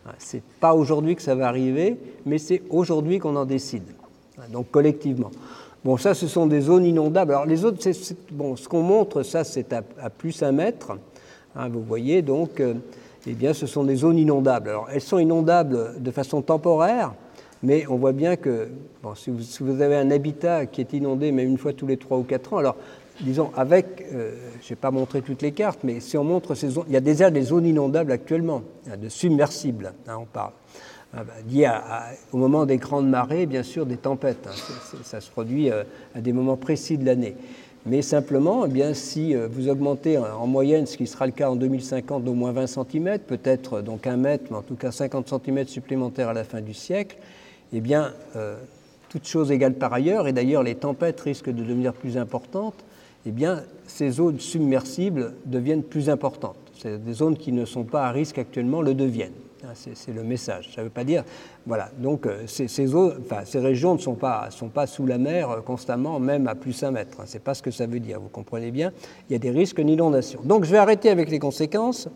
Ah, 0.05 0.13
c'est 0.19 0.43
pas 0.61 0.75
aujourd'hui 0.75 1.17
que 1.17 1.23
ça 1.23 1.35
va 1.35 1.49
arriver, 1.49 1.97
mais 2.27 2.37
c'est 2.37 2.63
aujourd'hui 2.69 3.19
qu'on 3.19 3.37
en 3.37 3.47
décide, 3.47 3.85
donc 4.53 4.71
collectivement. 4.71 5.31
Bon, 5.83 5.97
ça, 5.97 6.13
ce 6.13 6.27
sont 6.27 6.47
des 6.47 6.61
zones 6.61 6.85
inondables. 6.85 7.33
Alors, 7.33 7.47
les 7.47 7.65
autres, 7.65 7.79
ce 7.83 8.69
qu'on 8.69 8.83
montre, 8.83 9.23
ça, 9.23 9.45
c'est 9.45 9.73
à, 9.73 10.11
plus 10.11 10.43
un 10.43 10.53
mètre. 10.53 10.93
Hein, 11.57 11.69
vous 11.71 11.83
voyez, 11.83 12.21
donc, 12.21 12.61
euh, 12.61 12.75
eh 13.27 13.33
bien, 13.33 13.55
ce 13.55 13.67
sont 13.67 13.85
des 13.85 13.97
zones 13.97 14.19
inondables. 14.19 14.69
Alors, 14.69 14.89
elles 14.93 15.01
sont 15.01 15.19
inondables 15.19 16.03
de 16.03 16.11
façon 16.11 16.43
temporaire, 16.43 17.15
mais 17.63 17.87
on 17.89 17.97
voit 17.97 18.13
bien 18.13 18.37
que 18.37 18.69
si, 19.17 19.31
vous, 19.31 19.81
avez 19.83 19.97
un 19.97 20.11
habitat 20.11 20.67
qui 20.67 20.81
est 20.81 20.93
inondé 20.93 21.33
même 21.33 21.49
une 21.49 21.59
fois 21.59 21.73
tous 21.73 21.87
les 21.87 21.97
trois 21.97 22.19
ou 22.19 22.23
quatre 22.23 22.53
ans, 22.55 22.59
alors, 22.59 22.77
disons, 23.21 23.51
avec, 23.57 24.07
euh, 24.13 24.33
je 24.61 24.67
ne 24.67 24.69
vais 24.71 24.77
pas 24.77 24.91
montrer 24.91 25.21
toutes 25.21 25.43
les 25.43 25.53
cartes, 25.53 25.81
mais 25.83 26.01
si 26.01 26.17
on 26.17 26.25
montre 26.25 26.55
ces 26.55 26.71
zones, 26.71 26.85
il 26.89 26.95
y 26.95 26.97
a 26.97 27.01
des 27.31 27.43
zones 27.43 27.67
inondables 27.67 28.13
actuellement, 28.13 28.63
de 29.01 29.09
submersibles, 29.09 29.93
hein, 30.09 30.17
on 30.21 30.27
parle. 30.27 30.53
Ah 31.13 31.25
bah, 31.25 31.33
au 32.33 32.37
moment 32.37 32.67
des 32.67 32.77
grandes 32.77 33.09
marées, 33.09 33.47
bien 33.47 33.65
sûr, 33.65 33.85
des 33.85 33.97
tempêtes. 33.97 34.47
Hein. 34.47 34.99
ça 35.03 35.21
se 35.21 35.29
produit 35.29 35.71
euh, 35.71 35.83
à 36.15 36.21
des 36.21 36.33
moments 36.33 36.57
précis 36.57 36.99
de 36.99 37.05
l'année. 37.05 37.35
Mais 37.85 38.01
simplement, 38.03 38.67
eh 38.67 38.69
bien, 38.69 38.95
si 38.95 39.35
euh, 39.35 39.49
vous 39.51 39.69
augmentez 39.69 40.19
en 40.19 40.47
moyenne, 40.47 40.87
ce 40.87 40.97
qui 40.97 41.09
sera 41.09 41.27
le 41.27 41.33
cas 41.33 41.51
en 41.51 41.57
2050, 41.57 42.23
d'au 42.23 42.35
moins 42.35 42.53
20 42.53 42.67
cm, 42.69 43.19
peut-être 43.19 43.81
donc 43.81 44.07
un 44.07 44.17
mètre, 44.17 44.45
mais 44.51 44.59
en 44.59 44.63
tout 44.63 44.77
cas 44.77 44.93
50 44.93 45.29
cm 45.29 45.67
supplémentaires 45.67 46.29
à 46.29 46.35
la 46.35 46.45
fin 46.45 46.61
du 46.61 46.75
siècle, 46.75 47.17
eh 47.73 47.81
bien, 47.81 48.13
euh, 48.37 48.57
toutes 49.09 49.27
choses 49.27 49.51
égales 49.51 49.75
par 49.75 49.93
ailleurs, 49.93 50.29
et 50.29 50.33
d'ailleurs 50.33 50.63
les 50.63 50.75
tempêtes 50.75 51.21
risquent 51.21 51.51
de 51.51 51.63
devenir 51.63 51.93
plus 51.93 52.17
importantes, 52.17 52.85
eh 53.27 53.31
bien, 53.31 53.63
ces 53.87 54.11
zones 54.11 54.41
submersibles 54.41 55.35
deviennent 55.45 55.83
plus 55.83 56.09
importantes. 56.09 56.57
Des 56.85 57.13
zones 57.13 57.37
qui 57.37 57.53
ne 57.53 57.67
sont 57.67 57.85
pas 57.85 58.07
à 58.07 58.11
risque 58.11 58.39
actuellement 58.39 58.81
le 58.81 58.95
deviennent. 58.95 59.33
Ah, 59.63 59.73
c'est 59.75 60.15
le 60.15 60.23
message. 60.23 60.71
Ça 60.75 60.81
ne 60.81 60.87
veut 60.87 60.91
pas 60.91 61.05
dire. 61.05 61.23
Voilà. 61.67 61.91
Donc, 61.99 62.25
euh, 62.25 62.45
ces, 62.47 62.67
ces, 62.67 62.95
enfin, 62.95 63.45
ces 63.45 63.59
régions 63.59 63.95
ne 63.95 63.99
sont 63.99 64.15
pas, 64.15 64.51
sont 64.51 64.69
pas 64.69 64.87
sous 64.87 65.05
la 65.05 65.19
mer 65.19 65.51
euh, 65.51 65.61
constamment, 65.61 66.19
même 66.19 66.49
à 66.49 66.55
plus 66.55 66.81
d'un 66.81 66.93
mètre. 66.93 67.19
Ce 67.27 67.35
n'est 67.35 67.41
pas 67.41 67.53
ce 67.53 67.63
que 67.63 67.71
ça 67.71 67.87
veut 67.87 68.01
dire. 68.01 68.19
Vous 68.21 68.31
comprenez 68.31 68.71
bien. 68.71 68.91
Il 69.29 69.35
y 69.35 69.37
a 69.37 69.39
des 69.39 69.51
risques 69.51 69.83
d'inondation. 69.83 70.41
Donc, 70.45 70.65
je 70.65 70.71
vais 70.71 70.79
arrêter 70.79 71.11
avec 71.11 71.31
les 71.31 71.39
conséquences 71.39 72.09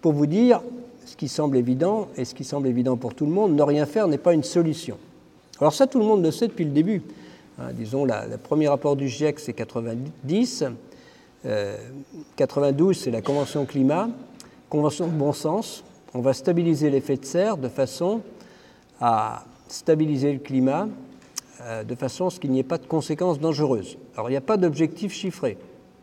pour 0.00 0.14
vous 0.14 0.26
dire 0.26 0.62
ce 1.04 1.16
qui 1.16 1.28
semble 1.28 1.56
évident 1.56 2.08
et 2.16 2.24
ce 2.24 2.34
qui 2.34 2.44
semble 2.44 2.66
évident 2.66 2.96
pour 2.96 3.14
tout 3.14 3.26
le 3.26 3.32
monde. 3.32 3.54
Ne 3.54 3.62
rien 3.62 3.86
faire 3.86 4.08
n'est 4.08 4.18
pas 4.18 4.34
une 4.34 4.42
solution. 4.42 4.98
Alors, 5.60 5.72
ça, 5.72 5.86
tout 5.86 5.98
le 5.98 6.04
monde 6.04 6.24
le 6.24 6.30
sait 6.30 6.48
depuis 6.48 6.64
le 6.64 6.70
début. 6.70 7.02
Hein, 7.58 7.72
disons, 7.72 8.04
le 8.04 8.36
premier 8.36 8.68
rapport 8.68 8.96
du 8.96 9.08
GIEC, 9.08 9.38
c'est 9.38 9.52
90. 9.52 10.64
92, 12.36 12.96
euh, 12.96 13.00
c'est 13.00 13.10
la 13.10 13.20
Convention 13.20 13.64
climat. 13.66 14.08
Convention 14.68 15.06
de 15.06 15.12
bon 15.12 15.32
sens 15.32 15.84
on 16.14 16.20
va 16.20 16.34
stabiliser 16.34 16.90
l'effet 16.90 17.16
de 17.16 17.24
serre 17.24 17.56
de 17.56 17.68
façon 17.68 18.20
à 19.00 19.44
stabiliser 19.68 20.32
le 20.32 20.38
climat, 20.38 20.88
euh, 21.62 21.84
de 21.84 21.94
façon 21.94 22.26
à 22.26 22.30
ce 22.30 22.38
qu'il 22.38 22.50
n'y 22.50 22.58
ait 22.58 22.64
pas 22.64 22.78
de 22.78 22.86
conséquences 22.86 23.40
dangereuses. 23.40 23.96
Alors 24.16 24.28
il 24.28 24.32
n'y 24.32 24.38
a 24.38 24.42
pas 24.42 24.56
d'objectif 24.56 25.12
chiffré, 25.12 25.56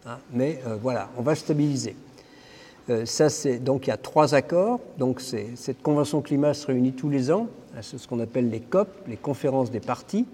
hein, 0.06 0.18
mais 0.34 0.62
euh, 0.66 0.78
voilà, 0.82 1.10
on 1.18 1.22
va 1.22 1.36
stabiliser. 1.36 1.96
Euh, 2.90 3.06
ça, 3.06 3.28
donc 3.60 3.88
il 3.88 3.90
y 3.90 3.94
a 3.94 3.98
trois 3.98 4.36
accords. 4.36 4.80
Donc 4.98 5.22
cette 5.22 5.82
convention 5.82 6.22
climat 6.22 6.54
se 6.54 6.68
réunit 6.68 6.94
tous 6.94 7.10
les 7.10 7.32
ans. 7.32 7.48
Hein, 7.76 7.80
c'est 7.82 7.98
ce 7.98 8.08
qu'on 8.08 8.20
appelle 8.20 8.50
les 8.50 8.60
COP, 8.60 8.88
les 9.08 9.18
conférences 9.18 9.72
des 9.72 9.80
parties. 9.80 10.26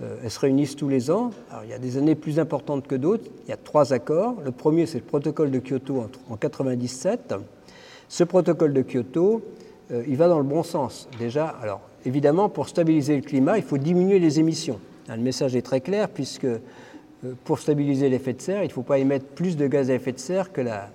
elles 0.00 0.30
se 0.30 0.40
réunissent 0.40 0.76
tous 0.76 0.88
les 0.88 1.10
ans. 1.10 1.30
Alors, 1.50 1.64
il 1.64 1.70
y 1.70 1.74
a 1.74 1.78
des 1.78 1.96
années 1.98 2.14
plus 2.14 2.38
importantes 2.38 2.86
que 2.86 2.94
d'autres. 2.94 3.24
Il 3.46 3.50
y 3.50 3.52
a 3.52 3.56
trois 3.56 3.92
accords. 3.92 4.34
Le 4.44 4.50
premier, 4.50 4.86
c'est 4.86 4.98
le 4.98 5.04
protocole 5.04 5.50
de 5.50 5.60
Kyoto 5.60 5.94
en 5.94 6.36
1997. 6.36 7.34
Ce 8.08 8.24
protocole 8.24 8.72
de 8.72 8.82
Kyoto, 8.82 9.42
euh, 9.90 10.04
il 10.06 10.16
va 10.16 10.28
dans 10.28 10.38
le 10.38 10.44
bon 10.44 10.62
sens. 10.62 11.08
Déjà, 11.18 11.48
alors 11.48 11.80
évidemment, 12.04 12.48
pour 12.48 12.68
stabiliser 12.68 13.16
le 13.16 13.22
climat, 13.22 13.58
il 13.58 13.64
faut 13.64 13.78
diminuer 13.78 14.18
les 14.18 14.40
émissions. 14.40 14.78
le 15.08 15.16
message 15.16 15.56
est 15.56 15.62
très 15.62 15.80
clair, 15.80 16.08
puisque 16.08 16.44
euh, 16.44 16.60
pour 17.44 17.58
stabiliser 17.58 18.08
l'effet 18.08 18.32
de 18.32 18.40
serre, 18.40 18.62
il 18.62 18.68
ne 18.68 18.72
faut 18.72 18.82
pas 18.82 18.98
émettre 18.98 19.26
plus 19.26 19.56
de 19.56 19.66
gaz 19.66 19.90
à 19.90 19.94
effet 19.94 20.12
de 20.12 20.18
serre 20.18 20.52
que 20.52 20.60
la 20.60 20.90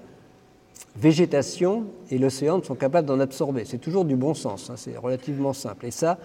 végétation 0.96 1.86
et 2.12 2.18
l'océan 2.18 2.62
sont 2.64 2.76
capables 2.76 3.08
d'en 3.08 3.20
absorber. 3.20 3.66
C'est 3.66 3.78
toujours 3.78 4.06
du 4.06 4.16
bon 4.16 4.34
sens, 4.34 4.70
hein, 4.70 4.76
c'est 4.78 4.98
relativement 4.98 5.54
simple. 5.54 5.86
Et 5.86 5.92
ça, 5.92 6.18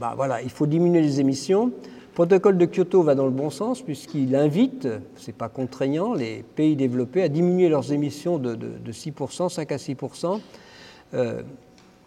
bah, 0.00 0.14
voilà, 0.16 0.42
il 0.42 0.50
faut 0.50 0.66
diminuer 0.66 1.00
les 1.00 1.20
émissions. 1.20 1.66
Le 1.66 2.14
protocole 2.14 2.58
de 2.58 2.66
Kyoto 2.66 3.02
va 3.02 3.14
dans 3.14 3.24
le 3.24 3.30
bon 3.30 3.50
sens 3.50 3.82
puisqu'il 3.82 4.36
invite, 4.36 4.86
ce 5.16 5.26
n'est 5.26 5.32
pas 5.32 5.48
contraignant, 5.48 6.14
les 6.14 6.44
pays 6.54 6.76
développés 6.76 7.22
à 7.22 7.28
diminuer 7.28 7.68
leurs 7.68 7.92
émissions 7.92 8.38
de, 8.38 8.56
6%, 8.90 9.48
5 9.48 9.72
à 9.72 9.76
6% 9.76 10.40
euh, 11.14 11.42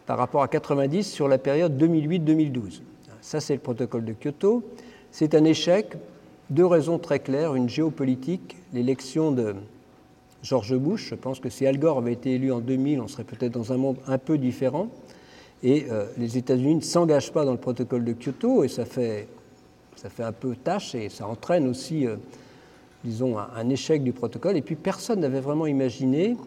par 0.05 0.17
rapport 0.17 0.43
à 0.43 0.47
90 0.47 1.03
sur 1.03 1.27
la 1.27 1.37
période 1.37 1.81
2008-2012. 1.81 2.81
Ça, 3.21 3.39
c'est 3.39 3.53
le 3.53 3.59
protocole 3.59 4.05
de 4.05 4.13
Kyoto. 4.13 4.63
C'est 5.09 5.33
un 5.33 5.43
échec, 5.43 5.95
deux 6.51 6.65
raisons 6.65 6.99
très 6.99 7.17
claires. 7.17 7.55
Une 7.55 7.69
géopolitique, 7.69 8.55
l'élection 8.71 9.31
de 9.31 9.55
George 10.45 10.75
Bush. 10.77 11.09
Je 11.09 11.15
pense 11.15 11.39
que 11.39 11.49
si 11.49 11.65
Al 11.65 11.79
Gore 11.79 11.97
avait 11.97 12.13
été 12.13 12.35
élu 12.35 12.51
en 12.51 12.59
2000, 12.59 13.01
on 13.01 13.07
serait 13.07 13.23
peut-être 13.23 13.53
dans 13.53 13.73
un 13.73 13.77
monde 13.77 13.97
un 14.07 14.19
peu 14.19 14.37
différent. 14.37 14.89
Et 15.63 15.87
euh, 15.89 16.05
les 16.17 16.37
États-Unis 16.37 16.75
ne 16.75 16.81
s'engagent 16.81 17.31
pas 17.31 17.45
dans 17.45 17.51
le 17.51 17.57
protocole 17.57 18.05
de 18.05 18.13
Kyoto, 18.13 18.63
et 18.63 18.67
ça 18.67 18.85
fait 18.85 19.27
un 20.19 20.31
peu 20.31 20.55
tâche 20.55 20.93
et 20.93 21.09
ça 21.09 21.27
entraîne 21.27 21.67
aussi, 21.67 22.05
euh, 22.05 22.17
disons, 23.03 23.37
un, 23.39 23.69
échec 23.69 24.03
du 24.03 24.13
protocole. 24.13 24.55
Et 24.55 24.61
puis 24.61 24.75
personne 24.75 25.19
n'avait 25.21 25.39
vraiment 25.39 25.65
imaginé 25.65 26.37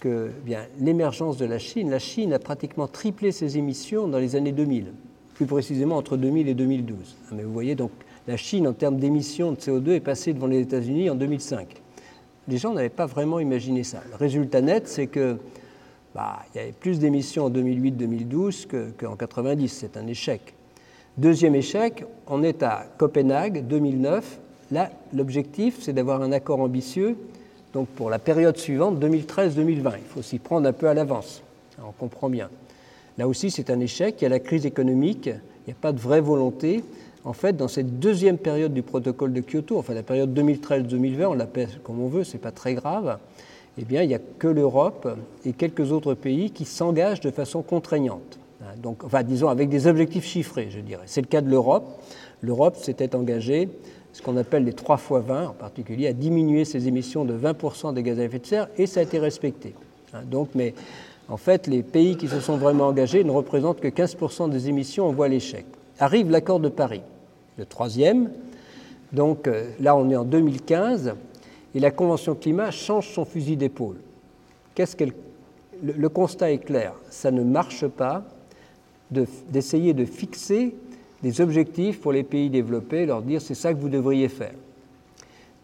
que 0.00 0.30
eh 0.48 0.54
l'émergence 0.80 1.36
de 1.36 1.44
la 1.44 1.58
Chine, 1.58 1.90
la 1.90 1.98
Chine 1.98 2.32
a 2.32 2.38
pratiquement 2.38 2.88
triplé 2.88 3.30
ses 3.30 3.58
émissions 3.58 4.08
dans 4.08 4.18
les 4.18 4.36
années 4.36 4.52
2000, 4.52 4.86
plus 5.34 5.46
précisément 5.46 5.98
entre 5.98 6.16
2000 6.16 6.48
et 6.48 6.54
2012. 6.54 6.96
Ah, 7.30 7.34
mais 7.36 7.42
vous 7.42 7.52
voyez 7.52 7.74
donc 7.74 7.90
la 8.26 8.38
Chine 8.38 8.66
en 8.66 8.72
termes 8.72 8.96
d'émissions 8.96 9.52
de 9.52 9.56
CO2 9.56 9.90
est 9.90 10.00
passée 10.00 10.32
devant 10.32 10.46
les 10.46 10.60
États-Unis 10.60 11.10
en 11.10 11.14
2005. 11.14 11.83
Les 12.48 12.58
gens 12.58 12.72
n'avaient 12.72 12.88
pas 12.88 13.06
vraiment 13.06 13.40
imaginé 13.40 13.84
ça. 13.84 14.02
Le 14.10 14.16
résultat 14.16 14.60
net, 14.60 14.88
c'est 14.88 15.06
que 15.06 15.38
bah, 16.14 16.40
il 16.54 16.58
y 16.58 16.60
avait 16.60 16.72
plus 16.72 16.98
d'émissions 16.98 17.46
en 17.46 17.50
2008-2012 17.50 18.66
qu'en 18.98 19.16
90. 19.16 19.68
C'est 19.68 19.96
un 19.96 20.06
échec. 20.06 20.54
Deuxième 21.16 21.54
échec, 21.54 22.04
on 22.26 22.42
est 22.42 22.62
à 22.62 22.86
Copenhague 22.98 23.66
2009. 23.66 24.40
Là, 24.72 24.90
l'objectif, 25.12 25.78
c'est 25.80 25.92
d'avoir 25.92 26.22
un 26.22 26.32
accord 26.32 26.60
ambitieux 26.60 27.16
donc 27.74 27.88
pour 27.88 28.08
la 28.08 28.20
période 28.20 28.56
suivante, 28.56 29.02
2013-2020. 29.04 29.94
Il 29.98 30.04
faut 30.08 30.22
s'y 30.22 30.38
prendre 30.38 30.68
un 30.68 30.72
peu 30.72 30.88
à 30.88 30.94
l'avance. 30.94 31.42
On 31.84 31.90
comprend 31.90 32.30
bien. 32.30 32.48
Là 33.18 33.26
aussi, 33.26 33.50
c'est 33.50 33.68
un 33.68 33.80
échec. 33.80 34.14
Il 34.20 34.22
y 34.22 34.26
a 34.26 34.30
la 34.30 34.38
crise 34.38 34.64
économique. 34.64 35.26
Il 35.26 35.66
n'y 35.66 35.72
a 35.72 35.76
pas 35.80 35.92
de 35.92 35.98
vraie 35.98 36.20
volonté. 36.20 36.84
En 37.24 37.32
fait, 37.32 37.56
dans 37.56 37.68
cette 37.68 37.98
deuxième 37.98 38.36
période 38.36 38.74
du 38.74 38.82
protocole 38.82 39.32
de 39.32 39.40
Kyoto, 39.40 39.78
enfin 39.78 39.94
la 39.94 40.02
période 40.02 40.38
2013-2020, 40.38 41.24
on 41.24 41.34
l'appelle 41.34 41.68
comme 41.82 42.00
on 42.00 42.08
veut, 42.08 42.22
c'est 42.22 42.38
pas 42.38 42.50
très 42.50 42.74
grave. 42.74 43.18
Eh 43.78 43.84
bien, 43.84 44.02
il 44.02 44.08
n'y 44.08 44.14
a 44.14 44.20
que 44.38 44.46
l'Europe 44.46 45.08
et 45.44 45.52
quelques 45.52 45.90
autres 45.90 46.14
pays 46.14 46.50
qui 46.50 46.64
s'engagent 46.66 47.20
de 47.20 47.30
façon 47.30 47.62
contraignante. 47.62 48.38
Hein, 48.62 48.74
donc, 48.82 49.02
enfin, 49.04 49.22
disons 49.22 49.48
avec 49.48 49.70
des 49.70 49.86
objectifs 49.86 50.24
chiffrés, 50.24 50.68
je 50.70 50.80
dirais. 50.80 51.04
C'est 51.06 51.22
le 51.22 51.26
cas 51.26 51.40
de 51.40 51.50
l'Europe. 51.50 52.02
L'Europe 52.42 52.76
s'était 52.76 53.16
engagée, 53.16 53.70
ce 54.12 54.20
qu'on 54.20 54.36
appelle 54.36 54.64
les 54.64 54.74
3 54.74 54.98
fois 54.98 55.20
20 55.20 55.48
en 55.48 55.52
particulier, 55.54 56.06
à 56.08 56.12
diminuer 56.12 56.66
ses 56.66 56.88
émissions 56.88 57.24
de 57.24 57.36
20% 57.36 57.94
des 57.94 58.02
gaz 58.02 58.20
à 58.20 58.24
effet 58.24 58.38
de 58.38 58.46
serre, 58.46 58.68
et 58.76 58.86
ça 58.86 59.00
a 59.00 59.02
été 59.02 59.18
respecté. 59.18 59.74
Hein, 60.12 60.20
donc, 60.30 60.50
mais 60.54 60.74
en 61.30 61.38
fait, 61.38 61.66
les 61.68 61.82
pays 61.82 62.16
qui 62.16 62.28
se 62.28 62.38
sont 62.38 62.58
vraiment 62.58 62.88
engagés 62.88 63.24
ne 63.24 63.30
représentent 63.30 63.80
que 63.80 63.88
15% 63.88 64.50
des 64.50 64.68
émissions, 64.68 65.08
on 65.08 65.12
voit 65.12 65.28
l'échec. 65.28 65.64
Arrive 65.98 66.30
l'accord 66.30 66.60
de 66.60 66.68
Paris, 66.68 67.02
le 67.56 67.66
troisième. 67.66 68.30
Donc 69.12 69.46
euh, 69.46 69.70
là, 69.80 69.96
on 69.96 70.10
est 70.10 70.16
en 70.16 70.24
2015, 70.24 71.14
et 71.74 71.80
la 71.80 71.90
Convention 71.90 72.34
climat 72.34 72.70
change 72.70 73.08
son 73.10 73.24
fusil 73.24 73.56
d'épaule. 73.56 73.96
Le, 75.82 76.08
constat 76.08 76.52
est 76.52 76.58
clair, 76.58 76.94
ça 77.10 77.30
ne 77.30 77.42
marche 77.42 77.86
pas 77.86 78.24
d'essayer 79.10 79.92
de, 79.92 80.04
fixer 80.04 80.74
des 81.22 81.40
objectifs 81.40 82.00
pour 82.00 82.12
les 82.12 82.22
pays 82.22 82.50
développés, 82.50 83.06
leur 83.06 83.22
dire 83.22 83.40
c'est 83.40 83.54
ça 83.54 83.72
que 83.72 83.78
vous 83.78 83.88
devriez 83.88 84.28
faire. 84.28 84.54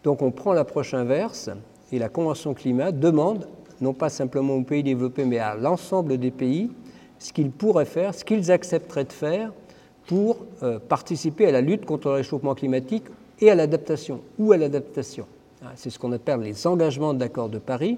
Donc 0.03 0.21
on 0.21 0.31
prend 0.31 0.53
l'approche 0.53 0.93
inverse 0.93 1.49
et 1.91 1.99
la 1.99 2.09
Convention 2.09 2.53
climat 2.53 2.91
demande, 2.91 3.47
non 3.79 3.93
pas 3.93 4.09
simplement 4.09 4.55
aux 4.55 4.63
pays 4.63 4.83
développés, 4.83 5.25
mais 5.25 5.39
à 5.39 5.55
l'ensemble 5.55 6.17
des 6.17 6.31
pays, 6.31 6.69
ce 7.19 7.33
qu'ils 7.33 7.51
pourraient 7.51 7.85
faire, 7.85 8.13
ce 8.13 8.23
qu'ils 8.23 8.51
accepteraient 8.51 9.05
de 9.05 9.13
faire 9.13 9.51
pour 10.07 10.37
euh, 10.63 10.79
participer 10.79 11.47
à 11.47 11.51
la 11.51 11.61
lutte 11.61 11.85
contre 11.85 12.09
le 12.09 12.15
réchauffement 12.15 12.55
climatique 12.55 13.05
et 13.39 13.49
à 13.49 13.55
l'adaptation, 13.55 14.21
ou 14.37 14.51
à 14.51 14.57
l'adaptation. 14.57 15.25
Ah, 15.63 15.71
c'est 15.75 15.89
ce 15.89 15.99
qu'on 15.99 16.11
appelle 16.11 16.41
les 16.41 16.67
engagements 16.67 17.13
de 17.13 17.19
l'accord 17.19 17.49
de 17.49 17.59
Paris. 17.59 17.97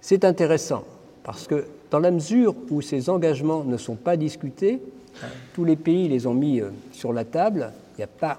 C'est 0.00 0.24
intéressant 0.24 0.84
parce 1.24 1.46
que 1.46 1.66
dans 1.90 1.98
la 1.98 2.10
mesure 2.10 2.54
où 2.70 2.80
ces 2.80 3.10
engagements 3.10 3.64
ne 3.64 3.76
sont 3.76 3.96
pas 3.96 4.16
discutés, 4.16 4.80
tous 5.54 5.64
les 5.64 5.76
pays 5.76 6.08
les 6.08 6.26
ont 6.26 6.34
mis 6.34 6.60
euh, 6.60 6.70
sur 6.92 7.12
la 7.12 7.24
table. 7.24 7.72
Il 7.96 8.02
y 8.02 8.04
a 8.04 8.06
pas, 8.06 8.38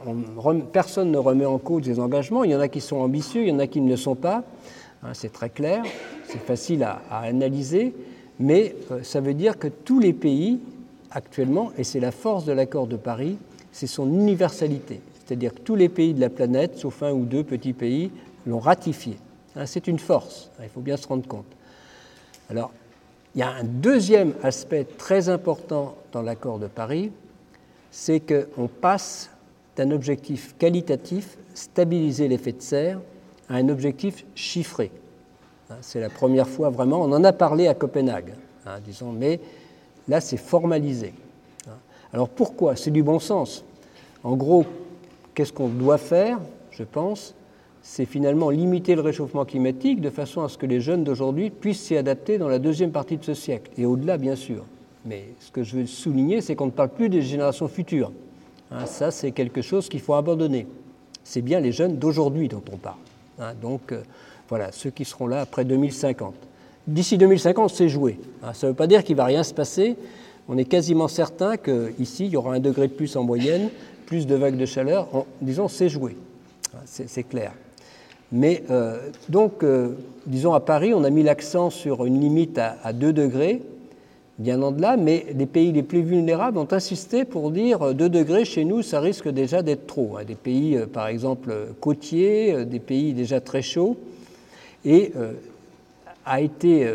personne 0.71 1.11
ne 1.11 1.17
remet 1.17 1.45
en 1.45 1.57
cause 1.57 1.83
ces 1.83 1.99
engagements. 1.99 2.43
Il 2.43 2.51
y 2.51 2.55
en 2.55 2.61
a 2.61 2.69
qui 2.69 2.79
sont 2.79 2.97
ambitieux, 2.97 3.41
il 3.41 3.49
y 3.49 3.51
en 3.51 3.59
a 3.59 3.67
qui 3.67 3.81
ne 3.81 3.89
le 3.89 3.97
sont 3.97 4.15
pas. 4.15 4.43
Hein, 5.03 5.09
c'est 5.13 5.31
très 5.31 5.49
clair, 5.49 5.83
c'est 6.27 6.39
facile 6.39 6.83
à, 6.83 7.01
analyser, 7.11 7.93
mais 8.39 8.75
euh, 8.91 8.99
ça 9.03 9.21
veut 9.21 9.33
dire 9.33 9.57
que 9.57 9.67
tous 9.67 9.99
les 9.99 10.13
pays 10.13 10.59
actuellement, 11.11 11.71
et 11.77 11.83
c'est 11.83 11.99
la 11.99 12.11
force 12.11 12.45
de 12.45 12.51
l'accord 12.51 12.87
de 12.87 12.97
Paris, 12.97 13.37
c'est 13.71 13.87
son 13.87 14.07
universalité. 14.07 15.01
C'est-à-dire 15.25 15.53
que 15.53 15.59
tous 15.59 15.75
les 15.75 15.89
pays 15.89 16.13
de 16.13 16.21
la 16.21 16.29
planète, 16.29 16.77
sauf 16.77 17.03
un 17.03 17.11
ou 17.11 17.25
deux 17.25 17.43
petits 17.43 17.73
pays, 17.73 18.11
l'ont 18.45 18.59
ratifié. 18.59 19.17
Hein, 19.55 19.65
c'est 19.65 19.87
une 19.87 19.99
force, 19.99 20.49
il 20.61 20.69
faut 20.69 20.81
bien 20.81 20.97
se 20.97 21.07
rendre 21.07 21.27
compte. 21.27 21.45
Alors, 22.49 22.71
il 23.35 23.39
y 23.39 23.43
a 23.43 23.49
un 23.49 23.63
deuxième 23.63 24.33
aspect 24.41 24.85
très 24.97 25.29
important 25.29 25.95
dans 26.11 26.21
l'accord 26.21 26.57
de 26.57 26.67
Paris, 26.67 27.11
c'est 27.91 28.19
qu'on 28.19 28.67
passe 28.67 29.29
d'un 29.75 29.91
objectif 29.91 30.55
qualitatif, 30.57 31.37
stabiliser 31.53 32.27
l'effet 32.27 32.53
de 32.53 32.61
serre, 32.61 32.99
à 33.49 33.55
un 33.55 33.69
objectif 33.69 34.25
chiffré. 34.35 34.91
Hein, 35.69 35.75
c'est 35.81 35.99
la 35.99 36.09
première 36.09 36.47
fois 36.47 36.69
vraiment, 36.69 37.01
on 37.01 37.11
en 37.11 37.23
a 37.23 37.33
parlé 37.33 37.67
à 37.67 37.73
Copenhague, 37.73 38.33
hein, 38.65 38.79
disons, 38.83 39.11
mais 39.11 39.39
là 40.09 40.19
c'est 40.19 40.37
formalisé. 40.37 41.13
Alors 42.13 42.29
pourquoi? 42.29 42.75
C'est 42.75 42.91
du 42.91 43.03
bon 43.03 43.19
sens. 43.19 43.63
En 44.23 44.35
gros, 44.35 44.65
qu'est-ce 45.33 45.53
qu'on 45.53 45.67
doit 45.67 45.97
faire, 45.97 46.39
je 46.71 46.83
pense? 46.83 47.35
C'est 47.81 48.05
finalement 48.05 48.49
limiter 48.49 48.95
le 48.95 49.01
réchauffement 49.01 49.45
climatique 49.45 50.01
de 50.01 50.09
façon 50.09 50.41
à 50.41 50.49
ce 50.49 50.57
que 50.57 50.65
les 50.65 50.81
jeunes 50.81 51.03
d'aujourd'hui 51.03 51.49
puissent 51.49 51.83
s'y 51.83 51.95
adapter 51.95 52.37
dans 52.37 52.49
la 52.49 52.59
deuxième 52.59 52.91
partie 52.91 53.17
de 53.17 53.23
ce 53.23 53.33
siècle, 53.33 53.71
et 53.77 53.85
au-delà 53.85 54.17
bien 54.17 54.35
sûr. 54.35 54.65
Mais 55.05 55.25
ce 55.39 55.51
que 55.51 55.63
je 55.63 55.77
veux 55.77 55.85
souligner, 55.85 56.41
c'est 56.41 56.55
qu'on 56.55 56.65
ne 56.65 56.71
parle 56.71 56.89
plus 56.89 57.09
des 57.09 57.21
générations 57.21 57.67
futures. 57.67 58.11
Hein, 58.71 58.85
ça, 58.85 59.11
c'est 59.11 59.31
quelque 59.31 59.61
chose 59.61 59.87
qu'il 59.87 60.01
faut 60.01 60.13
abandonner. 60.13 60.67
C'est 61.23 61.41
bien 61.41 61.59
les 61.59 61.71
jeunes 61.71 61.97
d'aujourd'hui 61.97 62.47
dont 62.47 62.61
on 62.71 62.77
parle. 62.77 62.97
Hein, 63.39 63.53
donc, 63.61 63.91
euh, 63.91 64.01
voilà, 64.49 64.71
ceux 64.71 64.89
qui 64.89 65.05
seront 65.05 65.27
là 65.27 65.41
après 65.41 65.63
2050. 65.63 66.33
D'ici 66.89 67.19
2050, 67.19 67.69
c'est 67.69 67.87
joué. 67.87 68.17
Hein, 68.41 68.53
ça 68.53 68.65
ne 68.65 68.71
veut 68.71 68.75
pas 68.75 68.87
dire 68.87 69.03
qu'il 69.03 69.15
ne 69.15 69.17
va 69.17 69.25
rien 69.25 69.43
se 69.43 69.53
passer. 69.53 69.95
On 70.47 70.57
est 70.57 70.65
quasiment 70.65 71.07
certain 71.07 71.55
qu'ici, 71.55 72.25
il 72.25 72.31
y 72.31 72.35
aura 72.35 72.55
un 72.55 72.59
degré 72.59 72.87
de 72.87 72.93
plus 72.93 73.15
en 73.15 73.21
moyenne, 73.21 73.69
plus 74.07 74.25
de 74.25 74.33
vagues 74.33 74.57
de 74.57 74.65
chaleur. 74.65 75.07
disons, 75.39 75.67
c'est 75.67 75.87
joué. 75.87 76.17
C'est 76.85 77.23
clair. 77.23 77.51
Mais 78.31 78.63
euh, 78.71 78.97
donc, 79.29 79.63
euh, 79.63 79.89
disons 80.25 80.55
à 80.55 80.59
Paris, 80.59 80.91
on 80.95 81.03
a 81.03 81.11
mis 81.11 81.21
l'accent 81.21 81.69
sur 81.69 82.05
une 82.05 82.19
limite 82.19 82.57
à, 82.57 82.91
2 82.91 83.13
degrés, 83.13 83.61
bien 84.39 84.59
en-delà, 84.63 84.97
mais 84.97 85.27
les 85.35 85.45
pays 85.45 85.71
les 85.71 85.83
plus 85.83 86.01
vulnérables 86.01 86.57
ont 86.57 86.67
insisté 86.71 87.23
pour 87.23 87.51
dire 87.51 87.93
2 87.93 88.05
euh, 88.05 88.09
degrés 88.09 88.45
chez 88.45 88.65
nous, 88.65 88.81
ça 88.81 88.99
risque 88.99 89.29
déjà 89.29 89.61
d'être 89.61 89.85
trop. 89.85 90.17
Hein. 90.17 90.23
Des 90.25 90.33
pays, 90.33 90.79
par 90.91 91.07
exemple, 91.07 91.53
côtiers, 91.79 92.65
des 92.65 92.79
pays 92.79 93.13
déjà 93.13 93.41
très 93.41 93.61
chauds. 93.61 93.95
Et 94.85 95.11
a 96.25 96.41
été, 96.41 96.87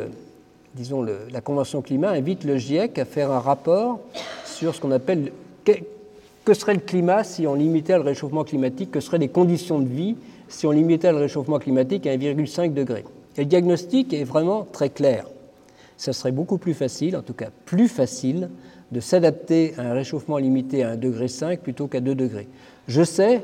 disons, 0.75 1.03
la 1.03 1.41
Convention 1.41 1.83
climat 1.83 2.11
invite 2.11 2.45
le 2.45 2.57
GIEC 2.57 2.99
à 2.99 3.05
faire 3.05 3.31
un 3.31 3.41
rapport 3.41 4.01
sur 4.45 4.75
ce 4.75 4.81
qu'on 4.81 4.93
appelle 4.93 5.33
que 6.45 6.53
serait 6.55 6.75
le 6.75 6.81
climat 6.81 7.25
si 7.25 7.47
on 7.47 7.55
limitait 7.55 7.97
le 7.97 8.03
réchauffement 8.03 8.45
climatique, 8.45 8.91
que 8.91 9.01
seraient 9.01 9.19
les 9.19 9.29
conditions 9.29 9.79
de 9.81 9.89
vie 9.89 10.17
si 10.49 10.67
on 10.67 10.71
limitait 10.73 11.11
le 11.11 11.19
réchauffement 11.19 11.59
climatique 11.59 12.07
à 12.07 12.17
1,5 12.17 12.75
degré. 12.75 13.05
Et 13.37 13.41
le 13.41 13.47
diagnostic 13.47 14.13
est 14.13 14.25
vraiment 14.25 14.67
très 14.71 14.91
clair. 14.91 15.27
Ça 15.97 16.13
serait 16.13 16.33
beaucoup 16.33 16.59
plus 16.59 16.75
facile, 16.75 17.17
en 17.17 17.23
tout 17.23 17.33
cas 17.33 17.49
plus 17.65 17.89
facile, 17.89 18.51
de 18.93 19.01
s'adapter 19.01 19.75
à 19.79 19.83
un 19.91 19.93
réchauffement 19.95 20.37
limité 20.37 20.85
à 20.85 20.97
1,5 20.97 20.99
degré 20.99 21.57
plutôt 21.57 21.87
qu'à 21.87 22.01
2 22.01 22.15
degrés. 22.15 22.47
Je 22.87 23.03
sais, 23.03 23.41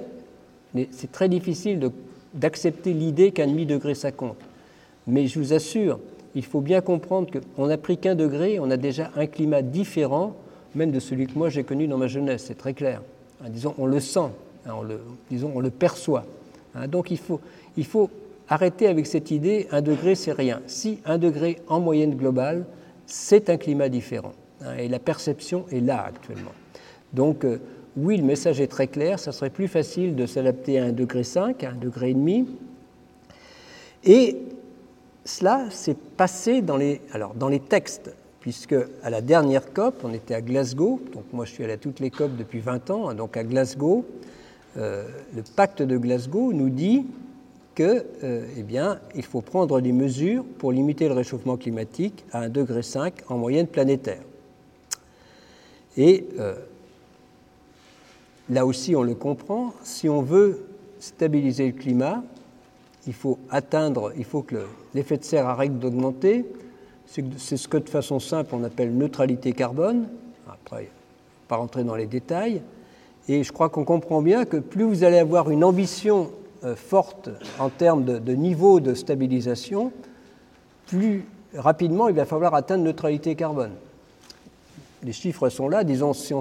mais 0.74 0.88
c'est 0.92 1.10
très 1.10 1.28
difficile 1.28 1.90
d'accepter 2.34 2.92
l'idée 2.92 3.32
qu'un 3.32 3.46
demi-degré 3.46 3.94
ça 3.94 4.12
compte. 4.12 4.36
Mais 5.10 5.26
je 5.26 5.38
vous 5.38 5.52
assure, 5.52 5.98
il 6.34 6.44
faut 6.44 6.60
bien 6.60 6.80
comprendre 6.80 7.28
qu'on 7.56 7.66
n'a 7.66 7.78
pris 7.78 7.98
qu'un 7.98 8.14
degré, 8.14 8.58
on 8.60 8.70
a 8.70 8.76
déjà 8.76 9.10
un 9.16 9.26
climat 9.26 9.62
différent, 9.62 10.36
même 10.74 10.92
de 10.92 11.00
celui 11.00 11.26
que 11.26 11.36
moi 11.36 11.48
j'ai 11.48 11.64
connu 11.64 11.88
dans 11.88 11.98
ma 11.98 12.06
jeunesse, 12.06 12.44
c'est 12.46 12.56
très 12.56 12.74
clair. 12.74 13.02
disons, 13.48 13.74
on 13.78 13.86
le 13.86 14.00
sent, 14.00 14.30
hein, 14.66 14.74
le, 14.86 15.00
disons, 15.30 15.52
on 15.54 15.60
le 15.60 15.70
perçoit. 15.70 16.24
Hein, 16.74 16.86
donc 16.86 17.10
il 17.10 17.18
faut, 17.18 17.40
il 17.76 17.84
faut 17.84 18.10
arrêter 18.48 18.86
avec 18.86 19.06
cette 19.06 19.30
idée 19.30 19.66
un 19.70 19.82
degré 19.82 20.14
c'est 20.14 20.32
rien. 20.32 20.60
Si 20.66 20.98
un 21.04 21.18
degré 21.18 21.58
en 21.66 21.80
moyenne 21.80 22.14
globale, 22.14 22.64
c'est 23.06 23.50
un 23.50 23.56
climat 23.56 23.88
différent. 23.88 24.32
Hein, 24.62 24.76
et 24.78 24.88
la 24.88 25.00
perception 25.00 25.64
est 25.72 25.80
là 25.80 26.04
actuellement. 26.06 26.52
Donc 27.12 27.44
euh, 27.44 27.58
oui, 27.96 28.16
le 28.16 28.22
message 28.22 28.60
est 28.60 28.68
très 28.68 28.86
clair, 28.86 29.18
ça 29.18 29.32
serait 29.32 29.50
plus 29.50 29.66
facile 29.66 30.14
de 30.14 30.26
s'adapter 30.26 30.78
à 30.78 30.84
un 30.84 30.92
degré 30.92 31.24
5, 31.24 31.64
à 31.64 31.70
un 31.70 31.74
degré 31.74 32.10
et 32.10 32.14
demi. 32.14 32.46
Et 34.04 34.36
cela 35.24 35.70
s'est 35.70 35.96
passé 36.16 36.62
dans 36.62 36.76
les, 36.76 37.00
textes, 37.68 38.10
puisque 38.40 38.76
à 39.02 39.10
la 39.10 39.20
dernière 39.20 39.72
COP, 39.72 40.02
on 40.04 40.12
était 40.12 40.34
à 40.34 40.40
Glasgow, 40.40 41.00
donc 41.12 41.24
moi 41.32 41.44
je 41.44 41.52
suis 41.52 41.64
allé 41.64 41.74
à 41.74 41.78
toutes 41.78 42.00
les 42.00 42.10
COP 42.10 42.36
depuis 42.36 42.60
20 42.60 42.90
ans, 42.90 43.08
hein, 43.08 43.14
donc 43.14 43.36
à 43.36 43.44
Glasgow, 43.44 44.04
euh, 44.76 45.06
le 45.34 45.42
pacte 45.42 45.82
de 45.82 45.98
Glasgow 45.98 46.52
nous 46.52 46.70
dit 46.70 47.04
que, 47.74 48.04
euh, 48.24 48.46
eh 48.56 48.62
bien, 48.62 49.00
il 49.14 49.24
faut 49.24 49.40
prendre 49.40 49.80
des 49.80 49.92
mesures 49.92 50.44
pour 50.58 50.72
limiter 50.72 51.08
le 51.08 51.14
réchauffement 51.14 51.56
climatique 51.56 52.24
à 52.32 52.48
1,5 52.48 52.50
degré 52.50 52.80
en 53.28 53.38
moyenne 53.38 53.66
planétaire. 53.66 54.22
Et 55.96 56.26
euh, 56.38 56.54
là 58.48 58.64
aussi, 58.66 58.94
on 58.94 59.02
le 59.02 59.14
comprend, 59.14 59.74
si 59.82 60.08
on 60.08 60.22
veut 60.22 60.66
stabiliser 60.98 61.66
le 61.66 61.72
climat, 61.72 62.22
il 63.10 63.14
faut 63.14 63.40
atteindre, 63.50 64.12
il 64.16 64.24
faut 64.24 64.42
que 64.42 64.54
l'effet 64.94 65.16
de 65.16 65.24
serre 65.24 65.48
arrête 65.48 65.80
d'augmenter. 65.80 66.46
C'est 67.06 67.56
ce 67.56 67.66
que 67.66 67.76
de 67.76 67.88
façon 67.88 68.20
simple 68.20 68.54
on 68.54 68.62
appelle 68.62 68.96
neutralité 68.96 69.52
carbone. 69.52 70.06
Après, 70.48 70.88
pas 71.48 71.56
rentrer 71.56 71.82
dans 71.82 71.96
les 71.96 72.06
détails. 72.06 72.62
Et 73.28 73.42
je 73.42 73.50
crois 73.50 73.68
qu'on 73.68 73.84
comprend 73.84 74.22
bien 74.22 74.44
que 74.44 74.58
plus 74.58 74.84
vous 74.84 75.02
allez 75.02 75.18
avoir 75.18 75.50
une 75.50 75.64
ambition 75.64 76.30
euh, 76.62 76.76
forte 76.76 77.30
en 77.58 77.68
termes 77.68 78.04
de, 78.04 78.32
niveau 78.32 78.78
de 78.78 78.94
stabilisation, 78.94 79.90
plus 80.86 81.24
rapidement 81.52 82.06
il 82.06 82.14
va 82.14 82.26
falloir 82.26 82.54
atteindre 82.54 82.84
neutralité 82.84 83.34
carbone. 83.34 83.72
Les 85.02 85.12
chiffres 85.12 85.48
sont 85.48 85.68
là, 85.68 85.82
disons, 85.82 86.12
si 86.12 86.32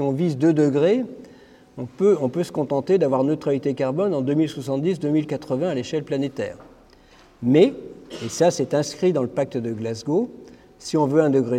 on, 0.00 0.10
vise 0.10 0.38
2 0.38 0.52
degrés, 0.52 1.04
on 1.76 1.86
peut, 1.86 2.44
se 2.44 2.52
contenter 2.52 2.98
d'avoir 2.98 3.24
neutralité 3.24 3.74
carbone 3.74 4.14
en 4.14 4.22
2070-2080 4.22 5.64
à 5.64 5.74
l'échelle 5.74 6.04
planétaire. 6.04 6.56
Mais, 7.42 7.72
et 8.24 8.28
ça 8.28 8.50
c'est 8.50 8.74
inscrit 8.74 9.12
dans 9.12 9.22
le 9.22 9.28
pacte 9.28 9.56
de 9.56 9.72
Glasgow, 9.72 10.30
si 10.78 10.96
on 10.96 11.06
veut 11.06 11.22
1,5 11.22 11.30
degré, 11.30 11.58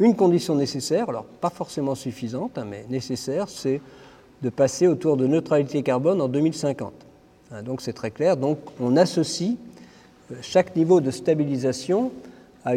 une 0.00 0.16
condition 0.16 0.54
nécessaire, 0.54 1.08
alors 1.08 1.24
pas 1.24 1.50
forcément 1.50 1.94
suffisante, 1.94 2.58
hein, 2.58 2.66
mais 2.68 2.84
nécessaire, 2.88 3.48
c'est 3.48 3.80
de 4.42 4.50
passer 4.50 4.88
autour 4.88 5.16
de 5.16 5.26
neutralité 5.26 5.82
carbone 5.82 6.20
en 6.20 6.28
2050. 6.28 6.92
Hein, 7.52 7.62
donc 7.62 7.80
c'est 7.80 7.92
très 7.92 8.10
clair. 8.10 8.36
Donc 8.36 8.58
on 8.80 8.96
associe 8.96 9.56
euh, 10.30 10.34
chaque 10.42 10.74
niveau 10.76 11.00
de 11.00 11.10
stabilisation 11.10 12.10
à, 12.64 12.72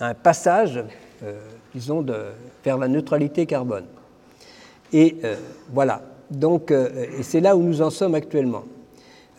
un 0.00 0.14
passage 0.14 0.84
euh, 1.22 1.38
disons, 1.74 2.04
vers 2.64 2.78
la 2.78 2.88
neutralité 2.88 3.46
carbone. 3.46 3.84
Et 4.94 5.16
euh, 5.24 5.36
voilà. 5.74 6.00
Donc, 6.30 6.70
et 6.70 7.22
c'est 7.22 7.40
là 7.40 7.54
où 7.54 7.62
nous 7.62 7.82
en 7.82 7.90
sommes 7.90 8.14
actuellement. 8.14 8.64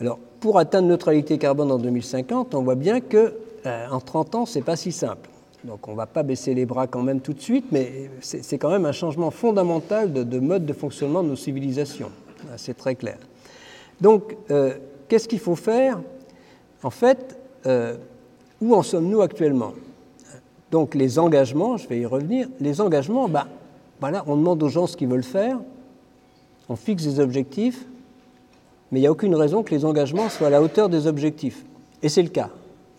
Alors, 0.00 0.18
pour 0.38 0.58
atteindre 0.58 0.86
neutralité 0.86 1.36
carbone 1.36 1.72
en 1.72 1.78
2050, 1.78 2.54
on 2.54 2.62
voit 2.62 2.76
bien 2.76 3.00
que 3.00 3.34
en 3.64 3.98
30 3.98 4.34
ans, 4.36 4.46
c'est 4.46 4.62
pas 4.62 4.76
si 4.76 4.92
simple. 4.92 5.28
Donc 5.66 5.88
on 5.88 5.92
ne 5.92 5.96
va 5.96 6.06
pas 6.06 6.22
baisser 6.22 6.54
les 6.54 6.64
bras 6.64 6.86
quand 6.86 7.02
même 7.02 7.20
tout 7.20 7.32
de 7.32 7.40
suite, 7.40 7.66
mais 7.72 8.08
c'est 8.20 8.58
quand 8.58 8.70
même 8.70 8.86
un 8.86 8.92
changement 8.92 9.30
fondamental 9.30 10.12
de, 10.12 10.38
mode 10.38 10.64
de 10.64 10.72
fonctionnement 10.72 11.22
de 11.22 11.28
nos 11.28 11.36
civilisations. 11.36 12.10
C'est 12.56 12.76
très 12.76 12.94
clair. 12.94 13.18
Donc, 14.00 14.36
euh, 14.50 14.74
qu'est-ce 15.08 15.26
qu'il 15.26 15.40
faut 15.40 15.56
faire? 15.56 16.00
En 16.82 16.90
fait, 16.90 17.38
euh, 17.66 17.96
où 18.60 18.74
en 18.74 18.82
sommes-nous 18.82 19.22
actuellement? 19.22 19.72
Donc 20.70 20.94
les 20.94 21.18
engagements, 21.18 21.76
je 21.76 21.88
vais 21.88 22.00
y 22.00 22.06
revenir, 22.06 22.48
les 22.60 22.80
engagements, 22.80 23.28
bah, 23.28 23.46
voilà, 24.00 24.24
on 24.26 24.36
demande 24.36 24.62
aux 24.62 24.68
gens 24.68 24.86
ce 24.86 24.96
qu'ils 24.96 25.08
veulent 25.08 25.22
faire, 25.22 25.58
on 26.68 26.76
fixe 26.76 27.04
des 27.04 27.20
objectifs, 27.20 27.86
mais 28.90 28.98
il 28.98 29.02
n'y 29.02 29.06
a 29.06 29.12
aucune 29.12 29.34
raison 29.34 29.62
que 29.62 29.74
les 29.74 29.84
engagements 29.84 30.28
soient 30.28 30.48
à 30.48 30.50
la 30.50 30.62
hauteur 30.62 30.88
des 30.88 31.06
objectifs. 31.06 31.64
Et 32.02 32.08
c'est 32.08 32.22
le 32.22 32.28
cas, 32.28 32.50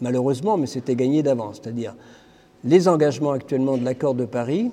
malheureusement, 0.02 0.58
mais 0.58 0.68
c'était 0.68 0.95
gagné 0.95 1.24
d'avance. 1.24 1.60
C'est-à-dire, 1.62 1.95
les 2.64 2.88
engagements 2.88 3.32
actuellement 3.32 3.78
de 3.78 3.86
l'accord 3.86 4.16
de 4.16 4.26
Paris 4.26 4.72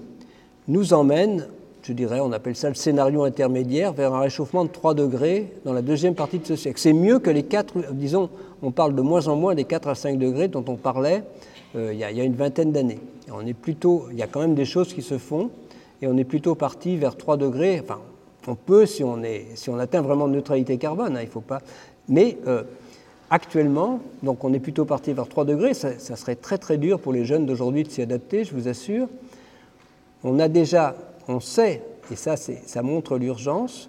nous 0.67 0.93
emmènent, 0.95 1.47
je 1.83 1.93
dirais, 1.93 2.21
on 2.21 2.33
appelle 2.33 2.57
ça 2.57 2.69
le 2.69 2.75
scénario 2.75 3.25
intermédiaire, 3.25 3.93
vers 3.93 4.15
un 4.15 4.21
réchauffement 4.21 4.65
de 4.65 4.71
3 4.71 4.95
degrés 4.95 5.53
dans 5.65 5.73
la 5.73 5.83
deuxième 5.83 6.15
partie 6.15 6.39
de 6.39 6.47
ce 6.47 6.57
siècle. 6.57 6.81
C'est 6.81 6.95
mieux 6.95 7.19
que 7.19 7.31
les 7.31 7.43
4, 7.43 7.93
disons, 7.93 8.31
on 8.63 8.71
parle 8.71 8.95
de 8.95 9.03
moins 9.03 9.29
en 9.29 9.37
moins 9.37 9.55
des 9.55 9.65
4 9.65 9.89
à 9.89 9.95
5 9.95 10.19
degrés 10.19 10.49
dont 10.49 10.65
on 10.67 10.77
parlait 10.77 11.23
euh, 11.77 11.93
il, 11.93 11.99
y 11.99 12.05
a, 12.05 12.25
une 12.25 12.37
vingtaine 12.37 12.73
d'années. 12.73 13.01
On 13.33 13.47
est 13.47 13.55
plutôt, 13.55 14.07
il 14.11 14.19
y 14.19 14.23
a 14.23 14.27
quand 14.27 14.41
même 14.41 14.55
des 14.55 14.65
choses 14.65 14.95
qui 14.95 15.03
se 15.03 15.19
font, 15.19 15.51
et 16.05 16.07
on 16.07 16.19
est 16.19 16.25
plutôt 16.25 16.55
parti 16.55 16.99
vers 16.99 17.17
3 17.17 17.39
degrés, 17.39 17.81
enfin, 17.83 17.99
on 18.47 18.57
peut 18.57 18.85
si 18.85 19.03
on, 19.03 19.79
atteint 19.79 20.03
vraiment 20.03 20.29
neutralité 20.29 20.77
carbone, 20.77 21.17
hein, 21.17 21.23
il 21.23 21.29
faut 21.29 21.41
pas. 21.41 21.63
Mais 22.11 22.37
euh, 22.47 22.63
actuellement, 23.31 24.01
donc 24.23 24.45
on 24.45 24.53
est 24.53 24.59
plutôt 24.59 24.85
parti 24.85 25.15
vers 25.15 25.27
3 25.27 25.47
degrés, 25.47 25.73
ça, 25.73 25.99
serait 25.99 26.37
très 26.37 26.59
très 26.59 26.77
dur 26.77 27.01
pour 27.01 27.15
les 27.15 27.25
jeunes 27.25 27.47
d'aujourd'hui 27.47 27.85
de 27.85 27.89
s'y 27.89 28.03
adapter, 28.03 28.45
je 28.45 28.55
vous 28.55 28.69
assure. 28.69 29.09
On 30.23 30.39
a 30.41 30.49
déjà, 30.49 30.95
on 31.27 31.41
sait, 31.41 31.83
et 32.11 32.17
ça, 32.17 32.37
ça 32.37 32.83
montre 32.83 33.17
l'urgence, 33.17 33.89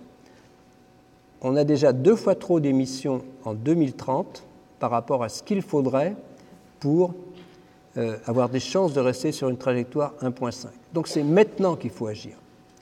on 1.41 1.57
a 1.57 1.66
déjà 1.66 1.91
deux 1.91 2.16
fois 2.16 2.36
trop 2.36 2.61
d'émissions 2.61 3.24
en 3.43 3.53
2030 3.53 4.45
par 4.80 4.89
rapport 4.89 5.22
à 5.22 5.28
ce 5.28 5.43
qu'il 5.43 5.61
faudrait 5.61 6.16
pour 6.80 7.13
euh, 7.98 8.18
avoir 8.26 8.50
des 8.50 8.60
chances 8.60 8.91
de 8.91 9.00
rester 9.00 9.32
sur 9.32 9.48
une 9.48 9.56
trajectoire 9.56 10.14
1.5. 10.22 10.68
Donc 10.93 11.08
c'est 11.08 11.24
maintenant 11.24 11.78
qu'il 11.78 11.91
faut 11.91 12.08
agir. 12.08 12.34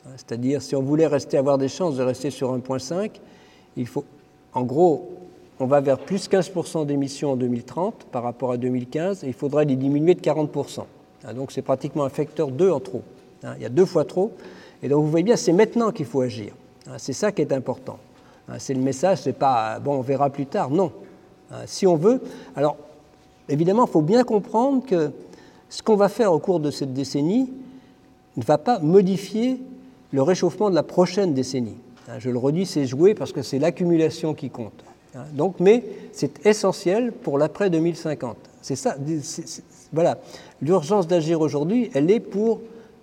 Hein, 0.07 0.13
c'est-à-dire, 0.15 0.59
si 0.59 0.75
on 0.75 0.81
voulait 0.81 1.05
rester, 1.05 1.37
avoir 1.37 1.59
des 1.59 1.67
chances 1.67 1.97
de 1.97 2.01
rester 2.01 2.31
sur 2.31 2.57
1,5, 2.57 3.11
il 3.77 3.85
faut, 3.85 4.05
en 4.53 4.63
gros, 4.63 5.11
on 5.59 5.67
va 5.67 5.81
vers 5.81 5.99
plus 5.99 6.27
15% 6.27 6.87
d'émissions 6.87 7.33
en 7.33 7.35
2030 7.35 8.07
par 8.11 8.23
rapport 8.23 8.53
à 8.53 8.57
2015, 8.57 9.23
et 9.23 9.27
il 9.27 9.33
faudrait 9.33 9.65
les 9.65 9.75
diminuer 9.75 10.15
de 10.15 10.19
40%. 10.19 10.79
Hein, 11.25 11.33
donc 11.35 11.51
c'est 11.51 11.61
pratiquement 11.61 12.05
un 12.05 12.09
facteur 12.09 12.49
2 12.49 12.71
en 12.71 12.79
trop. 12.79 13.03
Hein, 13.43 13.53
il 13.57 13.61
y 13.61 13.67
a 13.67 13.69
deux 13.69 13.85
fois 13.85 14.05
trop. 14.05 14.31
Et 14.81 14.89
donc 14.89 15.03
vous 15.03 15.11
voyez 15.11 15.23
bien, 15.23 15.35
c'est 15.35 15.53
maintenant 15.53 15.91
qu'il 15.91 16.07
faut 16.07 16.21
agir. 16.21 16.53
C'est 16.97 17.13
ça 17.13 17.31
qui 17.31 17.43
est 17.43 17.53
important. 17.53 17.99
C'est 18.57 18.73
le 18.73 18.81
message, 18.81 19.19
c'est 19.19 19.37
pas 19.37 19.79
bon, 19.79 19.93
on 19.93 20.01
verra 20.01 20.31
plus 20.31 20.47
tard. 20.47 20.69
Non. 20.69 20.91
Si 21.65 21.87
on 21.87 21.95
veut. 21.95 22.19
Alors, 22.55 22.75
évidemment, 23.49 23.85
il 23.85 23.91
faut 23.91 24.01
bien 24.01 24.23
comprendre 24.23 24.85
que 24.85 25.11
ce 25.69 25.81
qu'on 25.81 25.95
va 25.95 26.09
faire 26.09 26.31
au 26.33 26.39
cours 26.39 26.59
de 26.59 26.71
cette 26.71 26.93
décennie 26.93 27.51
ne 28.37 28.43
va 28.43 28.57
pas 28.57 28.79
modifier 28.79 29.59
le 30.11 30.21
réchauffement 30.21 30.69
de 30.69 30.75
la 30.75 30.83
prochaine 30.83 31.33
décennie. 31.33 31.77
Hein, 32.07 32.19
je 32.19 32.29
le 32.29 32.37
redis, 32.37 32.65
c'est 32.65 32.85
joué 32.85 33.13
parce 33.15 33.31
que 33.31 33.41
c'est 33.41 33.59
l'accumulation 33.59 34.33
qui 34.33 34.49
compte. 34.49 34.83
Hein, 35.15 35.23
donc, 35.33 35.59
mais 35.59 35.83
c'est 36.11 36.45
essentiel 36.45 37.11
pour 37.11 37.37
l'après 37.37 37.69
2050. 37.69 38.37
C'est 38.61 38.75
ça. 38.75 38.95
voilà. 39.91 40.19
L'urgence 40.61 41.07
d'agir 41.07 41.41
aujourd'hui, 41.41 41.89
elle 41.93 42.09
est 42.11 42.19
pour 42.19 42.61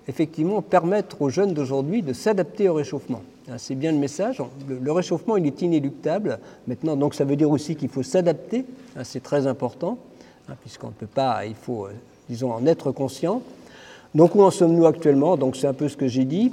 effectivement 0.08 0.62
permettre 0.62 1.20
aux 1.22 1.28
jeunes 1.28 1.52
d'aujourd'hui 1.54 2.02
de 2.02 2.12
s'adapter 2.12 2.68
au 2.68 2.74
réchauffement. 2.74 3.22
Hein, 3.50 3.56
c'est 3.58 3.74
bien 3.74 3.92
le 3.92 3.98
message. 3.98 4.42
Le 4.68 4.92
réchauffement, 4.92 5.36
il 5.36 5.46
est 5.46 5.62
inéluctable. 5.62 6.38
Maintenant, 6.66 6.96
donc 6.96 7.14
ça 7.14 7.24
veut 7.24 7.36
dire 7.36 7.50
aussi 7.50 7.76
qu'il 7.76 7.88
faut 7.88 8.02
s'adapter. 8.02 8.64
C'est 9.02 9.22
très 9.22 9.46
important, 9.46 9.98
puisqu'on 10.60 10.88
ne 10.88 10.92
peut 10.92 11.06
pas, 11.06 11.44
il 11.46 11.54
faut, 11.54 11.86
euh, 11.86 11.92
disons, 12.28 12.52
en 12.52 12.66
être 12.66 12.92
conscient. 12.92 13.42
Donc 14.14 14.34
où 14.34 14.42
en 14.42 14.50
sommes-nous 14.50 14.86
actuellement? 14.86 15.36
Donc 15.36 15.56
c'est 15.56 15.66
un 15.66 15.74
peu 15.74 15.88
ce 15.88 15.96
que 15.96 16.08
j'ai 16.08 16.24
dit. 16.24 16.52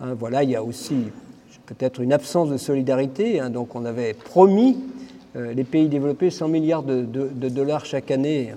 Hein, 0.00 0.14
voilà, 0.18 0.42
il 0.42 0.50
y 0.50 0.56
a 0.56 0.62
aussi 0.62 0.94
peut-être 1.66 2.00
une 2.00 2.12
absence 2.12 2.48
de 2.48 2.56
solidarité. 2.56 3.40
Hein, 3.40 3.50
donc 3.50 3.74
on 3.74 3.84
avait 3.84 4.14
promis 4.14 4.78
euh, 5.36 5.52
les 5.52 5.64
pays 5.64 5.88
développés 5.88 6.30
100 6.30 6.48
milliards 6.48 6.82
de, 6.82 7.02
dollars 7.48 7.84
chaque 7.84 8.10
année, 8.10 8.54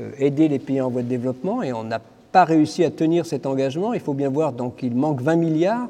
euh, 0.00 0.10
aider 0.18 0.48
les 0.48 0.58
pays 0.58 0.80
en 0.80 0.90
voie 0.90 1.02
de 1.02 1.08
développement, 1.08 1.62
et 1.62 1.72
on 1.72 1.84
n'a 1.84 2.00
pas 2.32 2.44
réussi 2.44 2.82
à 2.84 2.90
tenir 2.90 3.26
cet 3.26 3.46
engagement. 3.46 3.92
Il 3.92 4.00
faut 4.00 4.14
bien 4.14 4.28
voir 4.28 4.52
donc 4.52 4.76
qu'il 4.76 4.94
manque 4.94 5.20
20 5.20 5.36
milliards 5.36 5.88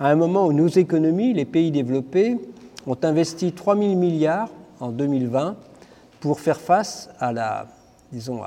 à 0.00 0.10
un 0.10 0.16
moment 0.16 0.46
où 0.46 0.52
nos 0.52 0.68
économies, 0.68 1.32
les 1.32 1.44
pays 1.44 1.70
développés, 1.70 2.36
ont 2.86 2.96
investi 3.02 3.52
3 3.52 3.76
000 3.76 3.94
milliards 3.94 4.50
en 4.80 4.88
2020 4.88 5.56
pour 6.20 6.40
faire 6.40 6.60
face 6.60 7.08
à 7.20 7.32
la, 7.32 7.66
disons, 8.12 8.40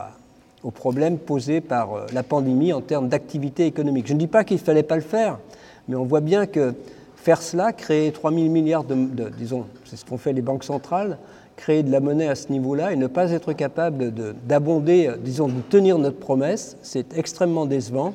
aux 0.64 0.72
problèmes 0.72 1.18
posés 1.18 1.62
par 1.62 1.93
euh, 1.93 2.05
la 2.14 2.24
pandémie 2.24 2.74
en 2.74 2.82
termes 2.82 3.09
d'activité 3.09 3.66
économique. 3.66 4.07
Je 4.07 4.14
ne 4.14 4.20
dis 4.20 4.28
pas 4.28 4.43
qu'il 4.43 4.57
ne 4.57 4.62
fallait 4.62 4.84
pas 4.84 4.95
le 4.95 5.01
faire, 5.01 5.39
mais 5.88 5.95
on 5.95 6.05
voit 6.05 6.22
bien 6.22 6.45
que 6.45 6.74
faire 7.16 7.41
cela, 7.41 7.74
créer 7.74 8.12
3 8.12 8.32
000 8.32 8.45
milliards 8.45 8.84
de, 8.84 8.95
disons, 9.38 9.66
c'est 9.86 9.95
ce 9.95 10.05
qu'ont 10.05 10.18
fait 10.18 10.34
les 10.34 10.41
banques 10.41 10.64
centrales, 10.64 11.18
créer 11.55 11.84
de 11.84 11.91
la 11.91 11.99
monnaie 11.99 12.28
à 12.28 12.36
ce 12.36 12.51
niveau-là 12.51 12.93
et 12.93 12.95
ne 12.95 13.07
pas 13.07 13.32
être 13.32 13.53
capable 13.53 14.12
d'abonder, 14.47 15.12
disons, 15.24 15.47
de 15.47 15.62
tenir 15.70 15.99
notre 15.99 16.18
promesse, 16.18 16.78
c'est 16.82 17.16
extrêmement 17.18 17.66
décevant. 17.66 18.14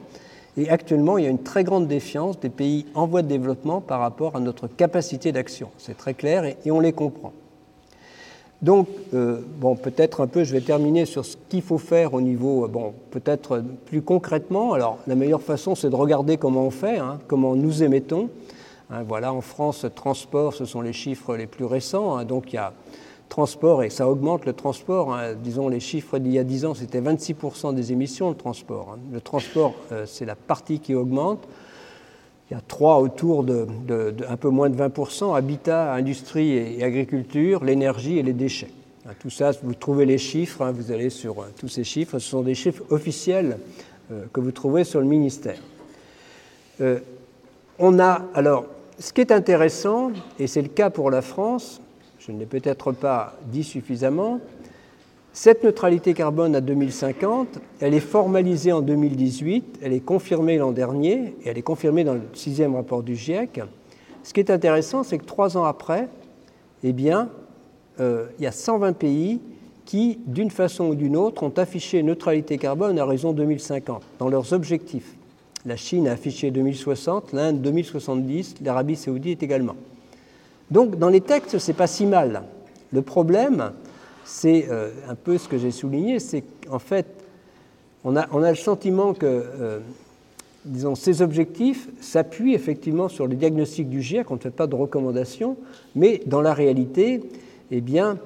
Et 0.56 0.70
actuellement, 0.70 1.18
il 1.18 1.24
y 1.24 1.26
a 1.26 1.30
une 1.30 1.42
très 1.42 1.64
grande 1.64 1.86
défiance 1.86 2.40
des 2.40 2.48
pays 2.48 2.86
en 2.94 3.06
voie 3.06 3.22
de 3.22 3.28
développement 3.28 3.80
par 3.80 4.00
rapport 4.00 4.36
à 4.36 4.40
notre 4.40 4.66
capacité 4.66 5.30
d'action. 5.30 5.68
C'est 5.76 5.96
très 5.96 6.14
clair 6.14 6.44
et, 6.44 6.70
on 6.70 6.80
les 6.80 6.92
comprend. 6.92 7.32
Donc, 8.62 8.88
euh, 9.12 9.40
bon, 9.58 9.76
peut-être 9.76 10.22
un 10.22 10.26
peu, 10.26 10.42
je 10.44 10.52
vais 10.52 10.62
terminer 10.62 11.04
sur 11.04 11.24
ce 11.24 11.36
qu'il 11.48 11.62
faut 11.62 11.78
faire 11.78 12.14
au 12.14 12.20
niveau, 12.20 12.66
bon, 12.68 12.94
peut-être 13.10 13.62
plus 13.84 14.00
concrètement. 14.00 14.72
Alors, 14.72 14.98
la 15.06 15.14
meilleure 15.14 15.42
façon, 15.42 15.74
c'est 15.74 15.90
de 15.90 15.94
regarder 15.94 16.38
comment 16.38 16.64
on 16.64 16.70
fait, 16.70 16.98
hein, 16.98 17.18
comment 17.28 17.54
nous 17.54 17.82
émettons. 17.82 18.30
Hein, 18.90 19.02
voilà, 19.06 19.32
en 19.32 19.42
France, 19.42 19.84
transport, 19.94 20.54
ce 20.54 20.64
sont 20.64 20.80
les 20.80 20.94
chiffres 20.94 21.36
les 21.36 21.46
plus 21.46 21.64
récents. 21.64 22.16
Hein. 22.16 22.24
donc, 22.24 22.52
il 22.52 22.56
y 22.56 22.58
a 22.58 22.72
transport 23.28 23.82
et 23.82 23.90
ça 23.90 24.08
augmente 24.08 24.46
le 24.46 24.52
transport. 24.52 25.16
disons, 25.42 25.68
les 25.68 25.80
chiffres 25.80 26.18
d'il 26.18 26.32
y 26.32 26.38
a 26.38 26.44
10 26.44 26.64
ans, 26.66 26.74
c'était 26.74 27.00
26% 27.00 27.74
des 27.74 27.92
émissions, 27.92 28.30
le 28.30 28.36
transport. 28.36 28.96
Le 29.12 29.20
transport, 29.20 29.74
euh, 29.92 30.04
c'est 30.06 30.24
la 30.24 30.36
partie 30.36 30.80
qui 30.80 30.94
augmente. 30.94 31.46
Il 32.48 32.54
y 32.54 32.56
a 32.56 32.62
trois 32.66 33.00
autour 33.00 33.42
de, 33.42 33.66
un 34.28 34.36
peu 34.36 34.50
moins 34.50 34.70
de 34.70 34.76
20%, 34.76 35.36
habitat, 35.36 35.92
industrie 35.92 36.52
et, 36.52 36.84
agriculture, 36.84 37.64
l'énergie 37.64 38.18
et 38.18 38.22
les 38.22 38.32
déchets. 38.32 38.70
Hein, 39.06 39.12
tout 39.18 39.30
ça, 39.30 39.50
vous 39.62 39.74
trouvez 39.74 40.06
les 40.06 40.18
chiffres, 40.18 40.62
hein, 40.62 40.70
vous 40.70 40.92
allez 40.92 41.10
sur 41.10 41.40
euh, 41.40 41.46
tous 41.58 41.68
ces 41.68 41.82
chiffres, 41.82 42.18
ce 42.18 42.28
sont 42.28 42.42
des 42.42 42.54
chiffres 42.54 42.84
officiels 42.90 43.58
euh, 44.12 44.24
que 44.32 44.40
vous 44.40 44.52
trouvez 44.52 44.84
sur 44.84 45.00
le 45.00 45.06
ministère. 45.06 45.58
Euh, 46.80 47.00
on 47.80 47.98
a, 47.98 48.22
alors, 48.34 48.66
ce 48.98 49.12
qui 49.12 49.20
est 49.20 49.32
intéressant, 49.32 50.12
et 50.38 50.46
c'est 50.46 50.62
le 50.62 50.68
cas 50.68 50.90
pour 50.90 51.10
la 51.10 51.22
France, 51.22 51.80
je 52.20 52.30
ne 52.30 52.38
l'ai 52.38 52.46
peut-être 52.46 52.92
pas 52.92 53.36
dit 53.46 53.64
suffisamment, 53.64 54.40
cette 55.36 55.64
neutralité 55.64 56.14
carbone 56.14 56.56
à 56.56 56.62
2050, 56.62 57.58
elle 57.80 57.92
est 57.92 58.00
formalisée 58.00 58.72
en 58.72 58.80
2018, 58.80 59.80
elle 59.82 59.92
est 59.92 60.00
confirmée 60.00 60.56
l'an 60.56 60.72
dernier, 60.72 61.36
et 61.42 61.50
elle 61.50 61.58
est 61.58 61.62
confirmée 61.62 62.04
dans 62.04 62.14
le 62.14 62.22
sixième 62.32 62.74
rapport 62.74 63.02
du 63.02 63.16
GIEC. 63.16 63.60
Ce 64.22 64.32
qui 64.32 64.40
est 64.40 64.50
intéressant, 64.50 65.02
c'est 65.02 65.18
que 65.18 65.26
trois 65.26 65.58
ans 65.58 65.64
après, 65.64 66.08
eh 66.82 66.94
bien, 66.94 67.28
euh, 68.00 68.28
il 68.38 68.44
y 68.44 68.46
a 68.46 68.50
120 68.50 68.94
pays 68.94 69.42
qui, 69.84 70.20
d'une 70.26 70.50
façon 70.50 70.86
ou 70.86 70.94
d'une 70.94 71.18
autre, 71.18 71.42
ont 71.42 71.52
affiché 71.58 72.02
neutralité 72.02 72.56
carbone 72.56 72.98
à 72.98 73.04
raison 73.04 73.34
2050 73.34 74.04
dans 74.18 74.30
leurs 74.30 74.54
objectifs. 74.54 75.16
La 75.66 75.76
Chine 75.76 76.08
a 76.08 76.12
affiché 76.12 76.50
2060, 76.50 77.34
l'Inde 77.34 77.60
2070, 77.60 78.54
l'Arabie 78.64 78.96
saoudite 78.96 79.42
également. 79.42 79.76
Donc, 80.70 80.98
dans 80.98 81.10
les 81.10 81.20
textes, 81.20 81.58
ce 81.58 81.70
n'est 81.70 81.76
pas 81.76 81.86
si 81.86 82.06
mal. 82.06 82.44
Le 82.90 83.02
problème, 83.02 83.72
c'est 84.26 84.66
euh, 84.70 84.90
un 85.08 85.14
peu 85.14 85.38
ce 85.38 85.48
que 85.48 85.56
j'ai 85.56 85.70
souligné, 85.70 86.18
c'est 86.18 86.42
qu'en 86.66 86.80
fait, 86.80 87.06
on 88.04 88.16
a, 88.16 88.50
le 88.50 88.56
sentiment 88.56 89.14
que, 89.14 89.26
euh, 89.26 89.78
disons, 90.64 90.94
ces 90.94 91.22
objectifs 91.22 91.88
s'appuient 92.00 92.54
effectivement 92.54 93.08
sur 93.08 93.26
le 93.26 93.34
diagnostic 93.34 93.88
du 93.88 94.02
GIEC, 94.02 94.30
on 94.30 94.34
ne 94.34 94.40
fait 94.40 94.50
pas 94.50 94.66
de 94.66 94.74
recommandations, 94.74 95.56
mais 95.94 96.20
dans 96.26 96.40
la 96.40 96.54
réalité, 96.54 97.22
eh 97.70 97.80
bien, 97.80 98.18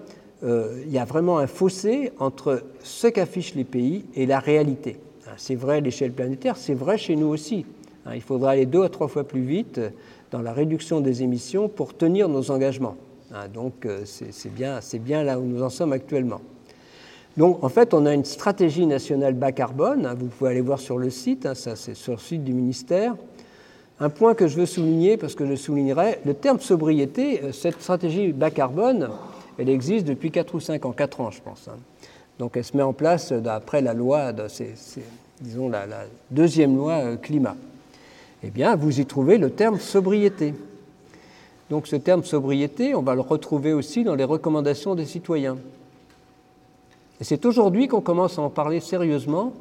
euh, 0.43 0.83
il 0.87 0.93
y 0.93 0.99
a 0.99 1.05
vraiment 1.05 1.39
un 1.39 1.47
fossé 1.47 2.13
entre 2.19 2.63
ce 2.83 3.07
qu'affichent 3.07 3.55
les 3.55 3.65
pays 3.65 4.05
et 4.15 4.27
la 4.27 4.39
réalité. 4.39 4.97
Hein, 5.27 5.33
c'est 5.37 5.55
vrai 5.55 5.77
à 5.77 5.81
l'échelle 5.81 6.13
planétaire, 6.13 6.57
c'est 6.57 6.75
vrai 6.75 6.97
chez 6.99 7.17
nous 7.17 7.29
aussi. 7.29 7.67
Hein, 8.07 8.13
il 8.15 8.23
faudra 8.23 8.53
aller 8.53 8.67
deux 8.67 8.83
à 8.83 8.89
trois 8.89 9.09
fois 9.09 9.25
plus 9.25 9.43
vite 9.43 9.81
dans 10.31 10.41
la 10.41 10.53
réduction 10.53 11.01
des 11.01 11.23
émissions 11.23 11.69
pour 11.69 11.95
tenir 11.95 12.29
nos 12.29 12.51
engagements. 12.51 12.97
Hein, 13.35 13.49
donc 13.53 13.87
euh, 13.87 14.03
c'est 14.05 14.53
bien, 14.53 15.23
là 15.23 15.39
où 15.39 15.45
nous 15.45 15.63
en 15.63 15.71
sommes 15.71 15.93
actuellement. 15.93 16.41
Donc 17.37 17.63
en 17.63 17.69
fait, 17.69 17.95
on 17.95 18.07
a 18.07 18.13
une 18.13 18.25
stratégie 18.25 18.87
nationale 18.87 19.35
bas 19.35 19.53
carbone, 19.53 20.05
hein, 20.05 20.15
vous 20.19 20.27
pouvez 20.27 20.51
aller 20.51 20.61
voir 20.61 20.81
sur 20.81 20.99
le 20.99 21.11
site, 21.11 21.47
hein, 21.47 21.55
ça 21.55 21.77
c'est 21.77 21.95
sur 21.95 22.15
le 22.15 22.19
site 22.19 22.43
du 22.43 22.53
ministère. 22.53 23.15
Un 24.01 24.09
point 24.09 24.35
que 24.35 24.49
je 24.49 24.57
veux 24.57 24.67
souligner, 24.67 25.17
parce 25.17 25.35
que 25.35 25.47
je 25.47 25.55
soulignerai, 25.55 26.21
le 26.25 26.35
terme 26.35 26.59
sobriété, 26.59 27.43
euh, 27.45 27.53
cette 27.53 27.81
stratégie 27.81 28.33
bas 28.33 28.51
carbone, 28.51 29.11
elle 29.59 29.69
existe 29.69 30.07
depuis 30.07 30.31
4 30.31 30.55
ou 30.55 30.61
5 30.61 30.85
ans, 30.87 30.93
4 30.93 31.21
ans 31.21 31.31
je 31.31 31.41
pense. 31.41 31.69
Donc 32.39 32.57
elle 32.57 32.65
se 32.65 32.77
met 32.77 32.83
en 32.83 32.95
place 32.95 33.33
d'après 33.33 33.81
la 33.81 33.95
loi, 33.95 34.33
disons 35.41 35.69
la, 35.69 35.87
deuxième 36.31 36.77
loi 36.77 36.95
euh, 36.95 37.17
climat. 37.17 37.57
Eh 38.43 38.51
bien, 38.51 38.75
vous 38.75 39.01
y 39.01 39.05
trouvez 39.05 39.37
le 39.37 39.51
terme 39.51 39.79
sobriété. 39.79 40.55
Donc 41.71 41.87
ce 41.87 41.97
terme 41.97 42.25
sobriété, 42.25 42.97
on 42.97 43.03
va 43.03 43.15
le 43.15 43.21
retrouver 43.21 43.73
aussi 43.73 44.03
dans 44.03 44.17
les 44.17 44.25
recommandations 44.25 44.97
des 44.97 45.07
citoyens. 45.07 45.57
Et 47.21 47.25
c'est 47.25 47.47
aujourd'hui 47.47 47.87
qu'on 47.87 48.01
commence 48.01 48.39
à 48.39 48.43
en 48.43 48.51
parler 48.51 48.81
sérieusement, 48.81 49.53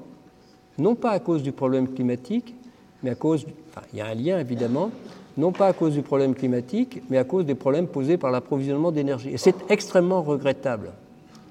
non 0.80 0.96
pas 0.96 1.12
à 1.12 1.20
cause 1.20 1.44
du 1.44 1.52
problème 1.52 1.88
climatique, 1.88 2.56
mais 3.04 3.12
à 3.12 3.16
cause, 3.16 3.46
il 3.94 4.00
y 4.00 4.02
a 4.02 4.08
un 4.08 4.16
lien 4.16 4.40
évidemment, 4.40 4.90
non 5.38 5.52
pas 5.52 5.68
à 5.68 5.74
cause 5.74 5.94
du 5.94 6.02
problème 6.02 6.34
climatique, 6.34 7.02
mais 7.10 7.18
à 7.18 7.24
cause 7.24 7.46
des 7.46 7.56
problèmes 7.56 7.88
posés 7.88 8.18
par 8.18 8.32
l'approvisionnement 8.32 8.92
d'énergie. 8.92 9.30
Et 9.30 9.38
c'est 9.38 9.70
extrêmement 9.70 10.24
regrettable. 10.24 10.92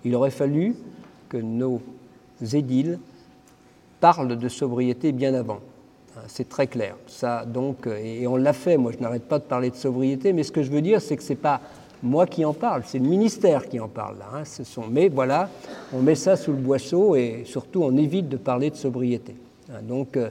Il 0.05 0.15
aurait 0.17 0.31
fallu 0.31 0.75
que 1.29 1.37
nos 1.37 1.81
édiles 2.53 2.99
parlent 4.01 4.37
de 4.37 4.49
sobriété 4.49 5.13
bien 5.13 5.35
avant. 5.35 5.61
Hein, 6.19 6.25
c'est 6.27 6.49
très 6.49 6.67
clair. 6.67 6.97
Ça, 7.07 7.45
donc, 7.45 7.87
et 7.87 8.27
on 8.27 8.37
l'a 8.37 8.53
fait. 8.53 8.77
Moi, 8.77 8.93
je 8.93 9.03
n'arrête 9.03 9.25
pas 9.25 9.39
de 9.39 9.45
parler 9.45 9.71
de 9.71 9.77
sobriété, 9.77 10.33
mais 10.33 10.43
ce 10.43 10.53
que 10.53 10.63
je 10.63 10.71
veux 10.71 10.83
dire, 10.83 11.01
c'est 11.01 11.17
que 11.17 11.23
ce 11.23 11.31
n'est 11.31 11.37
pas 11.37 11.61
moi 12.03 12.27
qui 12.27 12.45
en 12.45 12.55
parle, 12.55 12.83
c'est 12.87 12.99
le 12.99 13.09
ministère 13.09 13.69
qui 13.69 13.81
en 13.81 13.89
parle. 13.89 14.17
Hein. 14.33 14.43
Mais 14.91 15.09
voilà, 15.09 15.49
on 15.93 16.01
met 16.01 16.15
ça 16.15 16.37
sous 16.37 16.53
le 16.53 16.59
boisseau 16.59 17.17
et 17.17 17.43
surtout, 17.45 17.83
on 17.83 17.97
évite 17.97 18.29
de 18.29 18.37
parler 18.37 18.71
de 18.71 18.77
sobriété. 18.77 19.35
Hein. 19.71 19.81
Donc, 19.83 20.17
euh, 20.17 20.31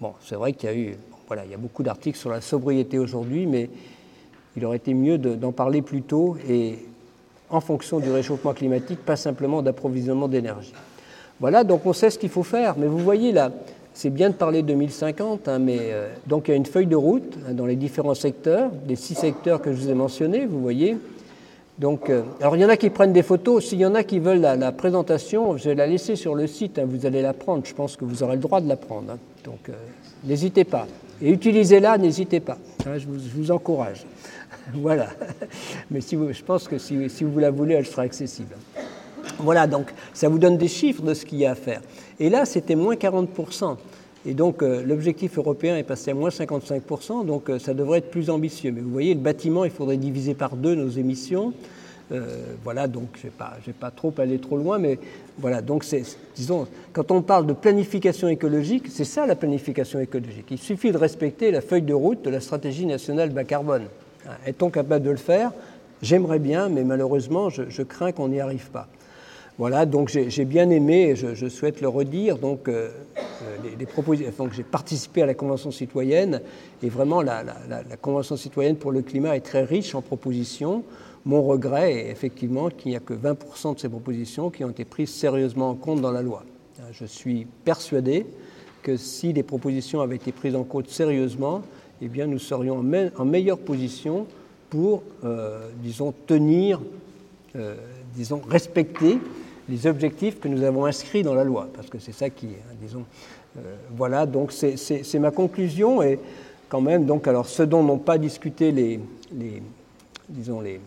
bon, 0.00 0.14
c'est 0.20 0.34
vrai 0.34 0.52
qu'il 0.52 0.68
y 0.68 0.72
a 0.72 0.76
eu, 0.76 0.96
voilà, 1.28 1.44
il 1.44 1.50
y 1.50 1.54
a 1.54 1.58
beaucoup 1.58 1.82
d'articles 1.82 2.18
sur 2.18 2.30
la 2.30 2.40
sobriété 2.40 2.98
aujourd'hui, 2.98 3.46
mais 3.46 3.70
il 4.56 4.64
aurait 4.64 4.78
été 4.78 4.94
mieux 4.94 5.16
d'en 5.16 5.52
parler 5.52 5.80
plus 5.80 6.02
tôt 6.02 6.36
et 6.48 6.78
en 7.50 7.60
fonction 7.60 8.00
du 8.00 8.10
réchauffement 8.10 8.52
climatique, 8.52 9.04
pas 9.04 9.16
simplement 9.16 9.62
d'approvisionnement 9.62 10.28
d'énergie. 10.28 10.72
Voilà, 11.38 11.64
donc 11.64 11.86
on 11.86 11.92
sait 11.92 12.10
ce 12.10 12.18
qu'il 12.18 12.28
faut 12.28 12.42
faire, 12.42 12.74
mais 12.76 12.86
vous 12.86 12.98
voyez 12.98 13.32
là, 13.32 13.50
c'est 14.00 14.08
bien 14.08 14.30
de 14.30 14.34
parler 14.34 14.62
de 14.62 14.68
2050, 14.68 15.46
hein, 15.46 15.58
mais 15.58 15.76
euh, 15.78 16.08
donc 16.26 16.48
il 16.48 16.52
y 16.52 16.54
a 16.54 16.56
une 16.56 16.64
feuille 16.64 16.86
de 16.86 16.96
route 16.96 17.36
hein, 17.46 17.52
dans 17.52 17.66
les 17.66 17.76
différents 17.76 18.14
secteurs, 18.14 18.70
les 18.88 18.96
six 18.96 19.14
secteurs 19.14 19.60
que 19.60 19.74
je 19.74 19.76
vous 19.76 19.90
ai 19.90 19.94
mentionnés, 19.94 20.46
vous 20.46 20.62
voyez. 20.62 20.96
Donc, 21.78 22.08
euh, 22.08 22.22
alors 22.40 22.56
il 22.56 22.62
y 22.62 22.64
en 22.64 22.70
a 22.70 22.78
qui 22.78 22.88
prennent 22.88 23.12
des 23.12 23.22
photos, 23.22 23.62
s'il 23.62 23.78
y 23.78 23.84
en 23.84 23.94
a 23.94 24.02
qui 24.02 24.18
veulent 24.18 24.40
la, 24.40 24.72
présentation, 24.72 25.58
je 25.58 25.68
vais 25.68 25.74
la 25.74 25.86
laisser 25.86 26.16
sur 26.16 26.34
le 26.34 26.46
site, 26.46 26.78
hein, 26.78 26.86
vous 26.88 27.04
allez 27.04 27.20
la 27.20 27.34
prendre, 27.34 27.66
je 27.66 27.74
pense 27.74 27.96
que 27.96 28.06
vous 28.06 28.22
aurez 28.22 28.36
le 28.36 28.40
droit 28.40 28.62
de 28.62 28.68
la 28.70 28.76
prendre. 28.76 29.18
donc 29.44 29.68
euh, 29.68 29.72
n'hésitez 30.24 30.64
pas. 30.64 30.86
Et 31.20 31.30
utilisez-la, 31.30 31.98
n'hésitez 31.98 32.40
pas, 32.40 32.56
je 32.86 33.06
vous, 33.06 33.50
encourage. 33.50 34.06
voilà. 34.72 35.08
Mais 35.90 36.00
si 36.00 36.16
vous, 36.16 36.32
je 36.32 36.42
pense 36.42 36.68
que 36.68 36.78
si 36.78 37.06
vous 37.20 37.38
la 37.38 37.50
voulez, 37.50 37.74
elle 37.74 37.86
sera 37.86 38.00
accessible. 38.00 38.56
Voilà, 39.38 39.66
donc 39.66 39.92
ça 40.12 40.28
vous 40.28 40.38
donne 40.38 40.56
des 40.56 40.68
chiffres 40.68 41.02
de 41.02 41.14
ce 41.14 41.24
qu'il 41.24 41.38
y 41.38 41.46
a 41.46 41.52
à 41.52 41.54
faire. 41.54 41.80
Et 42.20 42.28
là, 42.28 42.44
c'était 42.44 42.76
moins 42.76 42.94
40%. 42.94 43.76
Et 44.26 44.34
donc 44.34 44.62
euh, 44.62 44.82
l'objectif 44.84 45.38
européen 45.38 45.78
est 45.78 45.82
passé 45.82 46.10
à 46.10 46.14
moins 46.14 46.28
55%, 46.28 47.24
donc 47.24 47.48
euh, 47.48 47.58
ça 47.58 47.72
devrait 47.72 47.98
être 47.98 48.10
plus 48.10 48.28
ambitieux. 48.28 48.70
Mais 48.70 48.82
vous 48.82 48.90
voyez, 48.90 49.14
le 49.14 49.20
bâtiment, 49.20 49.64
il 49.64 49.70
faudrait 49.70 49.96
diviser 49.96 50.34
par 50.34 50.56
deux 50.56 50.74
nos 50.74 50.90
émissions. 50.90 51.54
Euh, 52.12 52.26
voilà, 52.62 52.86
donc 52.86 53.08
je 53.14 53.28
ne 53.28 53.66
vais, 53.66 53.72
pas 53.72 53.90
trop 53.90 54.12
aller 54.18 54.38
trop 54.38 54.58
loin, 54.58 54.78
mais 54.78 54.98
voilà, 55.38 55.62
donc 55.62 55.84
c'est, 55.84 56.02
disons, 56.34 56.66
quand 56.92 57.12
on 57.12 57.22
parle 57.22 57.46
de 57.46 57.52
planification 57.52 58.28
écologique, 58.28 58.88
c'est 58.90 59.04
ça 59.04 59.26
la 59.26 59.36
planification 59.36 60.00
écologique. 60.00 60.46
Il 60.50 60.58
suffit 60.58 60.90
de 60.90 60.98
respecter 60.98 61.52
la 61.52 61.60
feuille 61.60 61.82
de 61.82 61.94
route 61.94 62.22
de 62.22 62.30
la 62.30 62.40
stratégie 62.40 62.84
nationale 62.84 63.30
bas 63.30 63.44
carbone. 63.44 63.84
Est-on 64.44 64.70
capable 64.70 65.04
de 65.04 65.10
le 65.10 65.16
faire? 65.16 65.52
J'aimerais 66.02 66.40
bien, 66.40 66.68
mais 66.68 66.82
malheureusement, 66.82 67.48
je 67.48 67.82
crains 67.82 68.12
qu'on 68.12 68.28
n'y 68.28 68.40
arrive 68.40 68.70
pas. 68.70 68.88
Voilà, 69.60 69.84
donc 69.84 70.08
j'ai 70.08 70.44
bien 70.46 70.70
aimé, 70.70 71.10
et 71.10 71.16
je, 71.16 71.48
souhaite 71.50 71.82
le 71.82 71.88
redire, 71.88 72.38
donc, 72.38 72.66
euh, 72.66 72.88
euh, 73.18 73.56
les, 73.78 73.84
propositions. 73.84 74.32
j'ai 74.50 74.62
participé 74.62 75.20
à 75.20 75.26
la 75.26 75.34
Convention 75.34 75.70
citoyenne, 75.70 76.40
et 76.82 76.88
vraiment 76.88 77.20
la, 77.20 77.44
Convention 78.00 78.38
citoyenne 78.38 78.76
pour 78.76 78.90
le 78.90 79.02
climat 79.02 79.36
est 79.36 79.42
très 79.42 79.62
riche 79.62 79.94
en 79.94 80.00
propositions. 80.00 80.82
Mon 81.26 81.42
regret 81.42 81.92
est 81.92 82.10
effectivement 82.10 82.70
qu'il 82.70 82.92
n'y 82.92 82.96
a 82.96 83.00
que 83.00 83.12
20% 83.12 83.74
de 83.74 83.80
ces 83.80 83.90
propositions 83.90 84.48
qui 84.48 84.64
ont 84.64 84.70
été 84.70 84.86
prises 84.86 85.12
sérieusement 85.12 85.68
en 85.68 85.74
compte 85.74 86.00
dans 86.00 86.10
la 86.10 86.22
loi. 86.22 86.42
Je 86.92 87.04
suis 87.04 87.46
persuadé 87.62 88.24
que 88.82 88.96
si 88.96 89.34
les 89.34 89.42
propositions 89.42 90.00
avaient 90.00 90.16
été 90.16 90.32
prises 90.32 90.56
en 90.56 90.64
compte 90.64 90.88
sérieusement, 90.88 91.60
eh 92.00 92.08
bien, 92.08 92.26
nous 92.26 92.38
serions 92.38 92.78
en, 92.78 93.24
meilleure 93.26 93.58
position 93.58 94.26
pour, 94.70 95.02
euh, 95.22 95.68
disons, 95.82 96.14
tenir, 96.26 96.80
disons, 98.14 98.40
respecter 98.48 99.18
les 99.70 99.86
objectifs 99.86 100.40
que 100.40 100.48
nous 100.48 100.62
avons 100.62 100.84
inscrits 100.84 101.22
dans 101.22 101.34
la 101.34 101.44
loi, 101.44 101.68
parce 101.74 101.88
que 101.88 101.98
c'est 101.98 102.12
ça 102.12 102.28
qui 102.28 102.46
est, 102.46 102.62
hein, 102.70 102.74
disons, 102.80 103.04
euh, 103.56 103.76
voilà, 103.96 104.26
donc 104.26 104.52
c'est 104.52 105.18
ma 105.18 105.30
conclusion, 105.30 106.02
et 106.02 106.18
quand 106.68 106.80
même, 106.80 107.06
donc, 107.06 107.26
alors, 107.26 107.46
ce 107.46 107.62
dont 107.62 107.82
n'ont 107.82 107.98
pas 107.98 108.18
discuté 108.18 108.72
les, 108.72 109.00
les 109.32 109.62
disons, 110.28 110.60
les, 110.60 110.80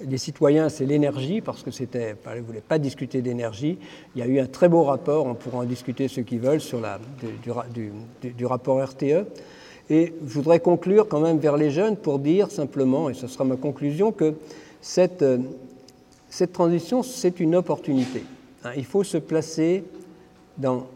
les, 0.00 0.18
citoyens, 0.18 0.68
c'est 0.68 0.86
l'énergie, 0.86 1.40
parce 1.40 1.62
que 1.62 1.70
c'était, 1.70 2.16
ils 2.34 2.40
ne 2.40 2.46
voulaient 2.46 2.60
pas 2.60 2.78
discuter 2.78 3.20
d'énergie. 3.20 3.78
Il 4.14 4.20
y 4.20 4.22
a 4.22 4.26
eu 4.26 4.40
un 4.40 4.46
très 4.46 4.68
beau 4.68 4.84
rapport, 4.84 5.26
on 5.26 5.34
pourra 5.34 5.58
en 5.58 5.64
discuter 5.64 6.08
ceux 6.08 6.22
qui 6.22 6.38
veulent, 6.38 6.60
sur 6.60 6.80
la, 6.80 6.98
du 8.22 8.46
rapport 8.46 8.82
RTE. 8.82 9.26
Et 9.88 10.14
je 10.26 10.32
voudrais 10.32 10.60
conclure 10.60 11.06
quand 11.06 11.20
même 11.20 11.38
vers 11.38 11.56
les 11.56 11.70
jeunes 11.70 11.96
pour 11.96 12.18
dire 12.18 12.50
simplement, 12.50 13.08
et 13.08 13.14
ce 13.14 13.26
sera 13.26 13.44
ma 13.44 13.56
conclusion, 13.56 14.12
que 14.12 14.34
cette, 14.80 15.22
euh, 15.22 15.38
cette 16.30 16.52
transition, 16.52 17.02
c'est 17.02 17.40
une 17.40 17.54
opportunité. 17.54 18.24
Hein, 18.64 18.70
il 18.76 18.84
faut 18.84 19.04
se 19.04 19.18
placer 19.18 19.84
dans 20.58 20.86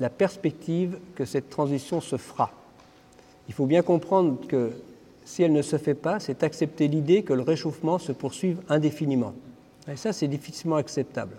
la 0.00 0.10
perspective 0.10 0.98
que 1.14 1.24
cette 1.24 1.50
transition 1.50 2.00
se 2.00 2.16
fera. 2.16 2.50
Il 3.48 3.54
faut 3.54 3.66
bien 3.66 3.82
comprendre 3.82 4.38
que 4.46 4.72
si 5.24 5.42
elle 5.42 5.52
ne 5.52 5.62
se 5.62 5.76
fait 5.76 5.94
pas, 5.94 6.18
c'est 6.20 6.42
accepter 6.42 6.88
l'idée 6.88 7.22
que 7.22 7.32
le 7.32 7.42
réchauffement 7.42 7.98
se 7.98 8.12
poursuive 8.12 8.60
indéfiniment. 8.68 9.34
Et 9.90 9.96
ça, 9.96 10.12
c'est 10.12 10.28
difficilement 10.28 10.76
acceptable. 10.76 11.36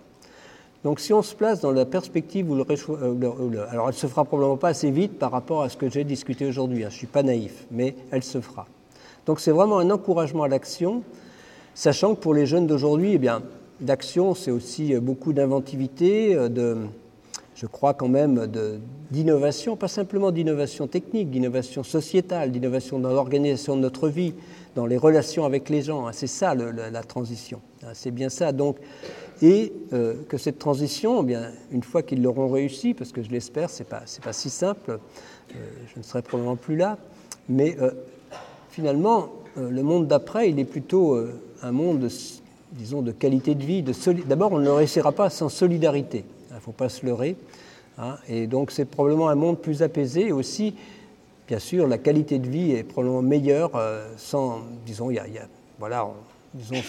Donc 0.83 0.99
si 0.99 1.13
on 1.13 1.21
se 1.21 1.35
place 1.35 1.61
dans 1.61 1.71
la 1.71 1.85
perspective 1.85 2.49
où 2.49 2.55
le 2.55 2.63
réchauffement... 2.63 3.05
Euh, 3.05 3.65
alors 3.69 3.87
elle 3.87 3.93
ne 3.93 3.99
se 3.99 4.07
fera 4.07 4.25
probablement 4.25 4.57
pas 4.57 4.69
assez 4.69 4.89
vite 4.89 5.19
par 5.19 5.31
rapport 5.31 5.61
à 5.61 5.69
ce 5.69 5.77
que 5.77 5.89
j'ai 5.89 6.03
discuté 6.03 6.47
aujourd'hui, 6.47 6.83
hein, 6.83 6.89
je 6.89 6.95
ne 6.95 6.97
suis 6.99 7.07
pas 7.07 7.21
naïf, 7.21 7.65
mais 7.69 7.95
elle 8.09 8.23
se 8.23 8.41
fera. 8.41 8.65
Donc 9.25 9.39
c'est 9.39 9.51
vraiment 9.51 9.77
un 9.77 9.91
encouragement 9.91 10.43
à 10.43 10.47
l'action 10.47 11.03
Sachant 11.73 12.15
que 12.15 12.19
pour 12.19 12.33
les 12.33 12.45
jeunes 12.45 12.67
d'aujourd'hui, 12.67 13.13
eh 13.13 13.17
bien, 13.17 13.41
d'action, 13.79 14.35
c'est 14.35 14.51
aussi 14.51 14.93
beaucoup 14.95 15.33
d'inventivité, 15.33 16.35
euh, 16.35 16.75
je 17.55 17.65
crois 17.65 17.93
quand 17.93 18.09
même, 18.09 18.47
d'innovation, 19.09 19.75
pas 19.77 19.87
simplement 19.87 20.31
d'innovation 20.31 20.87
technique, 20.87 21.31
d'innovation 21.31 21.83
sociétale, 21.83 22.51
d'innovation 22.51 22.99
dans 22.99 23.09
l'organisation 23.09 23.75
de 23.75 23.81
notre 23.81 24.09
vie, 24.09 24.33
dans 24.75 24.85
les 24.85 24.97
relations 24.97 25.45
avec 25.45 25.69
les 25.69 25.81
gens. 25.81 26.07
Hein. 26.07 26.11
C'est 26.13 26.27
ça 26.27 26.55
la, 26.55 27.03
transition. 27.03 27.61
Hein. 27.83 27.91
C'est 27.93 28.11
bien 28.11 28.29
ça. 28.29 28.51
Donc, 28.51 28.77
et 29.41 29.73
euh, 29.93 30.15
que 30.27 30.37
cette 30.37 30.59
transition, 30.59 31.23
eh 31.23 31.25
bien, 31.25 31.51
une 31.71 31.83
fois 31.83 32.03
qu'ils 32.03 32.21
l'auront 32.21 32.49
réussi, 32.49 32.93
parce 32.93 33.11
que 33.11 33.23
je 33.23 33.29
l'espère, 33.29 33.69
c'est 33.69 33.87
pas 33.87 34.03
c'est 34.05 34.23
pas 34.23 34.33
si 34.33 34.49
simple, 34.49 34.91
euh, 34.91 35.55
je 35.93 35.99
ne 35.99 36.03
serai 36.03 36.21
probablement 36.21 36.57
plus 36.57 36.75
là, 36.75 36.97
mais 37.49 37.75
finalement, 38.69 39.29
le 39.57 39.81
monde 39.81 40.07
d'après, 40.07 40.49
il 40.49 40.59
est 40.59 40.65
plutôt 40.65 41.17
un 41.61 41.71
monde, 41.71 42.09
disons, 42.71 43.01
de 43.01 43.11
qualité 43.11 43.55
de 43.55 43.63
vie. 43.63 43.83
D'abord, 44.27 44.53
on 44.53 44.59
ne 44.59 44.65
le 44.65 44.73
réussira 44.73 45.11
pas 45.11 45.29
sans 45.29 45.49
solidarité. 45.49 46.23
Il 46.49 46.55
ne 46.55 46.59
faut 46.59 46.71
pas 46.71 46.89
se 46.89 47.05
leurrer. 47.05 47.35
Hein. 47.97 48.17
Et 48.27 48.47
donc, 48.47 48.71
c'est 48.71 48.85
probablement 48.85 49.29
un 49.29 49.35
monde 49.35 49.59
plus 49.59 49.83
apaisé. 49.83 50.27
Et 50.27 50.31
aussi, 50.31 50.75
bien 51.47 51.59
sûr, 51.59 51.87
la 51.87 51.97
qualité 51.97 52.39
de 52.39 52.47
vie 52.47 52.71
est 52.71 52.83
probablement 52.83 53.21
meilleure 53.21 53.71
euh, 53.75 54.07
sans, 54.17 54.59
disons, 54.85 55.11
il 55.11 55.15
y 55.15 55.19
a, 55.19 55.25
voilà, 55.79 56.07
disons, 56.53 56.81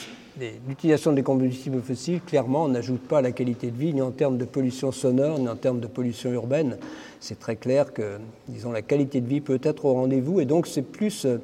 l'utilisation 0.68 1.12
des 1.12 1.22
combustibles 1.22 1.80
fossiles, 1.82 2.20
clairement, 2.20 2.64
on 2.64 2.68
n'ajoute 2.68 3.02
pas 3.02 3.18
à 3.18 3.22
la 3.22 3.32
qualité 3.32 3.70
de 3.70 3.76
vie, 3.76 3.94
ni 3.94 4.00
en 4.00 4.10
termes 4.10 4.38
de 4.38 4.44
pollution 4.44 4.92
sonore, 4.92 5.38
ni 5.38 5.48
en 5.48 5.56
termes 5.56 5.80
de 5.80 5.86
pollution 5.86 6.32
urbaine. 6.32 6.78
C'est 7.20 7.38
très 7.38 7.56
clair 7.56 7.92
que, 7.92 8.18
disons, 8.48 8.72
la 8.72 8.82
qualité 8.82 9.20
de 9.20 9.28
vie 9.28 9.40
peut 9.40 9.60
être 9.62 9.84
au 9.84 9.94
rendez-vous. 9.94 10.40
Et 10.40 10.44
donc, 10.44 10.66
c'est 10.66 10.82
plus 10.82 11.24
euh, 11.26 11.38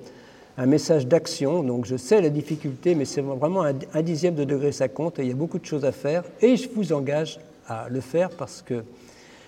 un 0.58 0.66
message 0.66 1.06
d'action. 1.06 1.62
Donc 1.62 1.86
je 1.86 1.96
sais 1.96 2.20
la 2.20 2.28
difficulté, 2.28 2.94
mais 2.94 3.06
c'est 3.06 3.22
vraiment 3.22 3.62
un, 3.62 4.02
dixième 4.02 4.34
de 4.34 4.44
degré, 4.44 4.72
ça 4.72 4.88
compte, 4.88 5.18
et 5.18 5.22
il 5.22 5.28
y 5.28 5.32
a 5.32 5.34
beaucoup 5.34 5.58
de 5.58 5.64
choses 5.64 5.84
à 5.84 5.92
faire. 5.92 6.24
Et 6.42 6.56
je 6.56 6.68
vous 6.68 6.92
engage 6.92 7.38
à 7.66 7.88
le 7.88 8.00
faire 8.00 8.30
parce 8.30 8.60
que 8.60 8.82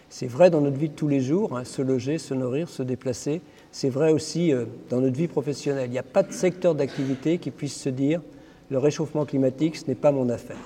c'est 0.08 0.28
vrai 0.28 0.50
dans 0.50 0.60
notre 0.60 0.78
vie 0.78 0.88
de 0.88 0.94
tous 0.94 1.08
les 1.08 1.20
jours, 1.20 1.56
hein, 1.56 1.64
se 1.64 1.82
loger, 1.82 2.18
se 2.18 2.32
nourrir, 2.32 2.68
se 2.68 2.82
déplacer. 2.82 3.42
C'est 3.72 3.90
vrai 3.90 4.12
aussi 4.12 4.52
euh, 4.52 4.64
dans 4.88 5.00
notre 5.00 5.16
vie 5.16 5.28
professionnelle. 5.28 5.86
Il 5.86 5.92
n'y 5.92 5.98
a 5.98 6.04
pas 6.04 6.22
de 6.22 6.32
secteur 6.32 6.74
d'activité 6.74 7.38
qui 7.38 7.50
puisse 7.50 7.76
se 7.76 7.88
dire 7.88 8.20
le 8.70 8.78
réchauffement 8.78 9.24
climatique, 9.24 9.76
ce 9.76 9.86
n'est 9.86 9.96
pas 9.96 10.12
mon 10.12 10.28
affaire. 10.28 10.56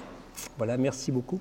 Voilà, 0.59 0.77
merci 0.77 1.11
beaucoup. 1.11 1.41